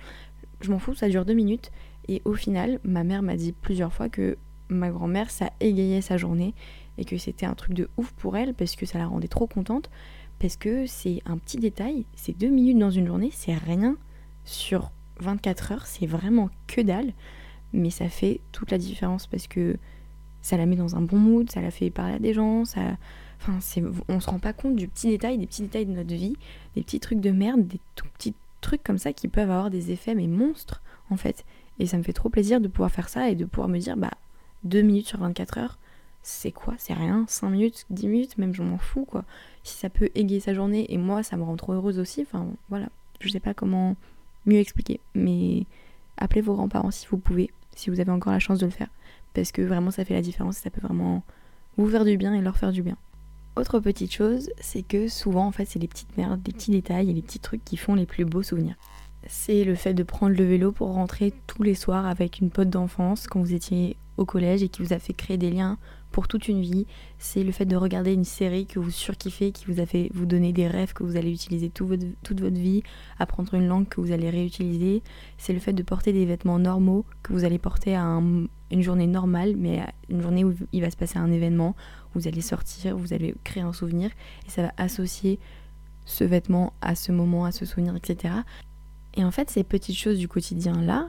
Je 0.61 0.71
m'en 0.71 0.79
fous, 0.79 0.95
ça 0.95 1.09
dure 1.09 1.25
deux 1.25 1.35
minutes. 1.35 1.71
Et 2.09 2.23
au 2.25 2.35
final, 2.35 2.81
ma 2.85 3.05
mère 3.05 3.23
m'a 3.23 3.37
dit 3.37 3.53
plusieurs 3.53 3.93
fois 3.93 4.09
que 4.09 4.37
ma 4.69 4.91
grand-mère, 4.91 5.31
ça 5.31 5.51
égayait 5.61 6.01
sa 6.01 6.17
journée 6.17 6.55
et 6.99 7.05
que 7.05 7.19
c'était 7.19 7.47
un 7.47 7.55
truc 7.55 7.75
de 7.75 7.89
ouf 7.97 8.13
pour 8.13 8.37
elle 8.37 8.55
parce 8.55 8.77
que 8.77 8.87
ça 8.87 8.99
la 8.99 9.07
rendait 9.07 9.29
trop 9.29 9.47
contente. 9.47 9.91
Parce 10.39 10.57
que 10.57 10.87
c'est 10.87 11.23
un 11.25 11.39
petit 11.39 11.59
détail, 11.59 12.05
c'est 12.17 12.37
deux 12.37 12.49
minutes 12.49 12.79
dans 12.79 12.91
une 12.91 13.07
journée, 13.07 13.31
c'est 13.33 13.55
rien 13.55 13.97
sur 14.45 14.91
24 15.21 15.73
heures, 15.73 15.87
c'est 15.87 16.07
vraiment 16.07 16.51
que 16.67 16.81
dalle. 16.81 17.13
Mais 17.73 17.91
ça 17.91 18.09
fait 18.09 18.41
toute 18.51 18.71
la 18.71 18.79
différence 18.79 19.27
parce 19.27 19.47
que 19.47 19.77
ça 20.41 20.57
la 20.57 20.67
met 20.67 20.75
dans 20.75 20.97
un 20.97 21.01
bon 21.01 21.19
mood, 21.19 21.51
ça 21.51 21.61
la 21.61 21.71
fait 21.71 21.91
parler 21.91 22.15
à 22.15 22.19
des 22.19 22.35
gens, 22.35 22.65
ça, 22.65 22.97
Enfin, 23.45 23.59
on 24.09 24.21
se 24.21 24.31
rend 24.31 24.39
pas 24.39 24.53
compte 24.53 24.77
du 24.77 24.87
petit 24.87 25.09
détail, 25.09 25.37
des 25.37 25.47
petits 25.47 25.63
détails 25.63 25.87
de 25.87 25.93
notre 25.93 26.15
vie, 26.15 26.37
des 26.77 26.83
petits 26.83 27.01
trucs 27.01 27.21
de 27.21 27.31
merde, 27.31 27.67
des 27.67 27.81
tout 27.97 28.07
petits 28.15 28.35
trucs 28.61 28.85
comme 28.85 28.99
ça 28.99 29.13
qui 29.13 29.27
peuvent 29.27 29.51
avoir 29.51 29.69
des 29.69 29.91
effets 29.91 30.15
mais 30.15 30.29
monstres 30.29 30.81
en 31.11 31.17
fait. 31.17 31.45
Et 31.81 31.87
ça 31.87 31.99
me 31.99 32.05
fait 32.05 32.13
trop 32.13 32.29
plaisir 32.29 32.61
de 32.61 32.69
pouvoir 32.69 32.93
faire 32.93 33.09
ça 33.09 33.29
et 33.29 33.35
de 33.35 33.45
pouvoir 33.45 33.69
me 33.69 33.79
dire 33.79 33.97
bah 33.97 34.13
2 34.63 34.83
minutes 34.83 35.09
sur 35.09 35.19
24 35.19 35.59
heures, 35.59 35.79
c'est 36.23 36.53
quoi? 36.53 36.75
C'est 36.79 36.95
rien, 36.95 37.25
5 37.27 37.51
minutes, 37.51 37.85
10 37.91 38.07
minutes, 38.07 38.39
même 38.39 38.55
je 38.55 38.63
m'en 38.63 38.79
fous 38.79 39.05
quoi. 39.05 39.25
Si 39.65 39.77
ça 39.77 39.91
peut 39.91 40.11
égayer 40.15 40.39
sa 40.39 40.55
journée 40.55 40.87
et 40.93 40.99
moi 40.99 41.25
ça 41.25 41.37
me 41.37 41.43
rend 41.43 41.57
trop 41.57 41.73
heureuse 41.73 41.99
aussi, 41.99 42.23
enfin 42.23 42.47
voilà, 42.69 42.89
je 43.19 43.29
sais 43.29 43.41
pas 43.41 43.55
comment 43.55 43.97
mieux 44.47 44.59
expliquer, 44.59 45.01
mais 45.17 45.67
appelez 46.17 46.43
vos 46.43 46.55
grands-parents 46.55 46.93
si 46.93 47.09
vous 47.09 47.19
pouvez, 47.19 47.51
si 47.75 47.91
vous 47.91 47.99
avez 47.99 48.13
encore 48.13 48.33
la 48.33 48.39
chance 48.39 48.61
de 48.61 48.67
le 48.67 48.71
faire, 48.73 48.91
parce 49.35 49.51
que 49.51 49.63
vraiment 49.63 49.91
ça 49.91 50.05
fait 50.05 50.15
la 50.15 50.23
différence, 50.23 50.59
ça 50.59 50.71
peut 50.71 50.81
vraiment 50.81 51.25
vous 51.77 51.89
faire 51.89 52.05
du 52.05 52.17
bien 52.17 52.35
et 52.35 52.41
leur 52.41 52.57
faire 52.57 52.71
du 52.71 52.83
bien. 52.83 52.97
Autre 53.55 53.81
petite 53.81 54.13
chose, 54.13 54.51
c'est 54.61 54.83
que 54.83 55.09
souvent 55.09 55.47
en 55.47 55.53
fait 55.53 55.67
c'est 55.67 55.79
les 55.79 55.89
petites 55.89 56.17
merdes, 56.17 56.41
les 56.47 56.55
petits 56.55 56.71
détails 56.71 57.11
et 57.11 57.13
les 57.13 57.21
petits 57.21 57.39
trucs 57.39 57.63
qui 57.65 57.77
font 57.77 57.95
les 57.95 58.07
plus 58.07 58.25
beaux 58.25 58.43
souvenirs. 58.43 58.77
C'est 59.27 59.65
le 59.65 59.75
fait 59.75 59.93
de 59.93 60.03
prendre 60.03 60.35
le 60.35 60.45
vélo 60.45 60.73
pour 60.73 60.95
rentrer 60.95 61.35
tous 61.47 61.63
les 61.63 61.75
soirs 61.75 62.07
avec 62.07 62.41
une 62.41 62.51
pote 62.51 62.71
d'enfance 62.71 63.27
quand 63.27 63.41
vous 63.41 63.53
étiez 63.53 63.97
au 64.17 64.25
collège 64.25 64.63
et 64.63 64.71
qui 64.71 64.83
vous 64.83 64.95
a 64.95 64.99
fait 64.99 65.13
créer 65.13 65.37
des 65.37 65.51
liens 65.51 65.77
pour 66.13 66.29
toute 66.29 66.49
une 66.49 66.61
vie. 66.61 66.87
C'est 67.19 67.43
le 67.43 67.51
fait 67.51 67.65
de 67.65 67.77
regarder 67.77 68.13
une 68.13 68.25
série 68.25 68.67
que 68.67 68.79
vous 68.79 68.91
surkiffez, 68.91 69.51
qui 69.51 69.65
vous 69.67 69.81
a 69.81 69.87
fait 69.87 70.11
vous 70.15 70.27
donner 70.27 70.53
des 70.53 70.69
rêves 70.69 70.93
que 70.93 71.03
vous 71.03 71.17
allez 71.17 71.33
utiliser 71.33 71.71
toute 71.71 72.41
votre 72.41 72.57
vie, 72.57 72.83
apprendre 73.19 73.55
une 73.55 73.67
langue 73.67 73.89
que 73.89 74.01
vous 74.01 74.13
allez 74.13 74.31
réutiliser. 74.31 75.03
C'est 75.39 75.53
le 75.53 75.59
fait 75.59 75.73
de 75.73 75.83
porter 75.83 76.13
des 76.13 76.25
vêtements 76.25 76.59
normaux 76.59 77.05
que 77.23 77.33
vous 77.33 77.45
allez 77.45 77.59
porter 77.59 77.97
à 77.97 78.05
une 78.05 78.83
journée 78.83 79.07
normale, 79.07 79.55
mais 79.57 79.81
à 79.81 79.93
une 80.09 80.23
journée 80.23 80.45
où 80.45 80.55
il 80.73 80.83
va 80.83 80.91
se 80.91 80.97
passer 80.97 81.19
un 81.19 81.33
événement, 81.33 81.75
vous 82.15 82.29
allez 82.29 82.41
sortir, 82.41 82.97
vous 82.97 83.13
allez 83.13 83.35
créer 83.45 83.63
un 83.63 83.73
souvenir, 83.73 84.11
et 84.47 84.51
ça 84.51 84.63
va 84.63 84.73
associer 84.77 85.39
ce 86.05 86.25
vêtement 86.25 86.73
à 86.81 86.95
ce 86.95 87.13
moment, 87.13 87.45
à 87.45 87.53
ce 87.53 87.65
souvenir, 87.65 87.97
etc. 87.97 88.35
Et 89.15 89.25
en 89.25 89.31
fait, 89.31 89.51
ces 89.51 89.65
petites 89.65 89.97
choses 89.97 90.19
du 90.19 90.29
quotidien 90.29 90.81
là, 90.81 91.09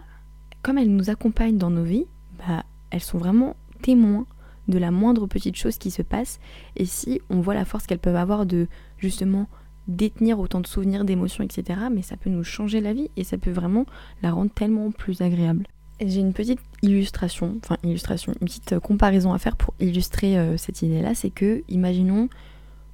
comme 0.62 0.78
elles 0.78 0.94
nous 0.94 1.10
accompagnent 1.10 1.58
dans 1.58 1.70
nos 1.70 1.84
vies, 1.84 2.06
bah, 2.38 2.64
elles 2.90 3.02
sont 3.02 3.18
vraiment 3.18 3.56
témoins 3.82 4.26
de 4.68 4.78
la 4.78 4.92
moindre 4.92 5.28
petite 5.28 5.56
chose 5.56 5.78
qui 5.78 5.92
se 5.92 6.02
passe. 6.02 6.40
Et 6.76 6.86
si 6.86 7.22
on 7.30 7.42
voit 7.42 7.54
la 7.54 7.66
force 7.66 7.86
qu'elles 7.86 8.00
peuvent 8.00 8.16
avoir 8.16 8.46
de 8.46 8.68
justement 8.98 9.48
détenir 9.88 10.40
autant 10.40 10.62
de 10.62 10.68
souvenirs, 10.68 11.04
d'émotions, 11.04 11.44
etc., 11.44 11.82
mais 11.92 12.02
ça 12.02 12.16
peut 12.16 12.30
nous 12.30 12.44
changer 12.44 12.80
la 12.80 12.94
vie 12.94 13.10
et 13.18 13.24
ça 13.24 13.38
peut 13.38 13.52
vraiment 13.52 13.86
la 14.22 14.32
rendre 14.32 14.52
tellement 14.52 14.92
plus 14.92 15.22
agréable. 15.22 15.68
J'ai 16.00 16.22
une 16.22 16.34
petite 16.34 16.60
illustration, 16.82 17.58
enfin 17.64 17.78
illustration, 17.84 18.34
une 18.42 18.48
petite 18.48 18.80
comparaison 18.80 19.34
à 19.34 19.40
faire 19.40 19.56
pour 19.56 19.74
illustrer 19.80 20.38
euh, 20.38 20.58
cette 20.58 20.82
idée-là, 20.82 21.14
c'est 21.16 21.30
que, 21.30 21.64
imaginons, 21.70 22.30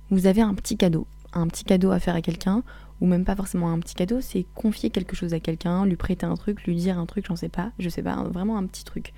vous 0.10 0.28
avez 0.28 0.42
un 0.42 0.54
petit 0.54 0.78
cadeau, 0.78 1.08
un 1.34 1.48
petit 1.48 1.64
cadeau 1.64 1.92
à 1.92 2.00
faire 2.00 2.16
à 2.16 2.22
quelqu'un, 2.22 2.64
ou 3.02 3.06
même 3.06 3.24
pas 3.24 3.36
forcément 3.36 3.72
un 3.72 3.80
petit 3.80 3.96
cadeau, 3.96 4.20
c'est 4.22 4.46
confier 4.56 4.90
quelque 4.90 5.16
chose 5.16 5.34
à 5.34 5.40
quelqu'un, 5.40 5.86
lui 5.86 5.96
prêter 5.96 6.26
un 6.26 6.36
truc, 6.36 6.64
lui 6.66 6.76
dire 6.76 7.00
un 7.00 7.06
truc, 7.06 7.26
j'en 7.28 7.36
sais 7.36 7.50
pas, 7.50 7.72
je 7.80 7.88
sais 7.90 8.04
pas, 8.04 8.16
vraiment 8.24 8.58
un 8.58 8.66
petit 8.66 8.84
truc. 8.84 9.14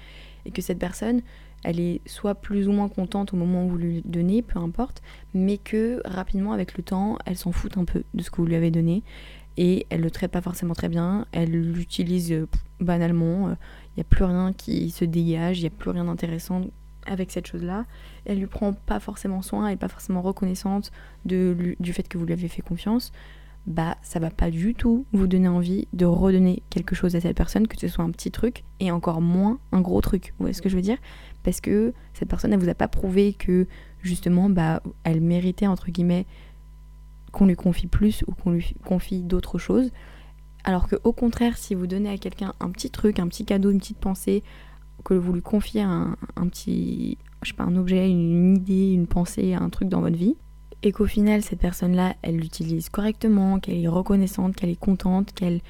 Et 0.46 0.52
que 0.52 0.62
cette 0.62 0.80
personne, 0.80 1.22
elle 1.64 1.80
est 1.80 2.02
soit 2.06 2.36
plus 2.36 2.68
ou 2.68 2.72
moins 2.72 2.90
contente 2.90 3.34
au 3.34 3.38
moment 3.38 3.66
où 3.66 3.70
vous 3.70 3.78
lui 3.78 4.02
donnez, 4.06 4.42
peu 4.42 4.60
importe, 4.60 5.02
mais 5.34 5.58
que 5.58 6.02
rapidement, 6.06 6.54
avec 6.54 6.78
le 6.78 6.84
temps, 6.84 7.18
elle 7.26 7.38
s'en 7.38 7.52
fout 7.52 7.78
un 7.78 7.86
peu 7.86 8.04
de 8.14 8.24
ce 8.24 8.32
que 8.32 8.38
vous 8.38 8.48
lui 8.48 8.56
avez 8.56 8.72
donné 8.72 9.04
et 9.58 9.86
elle 9.90 10.02
le 10.02 10.12
traite 10.12 10.32
pas 10.32 10.42
forcément 10.42 10.74
très 10.74 10.90
bien, 10.90 11.26
elle 11.32 11.52
l'utilise 11.52 12.32
euh, 12.32 12.48
banalement, 12.80 13.50
il 13.50 13.52
euh, 13.52 13.56
n'y 13.98 14.02
a 14.02 14.06
plus 14.06 14.24
rien 14.24 14.54
qui 14.54 14.90
se 14.92 15.06
dégage, 15.06 15.60
il 15.60 15.64
n'y 15.64 15.68
a 15.68 15.72
plus 15.72 15.90
rien 15.90 16.06
d'intéressant 16.06 16.62
avec 17.06 17.32
cette 17.32 17.48
chose-là. 17.48 17.86
Elle 18.26 18.40
lui 18.40 18.48
prend 18.48 18.74
pas 18.74 19.00
forcément 19.00 19.42
soin, 19.42 19.66
elle 19.66 19.74
n'est 19.74 19.78
pas 19.78 19.88
forcément 19.88 20.22
reconnaissante 20.22 20.92
du 21.26 21.76
fait 21.94 22.08
que 22.08 22.18
vous 22.18 22.26
lui 22.26 22.34
avez 22.34 22.48
fait 22.48 22.62
confiance 22.62 23.12
bah 23.68 23.98
ça 24.02 24.20
va 24.20 24.32
pas 24.32 24.50
du 24.50 24.74
tout 24.74 25.06
vous 25.14 25.28
donner 25.28 25.48
envie 25.48 25.88
de 25.94 26.06
redonner 26.06 26.64
quelque 26.70 26.96
chose 26.96 27.16
à 27.16 27.22
cette 27.22 27.38
personne, 27.38 27.68
que 27.68 27.80
ce 27.80 27.88
soit 27.88 28.04
un 28.04 28.10
petit 28.12 28.32
truc 28.32 28.64
et 28.80 28.92
encore 28.92 29.22
moins 29.22 29.60
un 29.72 29.82
gros 29.82 30.02
truc. 30.02 30.34
Vous 30.38 30.44
voyez 30.44 30.54
ce 30.54 30.62
que 30.62 30.70
je 30.70 30.76
veux 30.76 30.82
dire? 30.82 30.98
Parce 31.44 31.62
que 31.62 31.94
cette 32.14 32.28
personne, 32.28 32.54
elle 32.54 32.60
vous 32.60 32.70
a 32.70 32.76
pas 32.76 32.88
prouvé 32.88 33.34
que 33.34 33.68
justement, 34.02 34.50
bah, 34.50 34.82
elle 35.04 35.22
méritait 35.22 35.68
entre 35.68 35.92
guillemets 35.92 36.26
qu'on 37.32 37.46
lui 37.46 37.56
confie 37.56 37.88
plus 37.88 38.24
ou 38.28 38.34
qu'on 38.34 38.52
lui 38.52 38.74
confie 38.84 39.22
d'autres 39.22 39.58
choses. 39.58 39.92
Alors 40.64 40.88
que 40.88 40.96
au 41.04 41.14
contraire, 41.14 41.58
si 41.58 41.76
vous 41.76 41.88
donnez 41.88 42.10
à 42.10 42.18
quelqu'un 42.18 42.54
un 42.60 42.70
petit 42.72 42.90
truc, 42.90 43.20
un 43.20 43.28
petit 43.28 43.46
cadeau, 43.46 43.72
une 43.72 43.80
petite 43.80 44.00
pensée, 44.00 44.44
que 45.04 45.14
vous 45.14 45.34
lui 45.34 45.42
confiez 45.42 45.82
un, 45.82 46.16
un 46.36 46.48
petit, 46.48 47.18
je 47.42 47.50
sais 47.50 47.56
pas, 47.56 47.64
un 47.64 47.76
objet, 47.76 48.10
une 48.10 48.58
idée, 48.58 48.92
une 48.92 49.08
pensée, 49.08 49.54
un 49.54 49.70
truc 49.70 49.90
dans 49.90 50.02
votre 50.02 50.18
vie, 50.18 50.36
et 50.84 50.92
qu'au 50.92 51.06
final 51.06 51.42
cette 51.42 51.60
personne-là, 51.60 52.16
elle 52.22 52.38
l'utilise 52.38 52.90
correctement, 52.90 53.60
qu'elle 53.60 53.84
est 53.84 53.88
reconnaissante, 53.88 54.56
qu'elle 54.56 54.70
est 54.70 54.80
contente, 54.80 55.34
qu'elle 55.34 55.62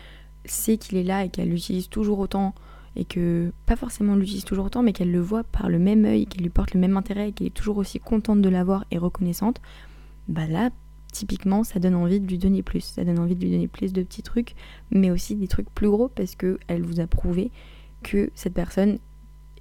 sait 0.46 0.78
qu'il 0.78 0.98
est 0.98 1.04
là 1.04 1.26
et 1.26 1.30
qu'elle 1.30 1.50
l'utilise 1.50 1.90
toujours 1.90 2.20
autant. 2.20 2.54
Et 2.98 3.06
que 3.06 3.54
pas 3.66 3.78
forcément 3.78 4.16
l'utilise 4.16 4.44
toujours 4.44 4.66
autant 4.66 4.84
mais 4.84 4.92
qu'elle 4.92 5.14
le 5.14 5.22
voit 5.22 5.46
par 5.46 5.70
le 5.70 5.80
même 5.80 6.04
œil, 6.04 6.26
qu'elle 6.26 6.42
lui 6.42 6.50
porte 6.50 6.74
le 6.74 6.80
même 6.82 6.98
intérêt 6.98 7.30
et 7.30 7.32
qu'elle 7.32 7.48
est 7.48 7.52
toujours 7.52 7.78
aussi 7.78 8.00
contente 8.00 8.42
de 8.42 8.50
l'avoir 8.50 8.84
et 8.92 8.98
reconnaissante, 8.98 9.62
bah 10.28 10.46
là 10.46 10.72
typiquement 11.14 11.64
ça 11.64 11.80
donne 11.80 11.96
envie 11.96 12.20
de 12.20 12.28
lui 12.28 12.38
donner 12.38 12.64
plus, 12.64 12.82
ça 12.82 13.06
donne 13.06 13.20
envie 13.20 13.36
de 13.36 13.42
lui 13.46 13.52
donner 13.52 13.70
plus 13.70 13.94
de 13.94 14.04
petits 14.04 14.24
trucs 14.24 14.56
mais 14.90 15.10
aussi 15.10 15.36
des 15.36 15.48
trucs 15.48 15.70
plus 15.70 15.90
gros 15.90 16.10
parce 16.10 16.36
que 16.36 16.60
elle 16.68 16.82
vous 16.82 17.00
a 17.00 17.08
prouvé 17.08 17.50
que 18.04 18.30
cette 18.36 18.54
personne 18.54 19.00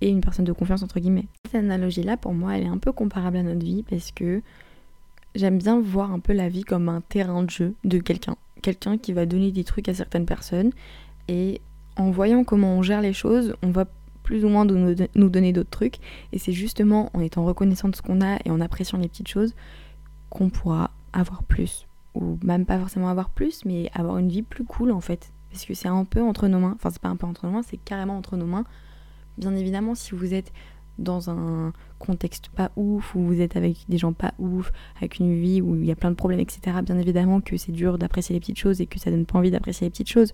est 0.00 0.08
une 0.08 0.22
personne 0.22 0.44
de 0.44 0.52
confiance 0.52 0.82
entre 0.82 0.98
guillemets. 0.98 1.28
Cette 1.46 1.62
analogie 1.62 2.02
là 2.02 2.16
pour 2.16 2.34
moi 2.34 2.56
elle 2.56 2.64
est 2.64 2.68
un 2.68 2.78
peu 2.78 2.90
comparable 2.90 3.36
à 3.36 3.44
notre 3.44 3.64
vie 3.64 3.84
parce 3.84 4.10
que 4.10 4.42
J'aime 5.34 5.58
bien 5.58 5.80
voir 5.80 6.12
un 6.12 6.18
peu 6.18 6.32
la 6.32 6.48
vie 6.48 6.64
comme 6.64 6.88
un 6.88 7.00
terrain 7.00 7.42
de 7.42 7.50
jeu 7.50 7.74
de 7.84 7.98
quelqu'un. 7.98 8.36
Quelqu'un 8.62 8.98
qui 8.98 9.12
va 9.12 9.26
donner 9.26 9.52
des 9.52 9.64
trucs 9.64 9.88
à 9.88 9.94
certaines 9.94 10.26
personnes. 10.26 10.72
Et 11.28 11.60
en 11.96 12.10
voyant 12.10 12.44
comment 12.44 12.76
on 12.76 12.82
gère 12.82 13.00
les 13.00 13.12
choses, 13.12 13.54
on 13.62 13.70
va 13.70 13.86
plus 14.22 14.44
ou 14.44 14.48
moins 14.48 14.64
nous 14.64 15.28
donner 15.28 15.52
d'autres 15.52 15.70
trucs. 15.70 15.96
Et 16.32 16.38
c'est 16.38 16.52
justement 16.52 17.10
en 17.14 17.20
étant 17.20 17.44
reconnaissant 17.44 17.88
de 17.88 17.96
ce 17.96 18.02
qu'on 18.02 18.20
a 18.20 18.38
et 18.44 18.50
en 18.50 18.60
appréciant 18.60 18.98
les 18.98 19.08
petites 19.08 19.28
choses 19.28 19.54
qu'on 20.28 20.50
pourra 20.50 20.90
avoir 21.12 21.42
plus. 21.42 21.86
Ou 22.14 22.38
même 22.42 22.66
pas 22.66 22.78
forcément 22.78 23.08
avoir 23.08 23.30
plus, 23.30 23.64
mais 23.64 23.90
avoir 23.94 24.18
une 24.18 24.28
vie 24.28 24.42
plus 24.42 24.64
cool 24.64 24.90
en 24.90 25.00
fait. 25.00 25.32
Parce 25.50 25.64
que 25.64 25.74
c'est 25.74 25.88
un 25.88 26.04
peu 26.04 26.22
entre 26.22 26.48
nos 26.48 26.58
mains. 26.58 26.74
Enfin, 26.74 26.90
c'est 26.90 27.02
pas 27.02 27.08
un 27.08 27.16
peu 27.16 27.26
entre 27.26 27.46
nos 27.46 27.52
mains, 27.52 27.62
c'est 27.62 27.76
carrément 27.76 28.16
entre 28.16 28.36
nos 28.36 28.46
mains. 28.46 28.64
Bien 29.38 29.54
évidemment, 29.54 29.94
si 29.94 30.14
vous 30.14 30.34
êtes 30.34 30.52
dans 30.98 31.30
un 31.30 31.72
contexte 31.98 32.48
pas 32.50 32.70
ouf, 32.76 33.14
où 33.14 33.20
vous 33.20 33.40
êtes 33.40 33.56
avec 33.56 33.78
des 33.88 33.98
gens 33.98 34.12
pas 34.12 34.34
ouf, 34.38 34.72
avec 34.96 35.18
une 35.18 35.40
vie 35.40 35.60
où 35.62 35.74
il 35.76 35.84
y 35.84 35.90
a 35.90 35.96
plein 35.96 36.10
de 36.10 36.16
problèmes, 36.16 36.40
etc., 36.40 36.78
bien 36.84 36.98
évidemment 36.98 37.40
que 37.40 37.56
c'est 37.56 37.72
dur 37.72 37.98
d'apprécier 37.98 38.34
les 38.34 38.40
petites 38.40 38.58
choses 38.58 38.80
et 38.80 38.86
que 38.86 38.98
ça 38.98 39.10
donne 39.10 39.26
pas 39.26 39.38
envie 39.38 39.50
d'apprécier 39.50 39.86
les 39.86 39.90
petites 39.90 40.10
choses. 40.10 40.32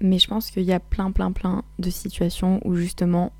Mais 0.00 0.18
je 0.18 0.28
pense 0.28 0.50
qu'il 0.50 0.64
y 0.64 0.72
a 0.72 0.80
plein, 0.80 1.10
plein, 1.12 1.32
plein 1.32 1.62
de 1.78 1.90
situations 1.90 2.60
où 2.64 2.74
justement 2.74 3.32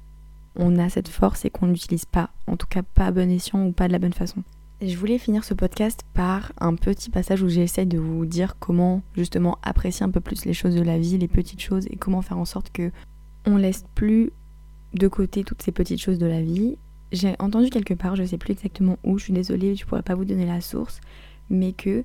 on 0.56 0.78
a 0.78 0.88
cette 0.88 1.08
force 1.08 1.44
et 1.44 1.50
qu'on 1.50 1.66
l'utilise 1.66 2.04
pas, 2.04 2.30
en 2.46 2.56
tout 2.56 2.66
cas 2.66 2.82
pas 2.82 3.06
à 3.06 3.10
bon 3.10 3.30
escient 3.30 3.66
ou 3.66 3.72
pas 3.72 3.88
de 3.88 3.92
la 3.92 3.98
bonne 3.98 4.12
façon. 4.12 4.42
je 4.80 4.96
voulais 4.96 5.18
finir 5.18 5.44
ce 5.44 5.54
podcast 5.54 6.04
par 6.14 6.52
un 6.58 6.74
petit 6.74 7.10
passage 7.10 7.42
où 7.42 7.48
j'essaie 7.48 7.86
de 7.86 7.98
vous 7.98 8.24
dire 8.26 8.56
comment 8.58 9.02
justement 9.14 9.58
apprécier 9.62 10.04
un 10.04 10.10
peu 10.10 10.20
plus 10.20 10.44
les 10.44 10.54
choses 10.54 10.74
de 10.74 10.82
la 10.82 10.98
vie, 10.98 11.18
les 11.18 11.28
petites 11.28 11.60
choses 11.60 11.86
et 11.90 11.96
comment 11.96 12.22
faire 12.22 12.38
en 12.38 12.44
sorte 12.44 12.70
que 12.70 12.92
on 13.46 13.56
laisse 13.56 13.84
plus 13.94 14.30
de 14.94 15.08
côté 15.08 15.44
toutes 15.44 15.62
ces 15.62 15.72
petites 15.72 16.00
choses 16.00 16.18
de 16.18 16.26
la 16.26 16.40
vie. 16.40 16.76
J'ai 17.12 17.34
entendu 17.38 17.70
quelque 17.70 17.94
part, 17.94 18.16
je 18.16 18.24
sais 18.24 18.38
plus 18.38 18.52
exactement 18.52 18.96
où, 19.04 19.18
je 19.18 19.24
suis 19.24 19.32
désolée, 19.32 19.76
je 19.76 19.84
pourrais 19.84 20.02
pas 20.02 20.14
vous 20.14 20.24
donner 20.24 20.46
la 20.46 20.60
source, 20.60 21.00
mais 21.50 21.72
que 21.72 22.04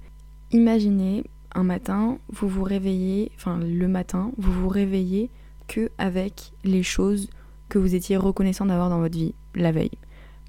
imaginez 0.52 1.24
un 1.56 1.64
matin, 1.64 2.20
vous 2.30 2.48
vous 2.48 2.64
réveillez, 2.64 3.32
enfin 3.36 3.58
le 3.58 3.88
matin, 3.88 4.32
vous 4.38 4.52
vous 4.52 4.70
réveillez 4.70 5.30
que 5.68 5.90
avec 5.98 6.52
les 6.64 6.84
choses 6.84 7.30
que 7.70 7.80
vous 7.80 7.96
étiez 7.96 8.18
reconnaissant 8.18 8.66
d'avoir 8.66 8.90
dans 8.90 9.00
votre 9.00 9.18
vie 9.18 9.34
la 9.56 9.72
veille. 9.72 9.92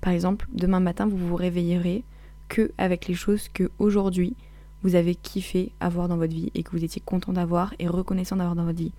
Par 0.00 0.12
exemple, 0.12 0.46
demain 0.52 0.80
matin, 0.80 1.06
vous 1.06 1.16
vous 1.16 1.36
réveillerez 1.36 2.04
que 2.48 2.72
avec 2.78 3.06
les 3.06 3.14
choses 3.14 3.48
que 3.48 3.70
aujourd'hui 3.78 4.34
vous 4.82 4.94
avez 4.94 5.14
kiffé 5.14 5.72
avoir 5.80 6.08
dans 6.08 6.16
votre 6.16 6.32
vie 6.32 6.50
et 6.54 6.62
que 6.62 6.70
vous 6.70 6.84
étiez 6.84 7.02
content 7.04 7.32
d'avoir 7.32 7.74
et 7.78 7.86
reconnaissant 7.86 8.36
d'avoir 8.36 8.56
dans 8.56 8.64
votre 8.64 8.78
vie 8.78 8.92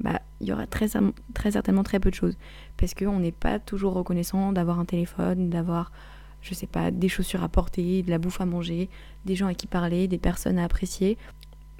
bah, 0.00 0.20
il 0.40 0.48
y 0.48 0.52
aura 0.52 0.66
très, 0.66 0.88
certainement 0.88 1.82
très 1.82 2.00
peu 2.00 2.10
de 2.10 2.14
choses. 2.14 2.36
Parce 2.76 2.94
qu'on 2.94 3.20
n'est 3.20 3.32
pas 3.32 3.58
toujours 3.58 3.94
reconnaissant 3.94 4.52
d'avoir 4.52 4.80
un 4.80 4.84
téléphone, 4.84 5.50
d'avoir, 5.50 5.92
je 6.40 6.54
sais 6.54 6.66
pas, 6.66 6.90
des 6.90 7.08
chaussures 7.08 7.42
à 7.42 7.48
porter, 7.48 8.02
de 8.02 8.10
la 8.10 8.18
bouffe 8.18 8.40
à 8.40 8.46
manger, 8.46 8.88
des 9.24 9.36
gens 9.36 9.46
à 9.46 9.54
qui 9.54 9.66
parler, 9.66 10.08
des 10.08 10.18
personnes 10.18 10.58
à 10.58 10.64
apprécier. 10.64 11.18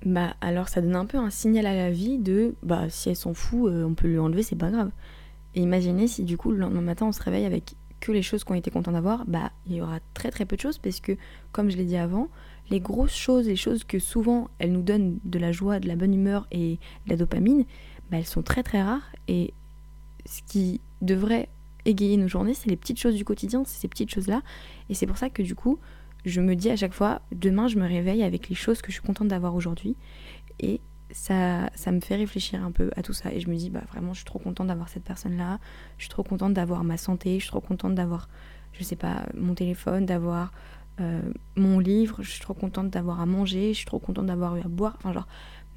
Bah, 0.05 0.35
alors 0.41 0.69
ça 0.69 0.81
donne 0.81 0.97
un 0.97 1.07
peu 1.07 1.19
un 1.19 1.31
signal 1.31 1.67
à 1.67 1.75
la 1.75 1.91
vie 1.91 2.19
de, 2.19 2.55
bah, 2.63 2.89
si 2.89 3.09
elle 3.09 3.17
s'en 3.17 3.35
fout, 3.35 3.71
euh, 3.71 3.85
on 3.85 3.95
peut 3.95 4.09
lui 4.09 4.19
enlever, 4.19 4.43
c'est 4.43 4.57
pas 4.57 4.71
grave. 4.71 4.91
Et 5.55 5.61
imaginez 5.61 6.09
si 6.09 6.25
du 6.25 6.37
coup 6.37 6.51
le 6.51 6.59
lendemain 6.59 6.81
matin 6.81 7.07
on 7.07 7.13
se 7.13 7.23
réveille 7.23 7.45
avec 7.45 7.75
que 8.01 8.11
les 8.11 8.23
choses 8.23 8.43
qu'on 8.43 8.55
était 8.55 8.71
content 8.71 8.93
d'avoir, 8.93 9.25
bah 9.27 9.53
il 9.67 9.77
y 9.77 9.81
aura 9.81 10.01
très 10.13 10.31
très 10.31 10.45
peu 10.45 10.57
de 10.57 10.61
choses 10.61 10.79
parce 10.79 11.01
que, 11.01 11.13
comme 11.53 11.71
je 11.71 11.77
l'ai 11.77 11.85
dit 11.85 11.97
avant, 11.97 12.29
les 12.69 12.81
grosses 12.81 13.15
choses, 13.15 13.47
les 13.47 13.57
choses 13.57 13.85
que 13.85 13.99
souvent 13.99 14.49
elles 14.59 14.73
nous 14.73 14.83
donnent 14.83 15.19
de 15.25 15.39
la 15.39 15.53
joie, 15.53 15.79
de 15.79 15.87
la 15.87 15.95
bonne 15.95 16.13
humeur 16.13 16.49
et 16.51 16.79
de 17.07 17.11
la 17.11 17.17
dopamine, 17.17 17.65
bah, 18.13 18.19
elles 18.19 18.27
sont 18.27 18.43
très 18.43 18.63
très 18.63 18.83
rares 18.83 19.11
et 19.27 19.55
ce 20.27 20.43
qui 20.43 20.81
devrait 21.01 21.49
égayer 21.87 22.17
nos 22.19 22.29
journées, 22.29 22.55
c'est 22.55 22.69
les 22.69 22.77
petites 22.77 22.99
choses 22.99 23.17
du 23.17 23.25
quotidien, 23.25 23.65
c'est 23.67 23.81
ces 23.81 23.89
petites 23.89 24.13
choses-là. 24.13 24.43
Et 24.91 24.95
c'est 24.95 25.07
pour 25.07 25.17
ça 25.17 25.31
que 25.31 25.43
du 25.43 25.55
coup, 25.55 25.81
je 26.27 26.43
me 26.43 26.55
dis 26.55 26.71
à 26.71 26.77
chaque 26.77 26.93
fois, 26.93 27.23
demain 27.33 27.69
je 27.69 27.79
me 27.79 27.89
réveille 27.89 28.23
avec 28.23 28.51
les 28.51 28.55
choses 28.55 28.83
que 28.83 28.89
je 28.89 28.99
suis 28.99 29.07
contente 29.07 29.29
d'avoir 29.29 29.55
aujourd'hui. 29.55 29.97
Et 30.61 30.81
ça, 31.11 31.71
ça 31.75 31.91
me 31.91 32.01
fait 32.01 32.17
réfléchir 32.17 32.63
un 32.63 32.71
peu 32.71 32.91
à 32.97 33.03
tout 33.03 33.15
ça. 33.15 33.33
Et 33.33 33.41
je 33.41 33.49
me 33.49 33.57
dis, 33.57 33.71
bah 33.71 33.83
vraiment, 33.91 34.13
je 34.13 34.19
suis 34.19 34.27
trop 34.27 34.39
contente 34.39 34.67
d'avoir 34.67 34.91
cette 34.91 35.05
personne-là. 35.05 35.59
Je 35.97 36.05
suis 36.05 36.11
trop 36.11 36.23
contente 36.23 36.53
d'avoir 36.53 36.85
ma 36.85 36.99
santé. 36.99 37.39
Je 37.39 37.45
suis 37.45 37.51
trop 37.51 37.61
contente 37.61 37.95
d'avoir, 37.95 38.29
je 38.73 38.85
sais 38.85 38.97
pas, 38.97 39.27
mon 39.35 39.55
téléphone, 39.55 40.07
d'avoir 40.07 40.53
euh, 41.01 41.21
mon 41.57 41.79
livre. 41.79 42.23
Je 42.23 42.31
suis 42.31 42.41
trop 42.41 42.55
contente 42.55 42.91
d'avoir 42.91 43.21
à 43.21 43.27
manger. 43.27 43.73
Je 43.73 43.79
suis 43.79 43.87
trop 43.87 43.99
contente 43.99 44.27
d'avoir 44.27 44.57
eu 44.57 44.61
à 44.61 44.69
boire. 44.69 44.95
Enfin, 44.99 45.13
genre, 45.13 45.27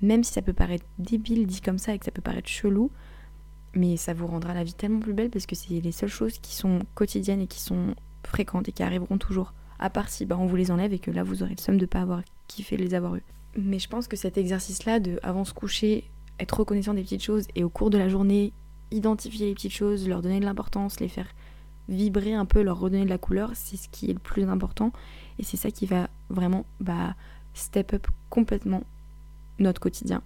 même 0.01 0.23
si 0.23 0.34
ça 0.34 0.41
peut 0.41 0.53
paraître 0.53 0.86
débile 0.99 1.47
dit 1.47 1.62
comme 1.62 1.77
ça 1.77 1.93
et 1.93 1.99
que 1.99 2.05
ça 2.05 2.12
peut 2.12 2.21
paraître 2.21 2.49
chelou, 2.49 2.91
mais 3.73 3.97
ça 3.97 4.13
vous 4.13 4.27
rendra 4.27 4.53
la 4.53 4.63
vie 4.63 4.73
tellement 4.73 4.99
plus 4.99 5.13
belle 5.13 5.29
parce 5.29 5.45
que 5.45 5.55
c'est 5.55 5.81
les 5.81 5.91
seules 5.91 6.10
choses 6.10 6.39
qui 6.39 6.55
sont 6.55 6.79
quotidiennes 6.93 7.41
et 7.41 7.47
qui 7.47 7.60
sont 7.60 7.95
fréquentes 8.23 8.69
et 8.69 8.71
qui 8.71 8.84
arriveront 8.84 9.17
toujours. 9.17 9.53
À 9.79 9.89
part 9.89 10.10
si 10.10 10.25
bah, 10.25 10.38
on 10.39 10.45
vous 10.45 10.55
les 10.55 10.71
enlève 10.71 10.93
et 10.93 10.99
que 10.99 11.12
là 11.12 11.23
vous 11.23 11.43
aurez 11.43 11.55
le 11.55 11.62
somme 11.62 11.77
de 11.77 11.86
pas 11.86 12.01
avoir 12.01 12.21
kiffé 12.47 12.77
les 12.77 12.93
avoir 12.93 13.15
eues. 13.15 13.23
Mais 13.58 13.79
je 13.79 13.88
pense 13.88 14.08
que 14.08 14.15
cet 14.15 14.38
exercice-là 14.38 14.99
de 14.99 15.19
avant 15.23 15.45
se 15.45 15.53
coucher, 15.53 16.10
être 16.39 16.60
reconnaissant 16.60 16.93
des 16.93 17.03
petites 17.03 17.23
choses 17.23 17.47
et 17.55 17.63
au 17.63 17.69
cours 17.69 17.89
de 17.89 17.97
la 17.97 18.10
journée, 18.10 18.53
identifier 18.91 19.47
les 19.47 19.53
petites 19.53 19.73
choses, 19.73 20.08
leur 20.08 20.21
donner 20.21 20.39
de 20.39 20.45
l'importance, 20.45 20.99
les 20.99 21.10
faire 21.10 21.27
vibrer 21.88 22.34
un 22.34 22.45
peu, 22.45 22.62
leur 22.62 22.79
redonner 22.79 23.05
de 23.05 23.10
la 23.10 23.17
couleur, 23.17 23.51
c'est 23.53 23.77
ce 23.77 23.89
qui 23.89 24.10
est 24.10 24.13
le 24.13 24.19
plus 24.19 24.43
important. 24.43 24.91
Et 25.39 25.43
c'est 25.43 25.58
ça 25.58 25.71
qui 25.71 25.86
va 25.86 26.10
vraiment 26.29 26.65
bah, 26.79 27.15
step 27.53 27.93
up 27.93 28.08
complètement 28.29 28.84
notre 29.60 29.80
quotidien. 29.80 30.22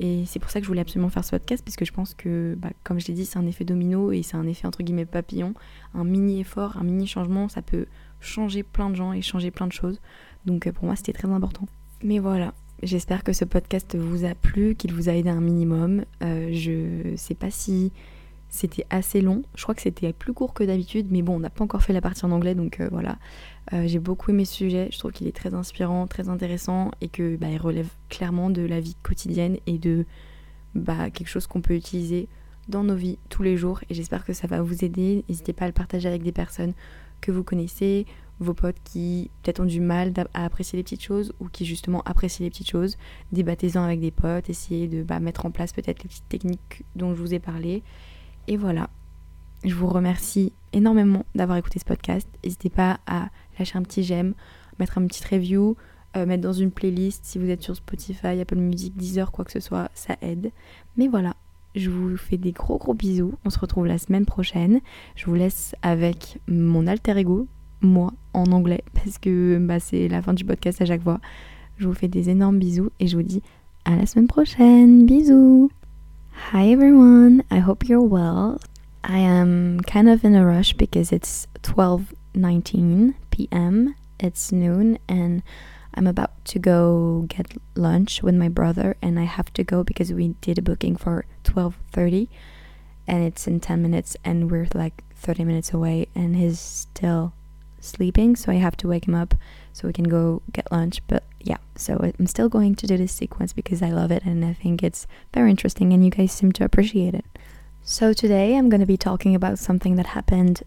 Et 0.00 0.24
c'est 0.26 0.40
pour 0.40 0.50
ça 0.50 0.58
que 0.58 0.64
je 0.64 0.68
voulais 0.68 0.80
absolument 0.80 1.10
faire 1.10 1.24
ce 1.24 1.30
podcast, 1.30 1.64
parce 1.64 1.76
que 1.76 1.84
je 1.84 1.92
pense 1.92 2.14
que, 2.14 2.56
bah, 2.58 2.70
comme 2.82 2.98
je 2.98 3.06
l'ai 3.06 3.14
dit, 3.14 3.24
c'est 3.24 3.38
un 3.38 3.46
effet 3.46 3.64
domino 3.64 4.10
et 4.10 4.22
c'est 4.22 4.36
un 4.36 4.46
effet 4.46 4.66
entre 4.66 4.82
guillemets 4.82 5.04
papillon. 5.04 5.54
Un 5.94 6.04
mini 6.04 6.40
effort, 6.40 6.76
un 6.76 6.82
mini 6.82 7.06
changement, 7.06 7.48
ça 7.48 7.62
peut 7.62 7.86
changer 8.20 8.62
plein 8.62 8.90
de 8.90 8.96
gens 8.96 9.12
et 9.12 9.22
changer 9.22 9.50
plein 9.50 9.66
de 9.66 9.72
choses. 9.72 10.00
Donc 10.44 10.66
euh, 10.66 10.72
pour 10.72 10.86
moi, 10.86 10.96
c'était 10.96 11.12
très 11.12 11.28
important. 11.28 11.68
Mais 12.02 12.18
voilà, 12.18 12.52
j'espère 12.82 13.22
que 13.22 13.32
ce 13.32 13.44
podcast 13.44 13.96
vous 13.96 14.24
a 14.24 14.34
plu, 14.34 14.74
qu'il 14.74 14.92
vous 14.92 15.08
a 15.08 15.12
aidé 15.12 15.30
un 15.30 15.40
minimum. 15.40 16.04
Euh, 16.22 16.48
je 16.52 17.14
sais 17.16 17.34
pas 17.34 17.50
si 17.50 17.92
c'était 18.48 18.86
assez 18.90 19.20
long. 19.20 19.42
Je 19.54 19.62
crois 19.62 19.74
que 19.74 19.82
c'était 19.82 20.12
plus 20.12 20.32
court 20.32 20.52
que 20.52 20.64
d'habitude, 20.64 21.06
mais 21.10 21.22
bon, 21.22 21.36
on 21.36 21.40
n'a 21.40 21.50
pas 21.50 21.64
encore 21.64 21.82
fait 21.82 21.92
la 21.92 22.00
partie 22.00 22.24
en 22.24 22.30
anglais, 22.30 22.54
donc 22.54 22.80
euh, 22.80 22.88
voilà. 22.90 23.18
Euh, 23.72 23.84
j'ai 23.86 23.98
beaucoup 23.98 24.30
aimé 24.30 24.44
ce 24.44 24.54
sujet. 24.54 24.88
Je 24.90 24.98
trouve 24.98 25.12
qu'il 25.12 25.26
est 25.26 25.36
très 25.36 25.54
inspirant, 25.54 26.06
très 26.06 26.28
intéressant 26.28 26.90
et 27.00 27.08
que 27.08 27.36
bah, 27.36 27.48
il 27.48 27.58
relève 27.58 27.88
clairement 28.08 28.50
de 28.50 28.62
la 28.62 28.80
vie 28.80 28.96
quotidienne 29.02 29.58
et 29.66 29.78
de 29.78 30.04
bah, 30.74 31.10
quelque 31.10 31.28
chose 31.28 31.46
qu'on 31.46 31.60
peut 31.60 31.74
utiliser 31.74 32.28
dans 32.68 32.84
nos 32.84 32.94
vies 32.94 33.18
tous 33.28 33.42
les 33.42 33.56
jours. 33.56 33.80
Et 33.88 33.94
j'espère 33.94 34.24
que 34.24 34.32
ça 34.32 34.46
va 34.46 34.62
vous 34.62 34.84
aider. 34.84 35.24
N'hésitez 35.28 35.52
pas 35.52 35.64
à 35.64 35.68
le 35.68 35.74
partager 35.74 36.08
avec 36.08 36.22
des 36.22 36.32
personnes 36.32 36.72
que 37.20 37.30
vous 37.30 37.44
connaissez, 37.44 38.06
vos 38.40 38.54
potes 38.54 38.76
qui 38.82 39.30
peut-être 39.42 39.60
ont 39.60 39.64
du 39.64 39.80
mal 39.80 40.12
à 40.34 40.44
apprécier 40.44 40.76
les 40.76 40.82
petites 40.82 41.04
choses 41.04 41.32
ou 41.38 41.48
qui 41.48 41.64
justement 41.64 42.02
apprécient 42.02 42.44
les 42.44 42.50
petites 42.50 42.70
choses. 42.70 42.96
Débattez-en 43.30 43.82
avec 43.82 44.00
des 44.00 44.10
potes, 44.10 44.50
essayez 44.50 44.88
de 44.88 45.02
bah, 45.02 45.20
mettre 45.20 45.46
en 45.46 45.50
place 45.50 45.72
peut-être 45.72 46.02
les 46.02 46.08
petites 46.08 46.28
techniques 46.28 46.84
dont 46.96 47.14
je 47.14 47.20
vous 47.20 47.34
ai 47.34 47.38
parlé. 47.38 47.84
Et 48.48 48.56
voilà, 48.56 48.90
je 49.64 49.74
vous 49.74 49.86
remercie 49.86 50.52
énormément 50.72 51.24
d'avoir 51.34 51.58
écouté 51.58 51.78
ce 51.78 51.84
podcast. 51.84 52.28
N'hésitez 52.42 52.70
pas 52.70 52.98
à 53.06 53.28
lâcher 53.62 53.78
un 53.78 53.82
petit 53.82 54.02
j'aime, 54.02 54.34
mettre 54.78 54.98
un 54.98 55.06
petit 55.06 55.22
review, 55.24 55.76
euh, 56.16 56.26
mettre 56.26 56.42
dans 56.42 56.52
une 56.52 56.70
playlist 56.70 57.24
si 57.24 57.38
vous 57.38 57.48
êtes 57.48 57.62
sur 57.62 57.76
Spotify, 57.76 58.40
Apple 58.40 58.56
Music, 58.56 58.96
Deezer, 58.96 59.32
quoi 59.32 59.44
que 59.44 59.52
ce 59.52 59.60
soit, 59.60 59.90
ça 59.94 60.16
aide. 60.20 60.50
Mais 60.96 61.08
voilà, 61.08 61.34
je 61.74 61.90
vous 61.90 62.16
fais 62.16 62.36
des 62.36 62.52
gros 62.52 62.76
gros 62.76 62.94
bisous. 62.94 63.34
On 63.44 63.50
se 63.50 63.58
retrouve 63.58 63.86
la 63.86 63.98
semaine 63.98 64.26
prochaine. 64.26 64.80
Je 65.16 65.26
vous 65.26 65.34
laisse 65.34 65.74
avec 65.82 66.38
mon 66.48 66.86
alter 66.86 67.16
ego, 67.16 67.46
moi, 67.80 68.12
en 68.34 68.44
anglais, 68.52 68.84
parce 68.94 69.18
que 69.18 69.58
bah, 69.58 69.80
c'est 69.80 70.08
la 70.08 70.22
fin 70.22 70.34
du 70.34 70.44
podcast 70.44 70.82
à 70.82 70.86
chaque 70.86 71.02
fois. 71.02 71.20
Je 71.78 71.86
vous 71.88 71.94
fais 71.94 72.08
des 72.08 72.28
énormes 72.28 72.58
bisous 72.58 72.90
et 73.00 73.06
je 73.06 73.16
vous 73.16 73.22
dis 73.22 73.42
à 73.84 73.96
la 73.96 74.06
semaine 74.06 74.28
prochaine. 74.28 75.06
Bisous 75.06 75.70
Hi 76.52 76.72
everyone, 76.72 77.42
I 77.50 77.60
hope 77.60 77.88
you're 77.88 78.06
well. 78.06 78.58
I 79.04 79.18
am 79.18 79.80
kind 79.80 80.08
of 80.08 80.24
in 80.24 80.34
a 80.34 80.44
rush 80.44 80.76
because 80.76 81.12
it's 81.12 81.46
12:19 81.62 83.14
p.m. 83.32 83.96
It's 84.20 84.52
noon 84.52 84.98
and 85.08 85.42
I'm 85.94 86.06
about 86.06 86.44
to 86.46 86.58
go 86.58 87.26
get 87.28 87.54
lunch 87.74 88.22
with 88.22 88.34
my 88.36 88.48
brother 88.48 88.96
and 89.02 89.18
I 89.18 89.24
have 89.24 89.52
to 89.54 89.64
go 89.64 89.82
because 89.82 90.12
we 90.12 90.28
did 90.40 90.58
a 90.58 90.62
booking 90.62 90.96
for 90.96 91.24
12:30 91.44 92.28
and 93.06 93.24
it's 93.24 93.46
in 93.48 93.58
10 93.58 93.82
minutes 93.82 94.16
and 94.24 94.50
we're 94.50 94.68
like 94.74 95.02
30 95.16 95.44
minutes 95.44 95.72
away 95.72 96.06
and 96.14 96.36
he's 96.36 96.60
still 96.60 97.32
sleeping 97.80 98.36
so 98.36 98.52
I 98.52 98.56
have 98.56 98.76
to 98.76 98.88
wake 98.88 99.08
him 99.08 99.14
up 99.14 99.34
so 99.72 99.88
we 99.88 99.92
can 99.92 100.08
go 100.08 100.42
get 100.52 100.70
lunch. 100.70 101.02
But 101.08 101.24
yeah, 101.40 101.58
so 101.74 101.98
I'm 102.18 102.26
still 102.26 102.48
going 102.48 102.76
to 102.76 102.86
do 102.86 102.96
this 102.96 103.12
sequence 103.12 103.52
because 103.52 103.82
I 103.82 103.90
love 103.90 104.12
it 104.12 104.24
and 104.24 104.44
I 104.44 104.52
think 104.52 104.82
it's 104.82 105.06
very 105.34 105.50
interesting 105.50 105.92
and 105.92 106.04
you 106.04 106.10
guys 106.10 106.32
seem 106.32 106.52
to 106.52 106.64
appreciate 106.64 107.14
it. 107.14 107.24
So 107.82 108.12
today 108.12 108.56
I'm 108.56 108.68
going 108.68 108.80
to 108.80 108.86
be 108.86 108.96
talking 108.96 109.34
about 109.34 109.58
something 109.58 109.96
that 109.96 110.06
happened 110.06 110.62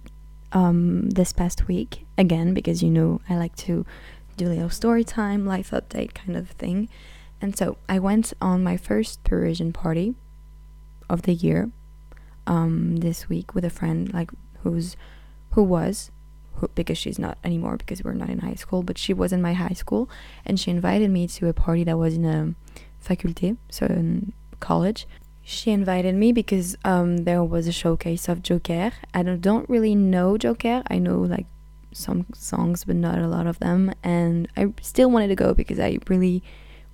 um, 0.55 1.09
this 1.09 1.33
past 1.33 1.67
week 1.67 2.05
again 2.17 2.53
because 2.53 2.81
you 2.81 2.89
know 2.89 3.21
I 3.29 3.35
like 3.35 3.55
to 3.57 3.85
do 4.37 4.47
a 4.47 4.49
little 4.49 4.69
story 4.69 5.03
time, 5.03 5.45
life 5.45 5.71
update 5.71 6.15
kind 6.15 6.35
of 6.35 6.49
thing. 6.49 6.89
And 7.41 7.55
so 7.55 7.77
I 7.87 7.99
went 7.99 8.33
on 8.41 8.63
my 8.63 8.77
first 8.77 9.23
Parisian 9.23 9.73
party 9.73 10.15
of 11.09 11.23
the 11.23 11.33
year 11.33 11.69
um, 12.47 12.97
this 12.97 13.27
week 13.29 13.53
with 13.53 13.65
a 13.65 13.69
friend 13.69 14.11
like 14.13 14.31
who's 14.63 14.95
who 15.51 15.63
was 15.63 16.09
who, 16.55 16.69
because 16.73 16.97
she's 16.97 17.19
not 17.19 17.37
anymore 17.43 17.75
because 17.75 18.03
we're 18.03 18.13
not 18.13 18.29
in 18.29 18.39
high 18.39 18.55
school, 18.55 18.81
but 18.81 18.97
she 18.97 19.13
was 19.13 19.33
in 19.33 19.41
my 19.41 19.53
high 19.53 19.73
school 19.75 20.09
and 20.45 20.57
she 20.57 20.71
invited 20.71 21.11
me 21.11 21.27
to 21.27 21.49
a 21.49 21.53
party 21.53 21.83
that 21.83 21.97
was 21.97 22.15
in 22.15 22.25
a 22.25 22.55
faculté, 23.05 23.57
so 23.69 23.85
in 23.87 24.31
college. 24.61 25.05
She 25.47 25.69
invited 25.69 26.15
me 26.15 26.31
because 26.31 26.75
um, 26.83 27.17
there 27.17 27.43
was 27.43 27.67
a 27.67 27.71
showcase 27.71 28.27
of 28.27 28.41
Joker. 28.41 28.91
I 29.13 29.21
don't, 29.21 29.39
don't 29.39 29.69
really 29.69 29.93
know 29.93 30.39
Joker. 30.39 30.81
I 30.87 30.97
know 30.97 31.19
like 31.19 31.45
some 31.91 32.25
songs, 32.33 32.83
but 32.83 32.95
not 32.95 33.19
a 33.19 33.27
lot 33.27 33.45
of 33.45 33.59
them. 33.59 33.93
And 34.03 34.49
I 34.57 34.73
still 34.81 35.11
wanted 35.11 35.27
to 35.27 35.35
go 35.35 35.53
because 35.53 35.79
I 35.79 35.99
really 36.07 36.41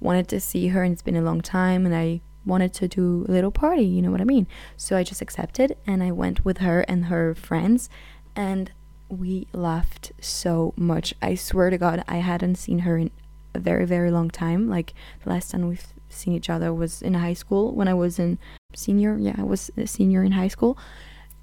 wanted 0.02 0.28
to 0.28 0.42
see 0.42 0.68
her, 0.68 0.84
and 0.84 0.92
it's 0.92 1.02
been 1.02 1.16
a 1.16 1.22
long 1.22 1.40
time, 1.40 1.86
and 1.86 1.96
I 1.96 2.20
wanted 2.46 2.74
to 2.74 2.88
do 2.90 3.26
a 3.30 3.32
little 3.32 3.52
party, 3.52 3.84
you 3.84 4.02
know 4.02 4.12
what 4.12 4.22
I 4.22 4.26
mean? 4.26 4.48
So 4.76 4.98
I 4.98 5.04
just 5.04 5.22
accepted 5.22 5.78
and 5.86 6.02
I 6.02 6.12
went 6.12 6.44
with 6.44 6.58
her 6.58 6.82
and 6.82 7.06
her 7.06 7.36
friends. 7.36 7.90
And 8.36 8.72
we 9.10 9.48
laughed 9.54 10.12
so 10.20 10.74
much. 10.76 11.14
I 11.22 11.36
swear 11.36 11.70
to 11.70 11.78
God, 11.78 12.04
I 12.08 12.18
hadn't 12.18 12.56
seen 12.56 12.80
her 12.80 12.98
in 12.98 13.12
a 13.54 13.60
very, 13.60 13.86
very 13.86 14.12
long 14.12 14.30
time. 14.30 14.70
Like 14.70 14.94
the 15.24 15.30
last 15.30 15.52
time 15.52 15.68
we've 15.68 15.88
seen 16.10 16.34
each 16.34 16.50
other 16.50 16.74
was 16.74 17.02
in 17.02 17.14
high 17.16 17.34
school 17.34 17.74
when 17.74 17.88
I 17.88 17.94
was 17.94 18.20
in 18.20 18.40
senior. 18.74 19.18
Yeah, 19.18 19.36
I 19.38 19.44
was 19.44 19.72
a 19.78 19.88
senior 19.88 20.24
in 20.24 20.34
high 20.34 20.48
school. 20.48 20.78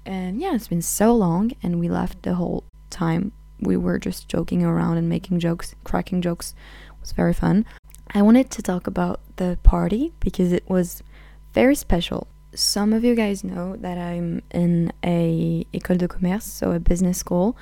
And 0.05 0.39
yeah, 0.39 0.55
it's 0.55 0.67
been 0.67 0.81
so 0.81 1.13
long, 1.13 1.51
and 1.61 1.79
we 1.79 1.89
laughed 1.89 2.23
the 2.23 2.35
whole 2.35 2.63
time. 2.89 3.31
We 3.59 3.77
were 3.77 3.99
just 3.99 4.27
joking 4.27 4.63
around 4.63 4.97
and 4.97 5.09
making 5.09 5.39
jokes, 5.39 5.75
cracking 5.83 6.21
jokes. 6.21 6.55
It 6.87 7.01
was 7.01 7.11
very 7.11 7.33
fun. 7.33 7.65
I 8.11 8.21
wanted 8.21 8.49
to 8.51 8.63
talk 8.63 8.87
about 8.87 9.19
the 9.35 9.59
party 9.61 10.13
because 10.19 10.51
it 10.51 10.67
was 10.67 11.03
very 11.53 11.75
special 11.75 12.27
some 12.53 12.93
of 12.93 13.03
you 13.03 13.15
guys 13.15 13.43
know 13.43 13.75
that 13.77 13.97
I'm 13.97 14.41
in 14.51 14.91
a 15.03 15.65
école 15.73 15.97
de 15.97 16.07
commerce, 16.07 16.45
so 16.45 16.71
a 16.71 16.79
business 16.79 17.17
school, 17.17 17.57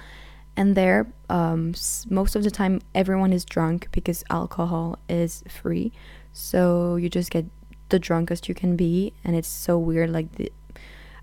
and 0.58 0.76
there, 0.76 1.06
um, 1.30 1.76
most 2.10 2.36
of 2.36 2.44
the 2.44 2.50
time, 2.50 2.82
everyone 2.96 3.32
is 3.32 3.46
drunk 3.46 3.90
because 3.92 4.24
alcohol 4.32 4.98
is 5.08 5.44
free. 5.48 5.94
So 6.34 6.96
you 6.96 7.10
just 7.10 7.30
get 7.30 7.46
the 7.90 8.00
drunkest 8.00 8.50
you 8.50 8.56
can 8.56 8.76
be, 8.76 9.14
and 9.24 9.36
it's 9.36 9.48
so 9.48 9.78
weird. 9.78 10.10
Like 10.10 10.34
the, 10.34 10.52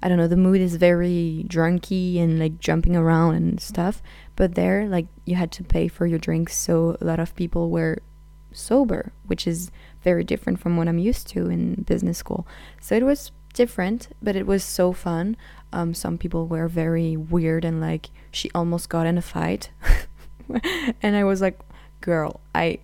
I 0.01 0.09
don't 0.09 0.19
know, 0.19 0.29
the 0.29 0.37
mood 0.37 0.61
is 0.61 0.77
very 0.77 1.45
drunky 1.49 2.23
and 2.23 2.39
like 2.39 2.61
jumping 2.61 2.95
around 2.95 3.35
and 3.35 3.61
stuff. 3.61 4.03
But 4.37 4.55
there, 4.55 4.89
like 4.89 5.09
you 5.25 5.35
had 5.35 5.51
to 5.53 5.65
pay 5.65 5.89
for 5.89 6.07
your 6.07 6.21
drinks, 6.21 6.57
so 6.57 6.97
a 7.01 7.05
lot 7.05 7.19
of 7.19 7.35
people 7.35 7.71
were 7.71 7.99
sober, 8.53 9.13
which 9.27 9.49
is 9.49 9.73
very 10.03 10.23
different 10.23 10.61
from 10.61 10.77
what 10.77 10.87
I'm 10.87 10.99
used 10.99 11.27
to 11.29 11.51
in 11.51 11.83
business 11.83 12.19
school. 12.19 12.47
So 12.81 12.95
it 12.95 13.03
was 13.03 13.33
different, 13.55 14.09
but 14.23 14.37
it 14.37 14.47
was 14.47 14.63
so 14.63 14.93
fun. 14.93 15.37
Um, 15.73 15.95
some 15.95 16.19
people 16.19 16.47
were 16.47 16.69
very 16.69 17.17
weird 17.17 17.65
and 17.65 17.81
like 17.81 18.11
she 18.31 18.51
almost 18.55 18.89
got 18.89 19.07
in 19.07 19.17
a 19.17 19.23
fight, 19.23 19.71
and 21.03 21.17
I 21.17 21.25
was 21.25 21.41
like, 21.41 21.59
"Girl, 22.01 22.41
I 22.55 22.81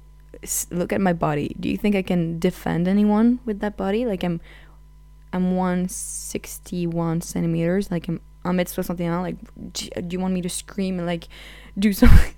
look 0.70 0.92
at 0.92 1.00
my 1.00 1.12
body. 1.12 1.54
Do 1.58 1.68
you 1.68 1.76
think 1.76 1.94
I 1.94 2.02
can 2.02 2.38
defend 2.38 2.88
anyone 2.88 3.40
with 3.44 3.60
that 3.60 3.76
body? 3.76 4.06
Like 4.06 4.24
I'm, 4.24 4.40
I'm 5.32 5.56
161 5.56 7.20
centimeters. 7.20 7.90
Like 7.90 8.08
I'm, 8.08 8.20
I'm 8.44 8.64
something 8.66 9.06
else. 9.06 9.22
Like, 9.22 9.36
do 9.72 10.08
you 10.10 10.20
want 10.20 10.34
me 10.34 10.42
to 10.42 10.48
scream 10.48 10.98
and 10.98 11.06
like 11.06 11.28
do 11.78 11.92
something? 11.92 12.34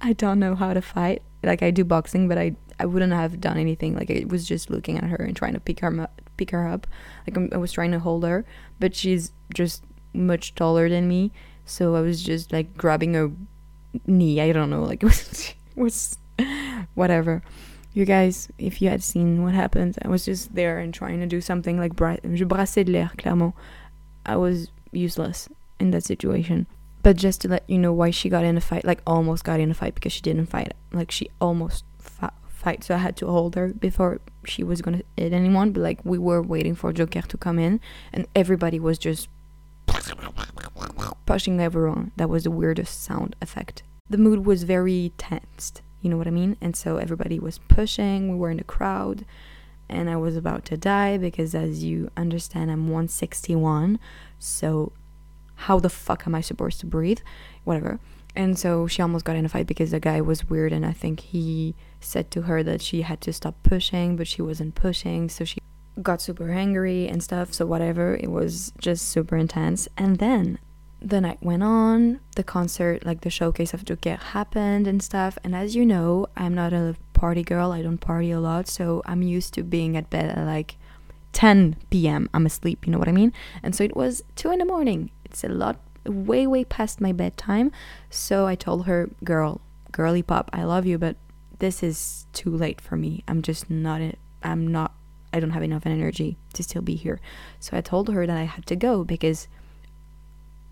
I 0.00 0.12
don't 0.12 0.38
know 0.38 0.54
how 0.54 0.74
to 0.74 0.82
fight. 0.82 1.22
Like 1.42 1.62
I 1.62 1.70
do 1.70 1.84
boxing, 1.84 2.28
but 2.28 2.38
I 2.38 2.56
I 2.78 2.86
wouldn't 2.86 3.12
have 3.12 3.40
done 3.40 3.58
anything. 3.58 3.94
Like 3.94 4.10
I 4.10 4.24
was 4.26 4.46
just 4.46 4.70
looking 4.70 4.98
at 4.98 5.04
her 5.04 5.16
and 5.16 5.36
trying 5.36 5.54
to 5.54 5.60
pick 5.60 5.80
her 5.80 6.00
up, 6.00 6.20
pick 6.36 6.50
her 6.50 6.66
up. 6.66 6.86
Like 7.26 7.36
I'm, 7.36 7.48
i 7.52 7.56
was 7.56 7.72
trying 7.72 7.92
to 7.92 7.98
hold 7.98 8.24
her, 8.24 8.44
but 8.80 8.94
she's 8.94 9.32
just 9.52 9.84
much 10.12 10.54
taller 10.54 10.88
than 10.88 11.08
me, 11.08 11.32
so 11.64 11.94
I 11.94 12.00
was 12.00 12.22
just 12.22 12.52
like 12.52 12.76
grabbing 12.76 13.14
her 13.14 13.30
knee. 14.06 14.40
I 14.40 14.52
don't 14.52 14.70
know, 14.70 14.82
like 14.82 15.02
it 15.02 15.06
was, 15.06 15.54
it 15.76 15.80
was 15.80 16.18
whatever. 16.94 17.42
You 17.92 18.04
guys, 18.04 18.48
if 18.58 18.82
you 18.82 18.88
had 18.88 19.04
seen 19.04 19.44
what 19.44 19.54
happened, 19.54 19.98
I 20.02 20.08
was 20.08 20.24
just 20.24 20.54
there 20.54 20.78
and 20.78 20.92
trying 20.92 21.20
to 21.20 21.26
do 21.26 21.40
something 21.40 21.78
like 21.78 21.92
je 21.92 22.44
brassais 22.44 22.84
de 22.84 22.92
l'air, 22.92 23.12
clairement. 23.16 23.54
I 24.26 24.36
was 24.36 24.68
useless 24.90 25.48
in 25.78 25.90
that 25.92 26.04
situation. 26.04 26.66
But 27.04 27.16
just 27.16 27.42
to 27.42 27.48
let 27.48 27.68
you 27.68 27.78
know 27.78 27.92
why 27.92 28.10
she 28.10 28.30
got 28.30 28.44
in 28.44 28.56
a 28.56 28.60
fight, 28.60 28.84
like 28.84 29.02
almost 29.06 29.44
got 29.44 29.60
in 29.60 29.70
a 29.70 29.74
fight 29.74 29.94
because 29.94 30.12
she 30.12 30.22
didn't 30.22 30.46
fight. 30.46 30.72
Like 30.90 31.10
she 31.10 31.28
almost 31.40 31.84
fight, 32.64 32.82
so 32.82 32.94
I 32.94 32.98
had 32.98 33.16
to 33.18 33.26
hold 33.26 33.54
her 33.54 33.68
before 33.68 34.20
she 34.44 34.64
was 34.64 34.82
gonna 34.82 35.02
hit 35.16 35.32
anyone. 35.32 35.72
But 35.72 35.82
like 35.82 36.00
we 36.04 36.18
were 36.18 36.42
waiting 36.42 36.74
for 36.74 36.92
Joker 36.92 37.22
to 37.22 37.36
come 37.36 37.58
in, 37.58 37.80
and 38.12 38.26
everybody 38.34 38.80
was 38.80 38.98
just 38.98 39.28
pushing 41.26 41.60
everyone. 41.60 42.12
That 42.16 42.28
was 42.28 42.44
the 42.44 42.50
weirdest 42.50 43.02
sound 43.02 43.36
effect. 43.40 43.82
The 44.08 44.18
mood 44.18 44.44
was 44.44 44.64
very 44.64 45.12
tensed, 45.16 45.82
you 46.00 46.10
know 46.10 46.16
what 46.16 46.26
I 46.26 46.30
mean? 46.30 46.56
And 46.60 46.76
so 46.76 46.96
everybody 46.96 47.38
was 47.38 47.58
pushing. 47.68 48.28
We 48.28 48.36
were 48.36 48.50
in 48.50 48.58
the 48.58 48.64
crowd, 48.64 49.24
and 49.88 50.10
I 50.10 50.16
was 50.16 50.36
about 50.36 50.64
to 50.66 50.76
die 50.76 51.16
because, 51.18 51.54
as 51.54 51.84
you 51.84 52.10
understand, 52.16 52.70
I'm 52.70 52.88
161, 52.88 53.98
so 54.38 54.92
how 55.56 55.78
the 55.78 55.88
fuck 55.88 56.26
am 56.26 56.34
I 56.34 56.40
supposed 56.40 56.80
to 56.80 56.86
breathe? 56.86 57.20
Whatever. 57.64 58.00
And 58.36 58.58
so 58.58 58.86
she 58.86 59.00
almost 59.00 59.24
got 59.24 59.36
in 59.36 59.44
a 59.44 59.48
fight 59.48 59.66
because 59.66 59.92
the 59.92 60.00
guy 60.00 60.20
was 60.20 60.48
weird, 60.48 60.72
and 60.72 60.84
I 60.84 60.92
think 60.92 61.20
he 61.20 61.74
said 62.00 62.30
to 62.32 62.42
her 62.42 62.62
that 62.64 62.82
she 62.82 63.02
had 63.02 63.20
to 63.22 63.32
stop 63.32 63.54
pushing, 63.62 64.16
but 64.16 64.26
she 64.26 64.42
wasn't 64.42 64.74
pushing, 64.74 65.28
so 65.28 65.44
she 65.44 65.60
got 66.02 66.20
super 66.20 66.50
angry 66.50 67.06
and 67.06 67.22
stuff. 67.22 67.54
So, 67.54 67.64
whatever, 67.64 68.16
it 68.16 68.30
was 68.30 68.72
just 68.78 69.08
super 69.08 69.36
intense. 69.36 69.88
And 69.96 70.18
then 70.18 70.58
the 71.00 71.20
night 71.20 71.42
went 71.42 71.62
on, 71.62 72.20
the 72.34 72.42
concert, 72.42 73.04
like 73.04 73.20
the 73.20 73.30
showcase 73.30 73.74
of 73.74 73.84
Joker 73.84 74.16
happened 74.16 74.86
and 74.86 75.02
stuff. 75.02 75.38
And 75.44 75.54
as 75.54 75.76
you 75.76 75.84
know, 75.84 76.26
I'm 76.36 76.54
not 76.54 76.72
a 76.72 76.96
party 77.12 77.42
girl, 77.42 77.72
I 77.72 77.82
don't 77.82 77.98
party 77.98 78.30
a 78.30 78.40
lot, 78.40 78.68
so 78.68 79.02
I'm 79.06 79.22
used 79.22 79.54
to 79.54 79.62
being 79.62 79.96
at 79.96 80.10
bed 80.10 80.36
at 80.36 80.44
like 80.44 80.76
10 81.32 81.76
p.m. 81.90 82.30
I'm 82.32 82.46
asleep, 82.46 82.86
you 82.86 82.92
know 82.92 82.98
what 82.98 83.08
I 83.08 83.12
mean? 83.12 83.32
And 83.62 83.74
so 83.74 83.84
it 83.84 83.94
was 83.94 84.22
2 84.36 84.50
in 84.50 84.58
the 84.60 84.64
morning. 84.64 85.10
It's 85.24 85.44
a 85.44 85.48
lot 85.48 85.78
way, 86.06 86.46
way 86.46 86.64
past 86.64 87.00
my 87.00 87.12
bedtime. 87.12 87.72
So 88.10 88.46
I 88.46 88.54
told 88.54 88.86
her, 88.86 89.10
girl, 89.22 89.60
girly 89.92 90.22
pop, 90.22 90.50
I 90.52 90.64
love 90.64 90.86
you, 90.86 90.98
but 90.98 91.16
this 91.58 91.82
is 91.82 92.26
too 92.32 92.50
late 92.50 92.80
for 92.80 92.96
me. 92.96 93.22
I'm 93.28 93.42
just 93.42 93.70
not, 93.70 94.00
I'm 94.42 94.66
not, 94.66 94.94
I 95.32 95.40
don't 95.40 95.50
have 95.50 95.62
enough 95.62 95.86
energy 95.86 96.36
to 96.52 96.62
still 96.62 96.82
be 96.82 96.96
here. 96.96 97.20
So 97.60 97.76
I 97.76 97.80
told 97.80 98.08
her 98.10 98.26
that 98.26 98.36
I 98.36 98.44
had 98.44 98.66
to 98.66 98.76
go 98.76 99.04
because 99.04 99.48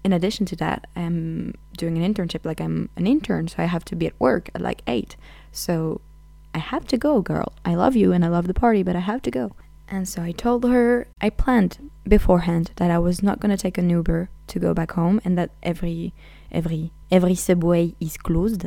in 0.05 0.13
addition 0.13 0.47
to 0.47 0.57
that, 0.57 0.87
I'm 0.97 1.55
doing 1.77 1.97
an 1.97 2.15
internship, 2.15 2.45
like 2.45 2.61
I'm 2.61 2.91
an 2.97 3.07
intern, 3.07 3.49
so 3.49 3.57
I 3.59 3.67
have 3.67 3.85
to 3.87 3.97
be 3.97 4.07
at 4.07 4.19
work 4.19 4.51
at 4.55 4.61
like 4.61 4.83
8. 4.87 5.17
So 5.53 6.01
I 6.55 6.59
have 6.59 6.87
to 6.89 6.99
go, 6.99 7.21
girl. 7.21 7.53
I 7.65 7.75
love 7.75 7.97
you 7.97 8.13
and 8.13 8.25
I 8.25 8.29
love 8.29 8.47
the 8.47 8.55
party, 8.55 8.83
but 8.83 8.97
I 8.97 9.01
have 9.01 9.23
to 9.23 9.31
go. 9.31 9.53
And 9.89 10.09
so 10.09 10.23
I 10.23 10.33
told 10.33 10.65
her 10.65 11.07
I 11.21 11.31
planned 11.31 11.91
beforehand 12.05 12.73
that 12.77 12.91
I 12.91 12.99
was 12.99 13.23
not 13.23 13.41
gonna 13.41 13.57
take 13.57 13.79
an 13.79 13.91
Uber 13.91 14.31
to 14.53 14.59
go 14.59 14.75
back 14.75 14.93
home 14.93 15.21
and 15.25 15.37
that 15.39 15.51
every 15.63 16.13
every 16.51 16.93
every 17.11 17.35
subway 17.35 17.95
is 18.01 18.17
closed. 18.17 18.67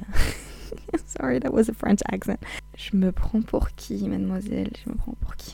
Sorry, 1.05 1.39
that 1.39 1.53
was 1.53 1.69
a 1.69 1.73
French 1.73 2.01
accent. 2.11 2.41
Je 2.75 2.95
me 2.95 3.11
prends 3.11 3.45
pour 3.45 3.69
qui, 3.77 4.07
mademoiselle? 4.07 4.71
Je 4.75 4.89
me 4.89 4.95
prends 4.95 5.17
pour 5.21 5.35
qui? 5.37 5.53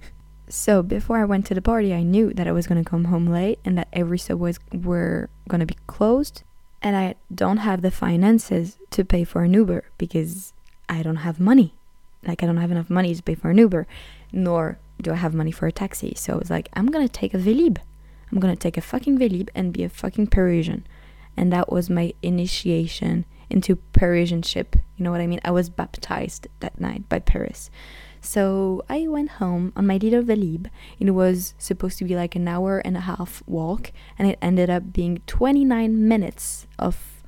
so 0.48 0.82
before 0.82 1.18
I 1.18 1.24
went 1.24 1.46
to 1.46 1.54
the 1.54 1.62
party, 1.62 1.94
I 1.94 2.02
knew 2.02 2.32
that 2.34 2.46
I 2.46 2.52
was 2.52 2.66
gonna 2.66 2.84
come 2.84 3.04
home 3.04 3.26
late 3.26 3.58
and 3.64 3.78
that 3.78 3.88
every 3.92 4.18
subways 4.18 4.58
were 4.72 5.30
gonna 5.48 5.66
be 5.66 5.76
closed. 5.86 6.42
And 6.82 6.96
I 6.96 7.16
don't 7.34 7.58
have 7.58 7.82
the 7.82 7.90
finances 7.90 8.78
to 8.90 9.04
pay 9.04 9.24
for 9.24 9.42
an 9.42 9.54
Uber 9.54 9.84
because 9.96 10.52
I 10.88 11.02
don't 11.02 11.22
have 11.26 11.40
money. 11.40 11.74
Like 12.26 12.42
I 12.42 12.46
don't 12.46 12.58
have 12.58 12.70
enough 12.70 12.90
money 12.90 13.14
to 13.14 13.22
pay 13.22 13.34
for 13.34 13.50
an 13.50 13.58
Uber, 13.58 13.86
nor 14.32 14.78
do 15.00 15.12
I 15.12 15.16
have 15.16 15.34
money 15.34 15.52
for 15.52 15.66
a 15.66 15.72
taxi? 15.72 16.14
So 16.16 16.34
I 16.34 16.36
was 16.36 16.50
like, 16.50 16.68
I'm 16.74 16.86
gonna 16.86 17.08
take 17.08 17.34
a 17.34 17.38
Vélib. 17.38 17.78
I'm 18.30 18.40
gonna 18.40 18.56
take 18.56 18.76
a 18.76 18.82
fucking 18.82 19.18
Vélib 19.18 19.48
and 19.54 19.72
be 19.72 19.84
a 19.84 19.88
fucking 19.88 20.28
Parisian. 20.28 20.86
And 21.36 21.52
that 21.52 21.70
was 21.70 21.88
my 21.88 22.14
initiation 22.22 23.24
into 23.48 23.76
Parisianship. 23.76 24.76
You 24.96 25.04
know 25.04 25.10
what 25.10 25.20
I 25.20 25.26
mean? 25.26 25.40
I 25.44 25.50
was 25.50 25.70
baptized 25.70 26.48
that 26.60 26.80
night 26.80 27.08
by 27.08 27.20
Paris. 27.20 27.70
So 28.20 28.82
I 28.88 29.06
went 29.06 29.30
home 29.32 29.72
on 29.76 29.86
my 29.86 29.96
little 29.96 30.22
Vélib. 30.22 30.68
It 30.98 31.10
was 31.12 31.54
supposed 31.58 31.98
to 31.98 32.04
be 32.04 32.16
like 32.16 32.34
an 32.34 32.48
hour 32.48 32.78
and 32.78 32.96
a 32.96 33.00
half 33.00 33.42
walk, 33.46 33.92
and 34.18 34.28
it 34.28 34.38
ended 34.42 34.68
up 34.68 34.92
being 34.92 35.22
29 35.26 36.08
minutes 36.08 36.66
of 36.78 37.22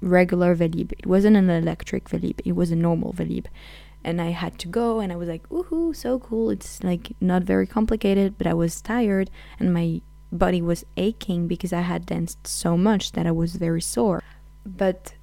regular 0.00 0.56
Vélib. 0.56 0.92
It 0.98 1.06
wasn't 1.06 1.36
an 1.36 1.48
electric 1.48 2.08
Vélib, 2.08 2.40
it 2.44 2.56
was 2.56 2.72
a 2.72 2.76
normal 2.76 3.12
Vélib 3.12 3.46
and 4.04 4.20
I 4.20 4.30
had 4.30 4.58
to 4.60 4.68
go 4.68 5.00
and 5.00 5.12
I 5.12 5.16
was 5.16 5.28
like, 5.28 5.48
woohoo, 5.48 5.94
so 5.94 6.18
cool. 6.18 6.50
It's 6.50 6.82
like 6.82 7.14
not 7.20 7.42
very 7.42 7.66
complicated, 7.66 8.36
but 8.38 8.46
I 8.46 8.54
was 8.54 8.80
tired 8.80 9.30
and 9.58 9.72
my 9.72 10.00
body 10.30 10.62
was 10.62 10.84
aching 10.96 11.46
because 11.46 11.72
I 11.72 11.82
had 11.82 12.06
danced 12.06 12.46
so 12.46 12.76
much 12.76 13.12
that 13.12 13.26
I 13.26 13.30
was 13.30 13.56
very 13.56 13.82
sore. 13.82 14.22
But 14.64 15.14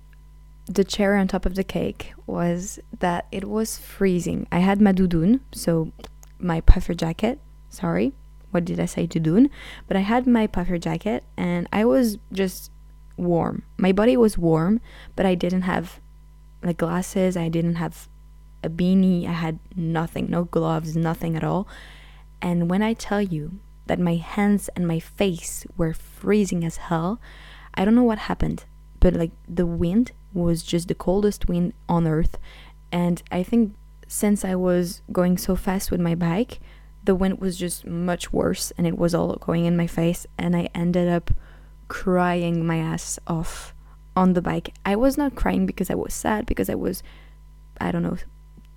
the 0.65 0.83
cherry 0.83 1.19
on 1.19 1.27
top 1.27 1.45
of 1.45 1.55
the 1.55 1.63
cake 1.63 2.13
was 2.27 2.79
that 2.99 3.25
it 3.31 3.45
was 3.45 3.77
freezing. 3.77 4.47
I 4.51 4.59
had 4.59 4.79
my 4.79 4.93
doudoune, 4.93 5.41
so 5.51 5.91
my 6.37 6.61
puffer 6.61 6.93
jacket. 6.93 7.39
Sorry, 7.69 8.13
what 8.51 8.65
did 8.65 8.79
I 8.79 8.85
say, 8.85 9.07
doudoune? 9.07 9.49
But 9.87 9.97
I 9.97 10.01
had 10.01 10.27
my 10.27 10.47
puffer 10.47 10.77
jacket 10.77 11.23
and 11.35 11.67
I 11.73 11.85
was 11.85 12.17
just 12.31 12.71
warm. 13.17 13.63
My 13.77 13.91
body 13.91 14.15
was 14.15 14.37
warm, 14.37 14.79
but 15.15 15.25
I 15.25 15.35
didn't 15.35 15.63
have 15.63 15.99
like 16.63 16.77
glasses. 16.77 17.35
I 17.35 17.49
didn't 17.49 17.75
have 17.75 18.07
a 18.63 18.69
beanie, 18.69 19.27
I 19.27 19.33
had 19.33 19.59
nothing, 19.75 20.29
no 20.29 20.43
gloves, 20.43 20.95
nothing 20.95 21.35
at 21.35 21.43
all. 21.43 21.67
And 22.41 22.69
when 22.69 22.81
I 22.81 22.93
tell 22.93 23.21
you 23.21 23.59
that 23.87 23.99
my 23.99 24.15
hands 24.15 24.69
and 24.75 24.87
my 24.87 24.99
face 24.99 25.65
were 25.77 25.93
freezing 25.93 26.63
as 26.63 26.77
hell, 26.77 27.19
I 27.73 27.85
don't 27.85 27.95
know 27.95 28.03
what 28.03 28.19
happened, 28.19 28.65
but 28.99 29.13
like 29.13 29.31
the 29.47 29.65
wind 29.65 30.11
was 30.33 30.63
just 30.63 30.87
the 30.87 30.95
coldest 30.95 31.47
wind 31.47 31.73
on 31.87 32.07
earth. 32.07 32.37
And 32.91 33.21
I 33.31 33.43
think 33.43 33.75
since 34.07 34.43
I 34.43 34.55
was 34.55 35.01
going 35.11 35.37
so 35.37 35.55
fast 35.55 35.91
with 35.91 36.01
my 36.01 36.15
bike, 36.15 36.59
the 37.03 37.15
wind 37.15 37.39
was 37.39 37.57
just 37.57 37.85
much 37.85 38.33
worse 38.33 38.71
and 38.77 38.85
it 38.85 38.97
was 38.97 39.15
all 39.15 39.35
going 39.35 39.65
in 39.65 39.77
my 39.77 39.87
face. 39.87 40.27
And 40.37 40.55
I 40.55 40.69
ended 40.75 41.07
up 41.07 41.31
crying 41.87 42.65
my 42.65 42.77
ass 42.77 43.19
off 43.27 43.73
on 44.15 44.33
the 44.33 44.41
bike. 44.41 44.73
I 44.85 44.95
was 44.95 45.17
not 45.17 45.35
crying 45.35 45.65
because 45.65 45.89
I 45.89 45.95
was 45.95 46.13
sad, 46.13 46.45
because 46.45 46.69
I 46.69 46.75
was, 46.75 47.01
I 47.79 47.91
don't 47.91 48.03
know, 48.03 48.17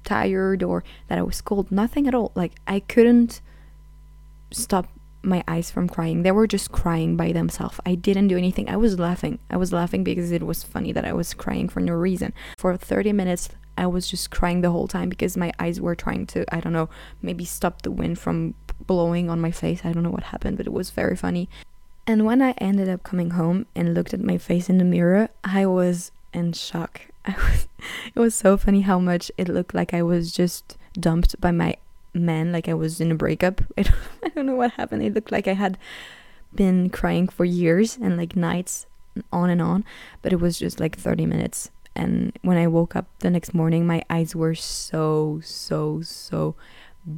tired 0.05 0.63
or 0.63 0.85
that 1.09 1.19
I 1.19 1.23
was 1.23 1.41
cold. 1.41 1.71
Nothing 1.71 2.07
at 2.07 2.15
all. 2.15 2.33
Like 2.35 2.53
I 2.67 2.81
couldn't 2.81 3.41
stop 4.51 4.89
my 5.23 5.45
eyes 5.47 5.71
from 5.71 5.89
crying. 5.89 6.23
They 6.23 6.33
were 6.33 6.47
just 6.47 6.73
crying 6.73 7.17
by 7.17 7.33
themselves. 7.33 7.79
I 7.87 7.95
didn't 7.95 8.29
do 8.29 8.37
anything. 8.37 8.69
I 8.69 8.77
was 8.77 8.99
laughing. 8.99 9.39
I 9.51 9.57
was 9.57 9.73
laughing 9.73 10.05
because 10.05 10.33
it 10.33 10.43
was 10.43 10.65
funny 10.65 10.93
that 10.93 11.05
I 11.05 11.13
was 11.13 11.35
crying 11.35 11.69
for 11.69 11.81
no 11.81 11.93
reason. 11.93 12.33
For 12.59 12.77
30 12.77 13.13
minutes, 13.13 13.49
I 13.79 13.87
was 13.87 14.09
just 14.09 14.31
crying 14.31 14.61
the 14.61 14.71
whole 14.71 14.89
time 14.89 15.09
because 15.09 15.37
my 15.37 15.53
eyes 15.59 15.81
were 15.81 15.95
trying 15.95 16.27
to, 16.29 16.45
I 16.55 16.61
don't 16.61 16.73
know, 16.73 16.89
maybe 17.23 17.45
stop 17.45 17.83
the 17.83 17.91
wind 17.91 18.19
from 18.19 18.55
blowing 18.87 19.31
on 19.31 19.41
my 19.41 19.51
face. 19.51 19.83
I 19.85 19.93
don't 19.93 20.03
know 20.03 20.11
what 20.11 20.25
happened, 20.25 20.57
but 20.57 20.67
it 20.67 20.73
was 20.73 20.91
very 20.91 21.17
funny. 21.17 21.49
And 22.07 22.27
when 22.27 22.43
I 22.43 22.53
ended 22.59 22.89
up 22.89 23.05
coming 23.05 23.31
home 23.31 23.67
and 23.77 23.95
looked 23.95 24.13
at 24.13 24.21
my 24.21 24.39
face 24.39 24.69
in 24.69 24.79
the 24.79 24.85
mirror, 24.85 25.29
I 25.45 25.67
was 25.67 26.11
in 26.33 26.53
shock. 26.53 27.03
I 27.27 27.35
was, 27.37 27.69
it 28.15 28.21
was 28.21 28.35
so 28.35 28.57
funny 28.57 28.81
how 28.81 28.99
much 28.99 29.31
it 29.39 29.49
looked 29.49 29.75
like 29.75 29.95
I 29.95 30.03
was 30.03 30.33
just 30.33 30.77
dumped 30.95 31.41
by 31.41 31.53
my 31.53 31.77
man, 32.15 32.53
like 32.53 32.69
I 32.69 32.75
was 32.75 33.01
in 33.01 33.13
a 33.13 33.15
breakup. 33.15 33.61
I 33.79 33.83
don't, 33.83 33.97
I 34.25 34.29
don't 34.31 34.47
know 34.47 34.57
what 34.57 34.73
happened. 34.73 35.03
It 35.03 35.15
looked 35.15 35.33
like 35.33 35.49
I 35.49 35.55
had 35.55 35.79
been 36.55 36.91
crying 36.91 37.29
for 37.29 37.45
years 37.45 37.97
and 37.97 38.17
like 38.17 38.37
nights 38.37 38.87
on 39.33 39.51
and 39.51 39.63
on, 39.63 39.85
but 40.21 40.33
it 40.33 40.41
was 40.41 40.59
just 40.59 40.81
like 40.81 40.97
30 40.97 41.27
minutes. 41.27 41.71
And 41.95 42.37
when 42.43 42.57
I 42.57 42.67
woke 42.67 42.97
up 42.97 43.07
the 43.19 43.31
next 43.31 43.55
morning, 43.55 43.87
my 43.87 44.03
eyes 44.09 44.35
were 44.35 44.55
so, 44.55 45.41
so, 45.45 46.01
so 46.01 46.55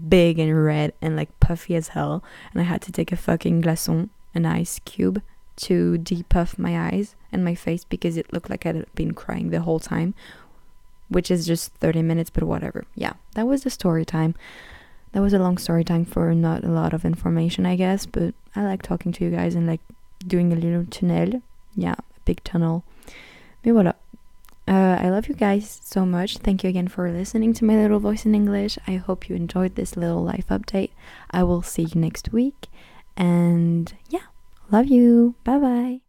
big 0.09 0.39
and 0.39 0.65
red 0.65 0.93
and 1.01 1.17
like 1.17 1.39
puffy 1.41 1.77
as 1.77 1.89
hell. 1.89 2.25
And 2.53 2.61
I 2.61 2.65
had 2.65 2.83
to 2.83 2.93
take 2.93 3.13
a 3.13 3.17
fucking 3.17 3.63
glaçon, 3.63 4.11
an 4.35 4.47
ice 4.47 4.81
cube, 4.85 5.23
to 5.57 5.99
depuff 5.99 6.59
my 6.59 6.89
eyes 6.89 7.15
and 7.33 7.45
my 7.45 7.55
face 7.55 7.85
because 7.85 8.17
it 8.17 8.33
looked 8.33 8.51
like 8.51 8.67
I'd 8.67 8.87
been 8.95 9.15
crying 9.15 9.51
the 9.51 9.61
whole 9.61 9.81
time, 9.81 10.15
which 11.09 11.31
is 11.31 11.47
just 11.47 11.73
30 11.75 12.03
minutes, 12.03 12.31
but 12.31 12.45
whatever. 12.45 12.85
Yeah, 12.95 13.15
that 13.35 13.47
was 13.47 13.63
the 13.63 13.71
story 13.71 14.05
time. 14.05 14.35
That 15.13 15.21
was 15.21 15.33
a 15.33 15.39
long 15.39 15.59
story 15.59 15.85
time 15.85 16.05
for 16.05 16.35
not 16.35 16.65
a 16.65 16.69
lot 16.69 16.93
of 16.93 17.05
information, 17.05 17.67
I 17.67 17.77
guess, 17.77 18.05
but 18.07 18.35
I 18.57 18.65
like 18.65 18.83
talking 18.83 19.13
to 19.13 19.25
you 19.25 19.31
guys 19.31 19.55
and 19.55 19.67
like 19.67 19.81
doing 20.27 20.53
a 20.53 20.57
little 20.57 20.85
tunnel. 20.87 21.43
Yeah, 21.77 21.95
a 21.95 22.21
big 22.25 22.43
tunnel. 22.45 22.85
Mais 23.65 23.73
voilà. 23.73 23.95
Uh, 24.67 24.99
I 24.99 25.11
love 25.11 25.29
you 25.29 25.35
guys 25.35 25.81
so 25.85 26.07
much. 26.07 26.39
Thank 26.39 26.65
you 26.65 26.71
again 26.71 26.89
for 26.89 27.11
listening 27.11 27.53
to 27.55 27.65
my 27.65 27.77
little 27.77 28.01
voice 28.01 28.25
in 28.25 28.35
English. 28.35 28.79
I 28.87 28.97
hope 28.97 29.29
you 29.29 29.37
enjoyed 29.37 29.75
this 29.75 29.97
little 29.97 30.25
life 30.25 30.47
update. 30.49 30.91
I 31.31 31.43
will 31.43 31.63
see 31.63 31.83
you 31.83 32.01
next 32.01 32.33
week. 32.33 32.69
And 33.17 33.93
yeah, 34.09 34.27
Love 34.75 34.89
you. 34.89 35.37
Bye 35.45 35.59
bye. 35.59 36.04